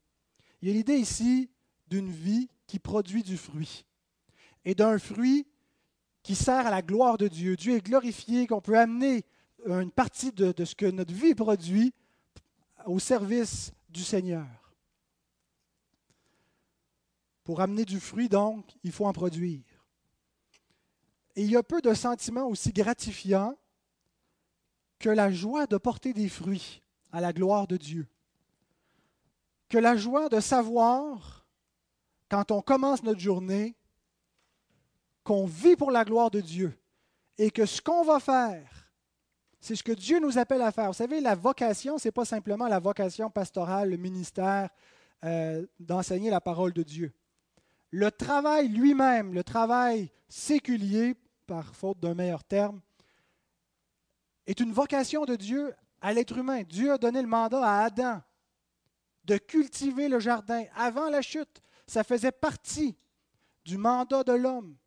Il 0.61 0.67
y 0.67 0.71
a 0.71 0.73
l'idée 0.73 0.97
ici 0.97 1.49
d'une 1.87 2.09
vie 2.09 2.49
qui 2.67 2.79
produit 2.79 3.23
du 3.23 3.37
fruit 3.37 3.85
et 4.65 4.75
d'un 4.75 4.99
fruit 4.99 5.47
qui 6.21 6.35
sert 6.35 6.67
à 6.67 6.71
la 6.71 6.81
gloire 6.81 7.17
de 7.17 7.27
Dieu. 7.27 7.55
Dieu 7.55 7.77
est 7.77 7.85
glorifié, 7.85 8.47
qu'on 8.47 8.61
peut 8.61 8.77
amener 8.77 9.23
une 9.65 9.91
partie 9.91 10.31
de, 10.31 10.51
de 10.51 10.65
ce 10.65 10.75
que 10.75 10.85
notre 10.85 11.13
vie 11.13 11.33
produit 11.33 11.93
au 12.85 12.99
service 12.99 13.71
du 13.89 14.03
Seigneur. 14.03 14.45
Pour 17.43 17.61
amener 17.61 17.85
du 17.85 17.99
fruit, 17.99 18.27
donc, 18.27 18.65
il 18.83 18.91
faut 18.91 19.05
en 19.05 19.13
produire. 19.13 19.61
Et 21.37 21.43
il 21.43 21.51
y 21.51 21.55
a 21.55 21.61
peu 21.61 21.81
de 21.81 21.93
sentiments 21.93 22.47
aussi 22.47 22.73
gratifiants 22.73 23.55
que 24.97 25.09
la 25.09 25.31
joie 25.31 25.67
de 25.67 25.77
porter 25.77 26.11
des 26.11 26.29
fruits 26.29 26.81
à 27.11 27.21
la 27.21 27.31
gloire 27.31 27.67
de 27.67 27.77
Dieu. 27.77 28.07
Que 29.69 29.77
la 29.77 29.95
joie 29.95 30.29
de 30.29 30.39
savoir, 30.39 31.45
quand 32.27 32.49
on 32.49 32.63
commence 32.63 33.03
notre 33.03 33.19
journée, 33.19 33.75
qu'on 35.23 35.45
vit 35.45 35.75
pour 35.75 35.91
la 35.91 36.03
gloire 36.03 36.31
de 36.31 36.41
Dieu 36.41 36.75
et 37.37 37.51
que 37.51 37.67
ce 37.67 37.83
qu'on 37.83 38.03
va 38.03 38.19
faire, 38.19 38.91
c'est 39.59 39.75
ce 39.75 39.83
que 39.83 39.91
Dieu 39.91 40.19
nous 40.19 40.39
appelle 40.39 40.63
à 40.63 40.71
faire. 40.71 40.87
Vous 40.87 40.93
savez, 40.93 41.21
la 41.21 41.35
vocation, 41.35 41.99
ce 41.99 42.07
n'est 42.07 42.11
pas 42.11 42.25
simplement 42.25 42.67
la 42.67 42.79
vocation 42.79 43.29
pastorale, 43.29 43.91
le 43.91 43.97
ministère 43.97 44.69
euh, 45.23 45.67
d'enseigner 45.79 46.31
la 46.31 46.41
parole 46.41 46.73
de 46.73 46.81
Dieu 46.81 47.13
le 47.91 48.11
travail 48.11 48.67
lui-même, 48.67 49.33
le 49.33 49.43
travail 49.43 50.11
séculier, 50.27 51.15
par 51.47 51.73
faute 51.73 51.99
d'un 51.99 52.13
meilleur 52.13 52.43
terme, 52.43 52.81
est 54.45 54.59
une 54.59 54.73
vocation 54.73 55.25
de 55.25 55.35
Dieu 55.35 55.73
à 56.01 56.13
l'être 56.13 56.37
humain. 56.37 56.63
Dieu 56.63 56.91
a 56.91 56.97
donné 56.97 57.21
le 57.21 57.27
mandat 57.27 57.63
à 57.63 57.85
Adam 57.85 58.21
de 59.23 59.37
cultiver 59.37 60.07
le 60.07 60.19
jardin 60.19 60.63
avant 60.75 61.09
la 61.09 61.21
chute. 61.21 61.61
Ça 61.85 62.03
faisait 62.03 62.31
partie 62.31 62.97
du 63.65 63.77
mandat 63.77 64.23
de 64.23 64.33
l'homme. 64.33 64.77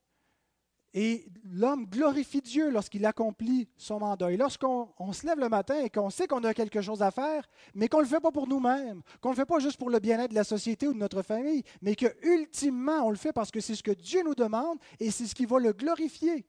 Et 0.92 1.26
l'homme 1.44 1.86
glorifie 1.86 2.40
Dieu 2.40 2.68
lorsqu'il 2.70 3.06
accomplit 3.06 3.68
son 3.76 4.00
mandat. 4.00 4.32
Et 4.32 4.36
lorsqu'on 4.36 5.12
se 5.12 5.24
lève 5.24 5.38
le 5.38 5.48
matin 5.48 5.78
et 5.80 5.88
qu'on 5.88 6.10
sait 6.10 6.26
qu'on 6.26 6.42
a 6.42 6.52
quelque 6.52 6.82
chose 6.82 7.00
à 7.00 7.12
faire, 7.12 7.48
mais 7.74 7.88
qu'on 7.88 7.98
ne 7.98 8.02
le 8.02 8.08
fait 8.08 8.20
pas 8.20 8.32
pour 8.32 8.48
nous-mêmes, 8.48 9.02
qu'on 9.20 9.28
ne 9.28 9.34
le 9.34 9.40
fait 9.40 9.46
pas 9.46 9.60
juste 9.60 9.76
pour 9.76 9.90
le 9.90 10.00
bien-être 10.00 10.30
de 10.30 10.34
la 10.34 10.44
société 10.44 10.88
ou 10.88 10.92
de 10.92 10.98
notre 10.98 11.22
famille, 11.22 11.62
mais 11.80 11.94
que 11.94 12.06
ultimement 12.22 13.06
on 13.06 13.10
le 13.10 13.16
fait 13.16 13.32
parce 13.32 13.52
que 13.52 13.60
c'est 13.60 13.76
ce 13.76 13.84
que 13.84 13.92
Dieu 13.92 14.22
nous 14.24 14.34
demande 14.34 14.78
et 14.98 15.12
c'est 15.12 15.26
ce 15.26 15.34
qui 15.34 15.46
va 15.46 15.60
le 15.60 15.72
glorifier. 15.72 16.44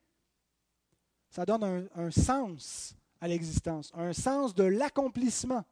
Ça 1.30 1.46
donne 1.46 1.88
un, 1.96 2.12
sens 2.12 2.96
à 3.22 3.28
l'existence, 3.28 3.92
un 3.94 4.12
sens 4.12 4.56
de 4.56 4.64
l'accomplissement. 4.64 5.64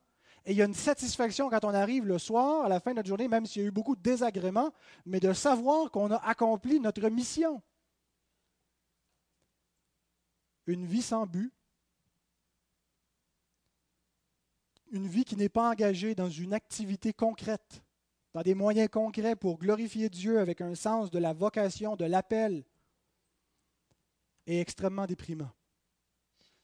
Et 0.46 0.52
il 0.52 0.58
y 0.58 0.62
a 0.62 0.66
une 0.66 0.76
satisfaction 0.76 1.50
quand 1.50 1.66
on 1.66 1.74
arrive 1.74 2.06
le 2.06 2.20
soir, 2.20 2.66
à 2.66 2.70
la 2.70 2.80
fin 2.80 2.92
de 2.92 2.98
notre 2.98 3.10
journée, 3.10 3.28
même 3.28 3.46
s'il 3.46 3.64
y 3.64 3.66
a 3.66 3.68
eu 3.68 3.72
beaucoup 3.72 3.96
de 3.96 4.02
désagréments, 4.02 4.72
mais 5.06 5.20
de 5.20 5.34
savoir 5.34 5.90
qu'on 5.92 6.12
a 6.12 6.18
accompli 6.18 6.80
notre 6.80 7.10
mission. 7.10 7.62
Une 10.70 10.86
vie 10.86 11.02
sans 11.02 11.26
but, 11.26 11.52
une 14.92 15.08
vie 15.08 15.26
qui 15.26 15.36
n'est 15.36 15.50
pas 15.50 15.70
engagée 15.70 16.16
dans 16.16 16.30
une 16.30 16.54
activité 16.54 17.14
concrète, 17.14 17.84
dans 18.34 18.42
des 18.42 18.54
moyens 18.54 18.90
concrets 18.90 19.36
pour 19.36 19.58
glorifier 19.58 20.10
Dieu 20.10 20.40
avec 20.40 20.62
un 20.62 20.76
sens 20.76 21.10
de 21.12 21.20
la 21.20 21.34
vocation, 21.34 21.96
de 21.96 22.06
l'appel, 22.06 22.64
est 24.46 24.60
extrêmement 24.60 25.06
déprimant. 25.06 25.52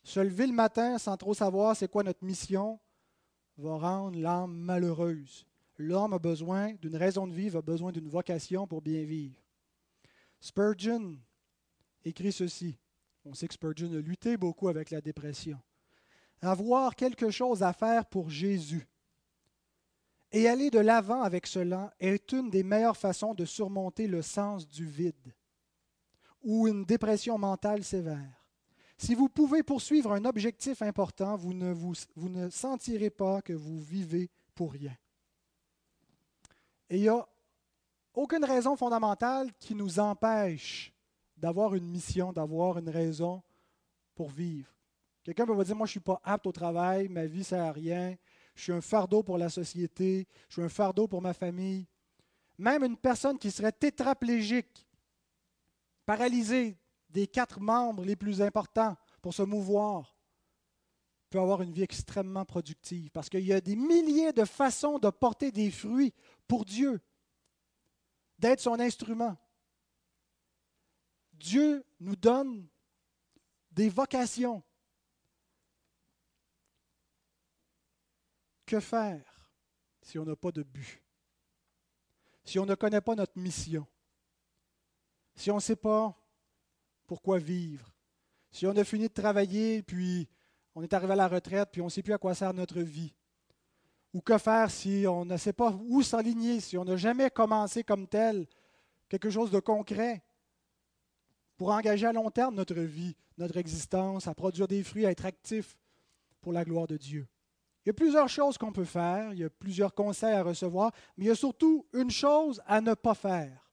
Se 0.03 0.19
lever 0.19 0.47
le 0.47 0.53
matin 0.53 0.97
sans 0.97 1.17
trop 1.17 1.33
savoir 1.33 1.75
c'est 1.75 1.89
quoi 1.89 2.03
notre 2.03 2.23
mission 2.23 2.79
va 3.57 3.77
rendre 3.77 4.19
l'âme 4.19 4.53
malheureuse. 4.53 5.47
L'homme 5.77 6.13
a 6.13 6.19
besoin 6.19 6.73
d'une 6.73 6.95
raison 6.95 7.27
de 7.27 7.33
vivre, 7.33 7.57
a 7.57 7.61
besoin 7.61 7.91
d'une 7.91 8.07
vocation 8.07 8.67
pour 8.67 8.81
bien 8.81 9.03
vivre. 9.03 9.41
Spurgeon 10.39 11.17
écrit 12.03 12.31
ceci. 12.31 12.77
On 13.25 13.33
sait 13.33 13.47
que 13.47 13.55
Spurgeon 13.55 13.91
a 13.93 13.99
lutté 13.99 14.37
beaucoup 14.37 14.69
avec 14.69 14.91
la 14.91 15.01
dépression. 15.01 15.59
Avoir 16.41 16.95
quelque 16.95 17.31
chose 17.31 17.63
à 17.63 17.73
faire 17.73 18.05
pour 18.05 18.29
Jésus 18.29 18.87
et 20.31 20.47
aller 20.47 20.69
de 20.69 20.79
l'avant 20.79 21.23
avec 21.23 21.47
cela 21.47 21.93
est 21.99 22.31
une 22.31 22.49
des 22.49 22.63
meilleures 22.63 22.97
façons 22.97 23.33
de 23.33 23.45
surmonter 23.45 24.07
le 24.07 24.21
sens 24.21 24.67
du 24.67 24.85
vide 24.85 25.33
ou 26.43 26.67
une 26.67 26.85
dépression 26.85 27.37
mentale 27.37 27.83
sévère. 27.83 28.45
Si 28.97 29.15
vous 29.15 29.27
pouvez 29.27 29.63
poursuivre 29.63 30.13
un 30.13 30.23
objectif 30.25 30.81
important, 30.81 31.35
vous 31.35 31.53
ne, 31.53 32.49
sentirez 32.49 33.09
pas 33.09 33.41
que 33.41 33.53
vous 33.53 33.81
vivez 33.81 34.29
pour 34.53 34.73
rien. 34.73 34.95
Et 36.89 36.97
il 36.97 37.01
n'y 37.01 37.09
a 37.09 37.27
aucune 38.13 38.45
raison 38.45 38.75
fondamentale 38.77 39.51
qui 39.59 39.73
nous 39.73 39.99
empêche 39.99 40.94
d'avoir 41.37 41.75
une 41.75 41.87
mission, 41.87 42.31
d'avoir 42.31 42.77
une 42.77 42.89
raison 42.89 43.43
pour 44.15 44.29
vivre. 44.29 44.71
Quelqu'un 45.23 45.45
peut 45.45 45.53
vous 45.53 45.63
dire, 45.63 45.75
moi 45.75 45.85
je 45.85 45.89
ne 45.89 45.93
suis 45.93 45.99
pas 45.99 46.21
apte 46.23 46.47
au 46.47 46.51
travail, 46.51 47.09
ma 47.09 47.25
vie 47.25 47.39
ne 47.39 47.43
sert 47.43 47.63
à 47.63 47.71
rien, 47.71 48.15
je 48.55 48.63
suis 48.63 48.71
un 48.71 48.81
fardeau 48.81 49.23
pour 49.23 49.37
la 49.37 49.49
société, 49.49 50.27
je 50.47 50.53
suis 50.53 50.61
un 50.61 50.69
fardeau 50.69 51.07
pour 51.07 51.21
ma 51.21 51.33
famille. 51.33 51.87
Même 52.57 52.83
une 52.83 52.97
personne 52.97 53.37
qui 53.37 53.51
serait 53.51 53.71
tétraplégique, 53.71 54.87
paralysée 56.05 56.77
des 57.09 57.27
quatre 57.27 57.59
membres 57.59 58.05
les 58.05 58.15
plus 58.15 58.41
importants 58.41 58.95
pour 59.21 59.33
se 59.33 59.41
mouvoir, 59.41 60.15
peut 61.29 61.39
avoir 61.39 61.61
une 61.61 61.73
vie 61.73 61.83
extrêmement 61.83 62.45
productive 62.45 63.09
parce 63.11 63.29
qu'il 63.29 63.45
y 63.45 63.51
a 63.51 63.59
des 63.59 63.75
milliers 63.75 64.31
de 64.31 64.45
façons 64.45 64.99
de 64.99 65.09
porter 65.09 65.51
des 65.51 65.71
fruits 65.71 66.13
pour 66.47 66.63
Dieu, 66.63 67.01
d'être 68.39 68.61
son 68.61 68.79
instrument. 68.79 69.35
Dieu 71.45 71.85
nous 71.99 72.15
donne 72.15 72.67
des 73.69 73.87
vocations. 73.87 74.63
Que 78.65 78.79
faire 78.79 79.23
si 80.01 80.17
on 80.17 80.25
n'a 80.25 80.35
pas 80.35 80.51
de 80.51 80.63
but? 80.63 81.03
Si 82.43 82.57
on 82.57 82.65
ne 82.65 82.73
connaît 82.73 83.01
pas 83.01 83.13
notre 83.13 83.37
mission? 83.37 83.85
Si 85.35 85.51
on 85.51 85.57
ne 85.57 85.59
sait 85.59 85.75
pas 85.75 86.17
pourquoi 87.05 87.37
vivre? 87.37 87.93
Si 88.49 88.65
on 88.65 88.75
a 88.75 88.83
fini 88.83 89.07
de 89.07 89.13
travailler, 89.13 89.83
puis 89.83 90.27
on 90.73 90.81
est 90.81 90.93
arrivé 90.93 91.13
à 91.13 91.15
la 91.15 91.27
retraite, 91.27 91.69
puis 91.71 91.81
on 91.81 91.85
ne 91.85 91.89
sait 91.91 92.01
plus 92.01 92.13
à 92.13 92.17
quoi 92.17 92.33
sert 92.33 92.55
notre 92.55 92.81
vie? 92.81 93.13
Ou 94.13 94.21
que 94.21 94.39
faire 94.39 94.71
si 94.71 95.05
on 95.07 95.25
ne 95.25 95.37
sait 95.37 95.53
pas 95.53 95.69
où 95.69 96.01
s'aligner, 96.01 96.59
si 96.59 96.75
on 96.75 96.85
n'a 96.85 96.97
jamais 96.97 97.29
commencé 97.29 97.83
comme 97.83 98.07
tel 98.07 98.47
quelque 99.07 99.29
chose 99.29 99.51
de 99.51 99.59
concret? 99.59 100.24
Pour 101.57 101.69
engager 101.71 102.05
à 102.05 102.13
long 102.13 102.29
terme 102.29 102.55
notre 102.55 102.75
vie, 102.75 103.15
notre 103.37 103.57
existence, 103.57 104.27
à 104.27 104.35
produire 104.35 104.67
des 104.67 104.83
fruits, 104.83 105.05
à 105.05 105.11
être 105.11 105.25
actif 105.25 105.77
pour 106.41 106.53
la 106.53 106.65
gloire 106.65 106.87
de 106.87 106.97
Dieu. 106.97 107.27
Il 107.85 107.89
y 107.89 107.91
a 107.91 107.93
plusieurs 107.93 108.29
choses 108.29 108.57
qu'on 108.57 108.71
peut 108.71 108.85
faire, 108.85 109.33
il 109.33 109.39
y 109.39 109.43
a 109.43 109.49
plusieurs 109.49 109.93
conseils 109.93 110.33
à 110.33 110.43
recevoir, 110.43 110.91
mais 111.17 111.25
il 111.25 111.27
y 111.27 111.31
a 111.31 111.35
surtout 111.35 111.85
une 111.93 112.09
chose 112.09 112.61
à 112.65 112.81
ne 112.81 112.93
pas 112.93 113.13
faire. 113.13 113.69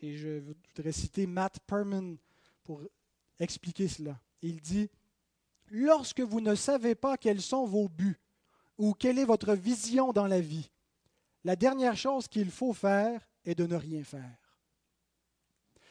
Et 0.00 0.16
je 0.16 0.40
voudrais 0.40 0.92
citer 0.92 1.26
Matt 1.26 1.60
Perman 1.66 2.16
pour 2.64 2.82
expliquer 3.38 3.86
cela. 3.86 4.18
Il 4.42 4.60
dit, 4.60 4.90
Lorsque 5.70 6.20
vous 6.20 6.40
ne 6.40 6.56
savez 6.56 6.96
pas 6.96 7.16
quels 7.16 7.40
sont 7.40 7.64
vos 7.64 7.88
buts 7.88 8.20
ou 8.76 8.92
quelle 8.92 9.18
est 9.18 9.24
votre 9.24 9.54
vision 9.54 10.12
dans 10.12 10.26
la 10.26 10.40
vie, 10.40 10.68
la 11.44 11.54
dernière 11.54 11.96
chose 11.96 12.26
qu'il 12.26 12.50
faut 12.50 12.72
faire 12.72 13.26
est 13.44 13.54
de 13.54 13.66
ne 13.66 13.76
rien 13.76 14.02
faire. 14.02 14.36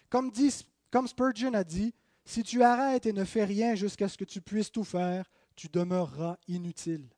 Comme 0.10 0.32
dit 0.32 0.54
comme 0.92 1.08
Spurgeon 1.08 1.54
a 1.54 1.64
dit, 1.64 1.94
si 2.26 2.44
tu 2.44 2.64
arrêtes 2.64 3.06
et 3.06 3.14
ne 3.14 3.24
fais 3.24 3.46
rien 3.46 3.76
jusqu'à 3.76 4.08
ce 4.08 4.18
que 4.18 4.26
tu 4.26 4.42
puisses 4.42 4.72
tout 4.72 4.84
faire, 4.84 5.30
tu 5.56 5.68
demeureras 5.68 6.38
inutile. 6.48 7.10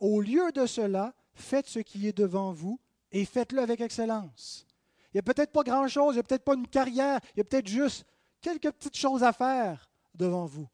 Au 0.00 0.20
lieu 0.20 0.52
de 0.52 0.66
cela, 0.66 1.14
faites 1.34 1.68
ce 1.68 1.78
qui 1.78 2.06
est 2.06 2.16
devant 2.16 2.52
vous 2.52 2.80
et 3.12 3.24
faites-le 3.24 3.60
avec 3.60 3.80
excellence. 3.80 4.66
Il 5.12 5.16
n'y 5.16 5.20
a 5.20 5.22
peut-être 5.22 5.52
pas 5.52 5.62
grand-chose, 5.62 6.14
il 6.14 6.16
n'y 6.16 6.20
a 6.20 6.24
peut-être 6.24 6.44
pas 6.44 6.54
une 6.54 6.68
carrière, 6.68 7.20
il 7.34 7.38
y 7.38 7.40
a 7.40 7.44
peut-être 7.44 7.68
juste 7.68 8.04
quelques 8.40 8.70
petites 8.72 8.96
choses 8.96 9.22
à 9.22 9.32
faire 9.32 9.88
devant 10.14 10.46
vous. 10.46 10.68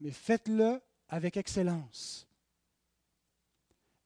Mais 0.00 0.10
faites-le 0.10 0.80
avec 1.08 1.36
excellence. 1.36 2.26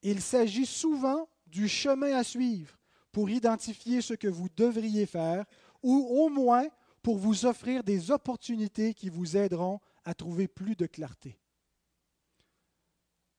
Il 0.03 0.21
s'agit 0.21 0.67
souvent 0.67 1.29
du 1.47 1.69
chemin 1.69 2.17
à 2.17 2.23
suivre 2.23 2.79
pour 3.11 3.31
identifier 3.31 4.03
ce 4.03 4.15
que 4.15 4.29
vous 4.29 4.49
devriez 4.55 5.07
faire 5.07 5.45
ou 5.83 6.07
au 6.11 6.29
moins 6.29 6.69
pour 7.07 7.19
vous 7.19 7.47
offrir 7.47 7.85
des 7.85 8.11
opportunités 8.11 8.93
qui 8.93 9.11
vous 9.11 9.37
aideront 9.37 9.79
à 10.05 10.13
trouver 10.13 10.49
plus 10.49 10.75
de 10.75 10.87
clarté. 10.87 11.39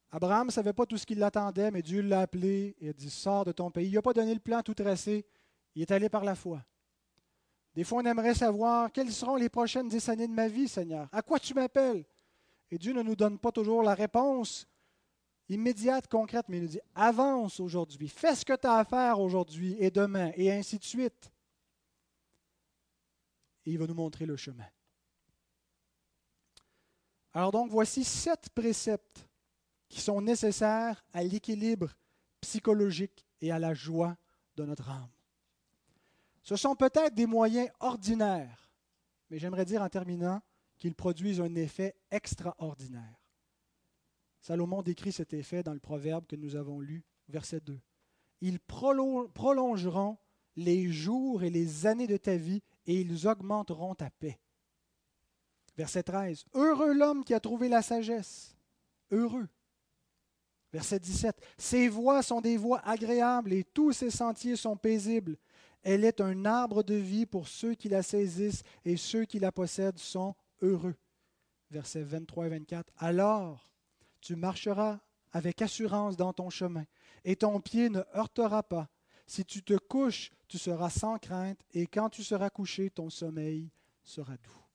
Abraham 0.09 0.47
ne 0.47 0.53
savait 0.53 0.71
pas 0.71 0.85
tout 0.85 0.97
ce 0.97 1.05
qui 1.05 1.15
l'attendait, 1.15 1.69
mais 1.69 1.81
Dieu 1.81 1.99
l'a 1.99 2.21
appelé 2.21 2.77
et 2.79 2.87
a 2.87 2.93
dit 2.93 3.09
Sors 3.09 3.43
de 3.43 3.51
ton 3.51 3.69
pays. 3.69 3.89
Il 3.89 3.95
n'a 3.95 4.01
pas 4.01 4.13
donné 4.13 4.33
le 4.33 4.39
plan 4.39 4.61
tout 4.61 4.73
tracé, 4.73 5.25
il 5.75 5.81
est 5.81 5.91
allé 5.91 6.07
par 6.07 6.23
la 6.23 6.33
foi. 6.33 6.63
Des 7.75 7.83
fois, 7.83 8.01
on 8.01 8.05
aimerait 8.05 8.35
savoir 8.35 8.89
quelles 8.89 9.11
seront 9.11 9.35
les 9.35 9.49
prochaines 9.49 9.89
dix 9.89 10.07
années 10.07 10.29
de 10.29 10.33
ma 10.33 10.47
vie, 10.47 10.69
Seigneur? 10.69 11.09
À 11.11 11.21
quoi 11.21 11.37
tu 11.37 11.53
m'appelles? 11.53 12.05
Et 12.71 12.77
Dieu 12.77 12.93
ne 12.93 13.01
nous 13.01 13.17
donne 13.17 13.37
pas 13.37 13.51
toujours 13.51 13.83
la 13.83 13.95
réponse 13.95 14.65
immédiate, 15.49 16.07
concrète, 16.07 16.45
mais 16.47 16.59
il 16.59 16.63
nous 16.63 16.69
dit 16.69 16.81
avance 16.95 17.59
aujourd'hui, 17.59 18.07
fais 18.07 18.33
ce 18.33 18.45
que 18.45 18.55
tu 18.55 18.65
as 18.65 18.75
à 18.75 18.85
faire 18.85 19.19
aujourd'hui 19.19 19.75
et 19.77 19.91
demain, 19.91 20.31
et 20.37 20.53
ainsi 20.53 20.79
de 20.79 20.85
suite. 20.85 21.33
Et 23.67 23.71
il 23.71 23.77
va 23.77 23.85
nous 23.85 23.93
montrer 23.93 24.25
le 24.25 24.37
chemin. 24.37 24.65
Alors 27.33 27.51
donc, 27.51 27.69
voici 27.69 28.05
sept 28.05 28.49
préceptes 28.55 29.27
qui 29.89 29.99
sont 29.99 30.21
nécessaires 30.21 31.03
à 31.11 31.21
l'équilibre 31.21 31.93
psychologique 32.39 33.27
et 33.41 33.51
à 33.51 33.59
la 33.59 33.73
joie 33.73 34.15
de 34.55 34.63
notre 34.63 34.89
âme. 34.89 35.11
Ce 36.43 36.55
sont 36.55 36.77
peut-être 36.77 37.13
des 37.13 37.25
moyens 37.25 37.69
ordinaires, 37.81 38.71
mais 39.29 39.37
j'aimerais 39.37 39.65
dire 39.65 39.81
en 39.81 39.89
terminant 39.89 40.41
qu'ils 40.77 40.95
produisent 40.95 41.41
un 41.41 41.53
effet 41.55 41.93
extraordinaire. 42.09 43.21
Salomon 44.39 44.81
décrit 44.81 45.11
cet 45.11 45.33
effet 45.33 45.61
dans 45.61 45.73
le 45.73 45.81
proverbe 45.81 46.25
que 46.25 46.37
nous 46.37 46.55
avons 46.55 46.79
lu, 46.79 47.03
verset 47.27 47.59
2. 47.59 47.81
Ils 48.39 48.61
prolongeront 48.61 50.17
les 50.55 50.89
jours 50.89 51.43
et 51.43 51.49
les 51.49 51.85
années 51.85 52.07
de 52.07 52.15
ta 52.15 52.37
vie 52.37 52.63
et 52.87 53.01
ils 53.01 53.27
augmenteront 53.27 53.93
ta 53.93 54.09
paix. 54.09 54.39
Verset 55.75 56.03
13. 56.03 56.45
Heureux 56.53 56.93
l'homme 56.93 57.23
qui 57.23 57.33
a 57.33 57.39
trouvé 57.39 57.69
la 57.69 57.81
sagesse. 57.81 58.55
Heureux. 59.11 59.47
Verset 60.73 60.99
17. 60.99 61.39
Ses 61.57 61.87
voies 61.87 62.23
sont 62.23 62.41
des 62.41 62.57
voies 62.57 62.81
agréables 62.83 63.53
et 63.53 63.63
tous 63.63 63.93
ses 63.93 64.09
sentiers 64.09 64.55
sont 64.55 64.75
paisibles. 64.75 65.37
Elle 65.83 66.03
est 66.03 66.19
un 66.19 66.45
arbre 66.45 66.81
de 66.81 66.95
vie 66.95 67.25
pour 67.25 67.47
ceux 67.47 67.75
qui 67.75 67.89
la 67.89 68.01
saisissent 68.01 68.63
et 68.83 68.97
ceux 68.97 69.25
qui 69.25 69.39
la 69.39 69.51
possèdent 69.51 69.99
sont 69.99 70.35
heureux. 70.61 70.95
Versets 71.69 72.01
23 72.01 72.47
et 72.47 72.49
24. 72.49 72.91
Alors 72.97 73.71
tu 74.21 74.35
marcheras 74.35 74.99
avec 75.31 75.61
assurance 75.61 76.17
dans 76.17 76.33
ton 76.33 76.49
chemin, 76.49 76.85
et 77.23 77.35
ton 77.35 77.59
pied 77.59 77.89
ne 77.89 78.01
heurtera 78.15 78.63
pas. 78.63 78.89
Si 79.25 79.45
tu 79.45 79.63
te 79.63 79.77
couches, 79.77 80.31
tu 80.47 80.57
seras 80.57 80.89
sans 80.89 81.17
crainte, 81.17 81.59
et 81.73 81.87
quand 81.87 82.09
tu 82.09 82.23
seras 82.23 82.49
couché, 82.49 82.89
ton 82.89 83.09
sommeil 83.09 83.69
sera 84.03 84.37
doux. 84.37 84.66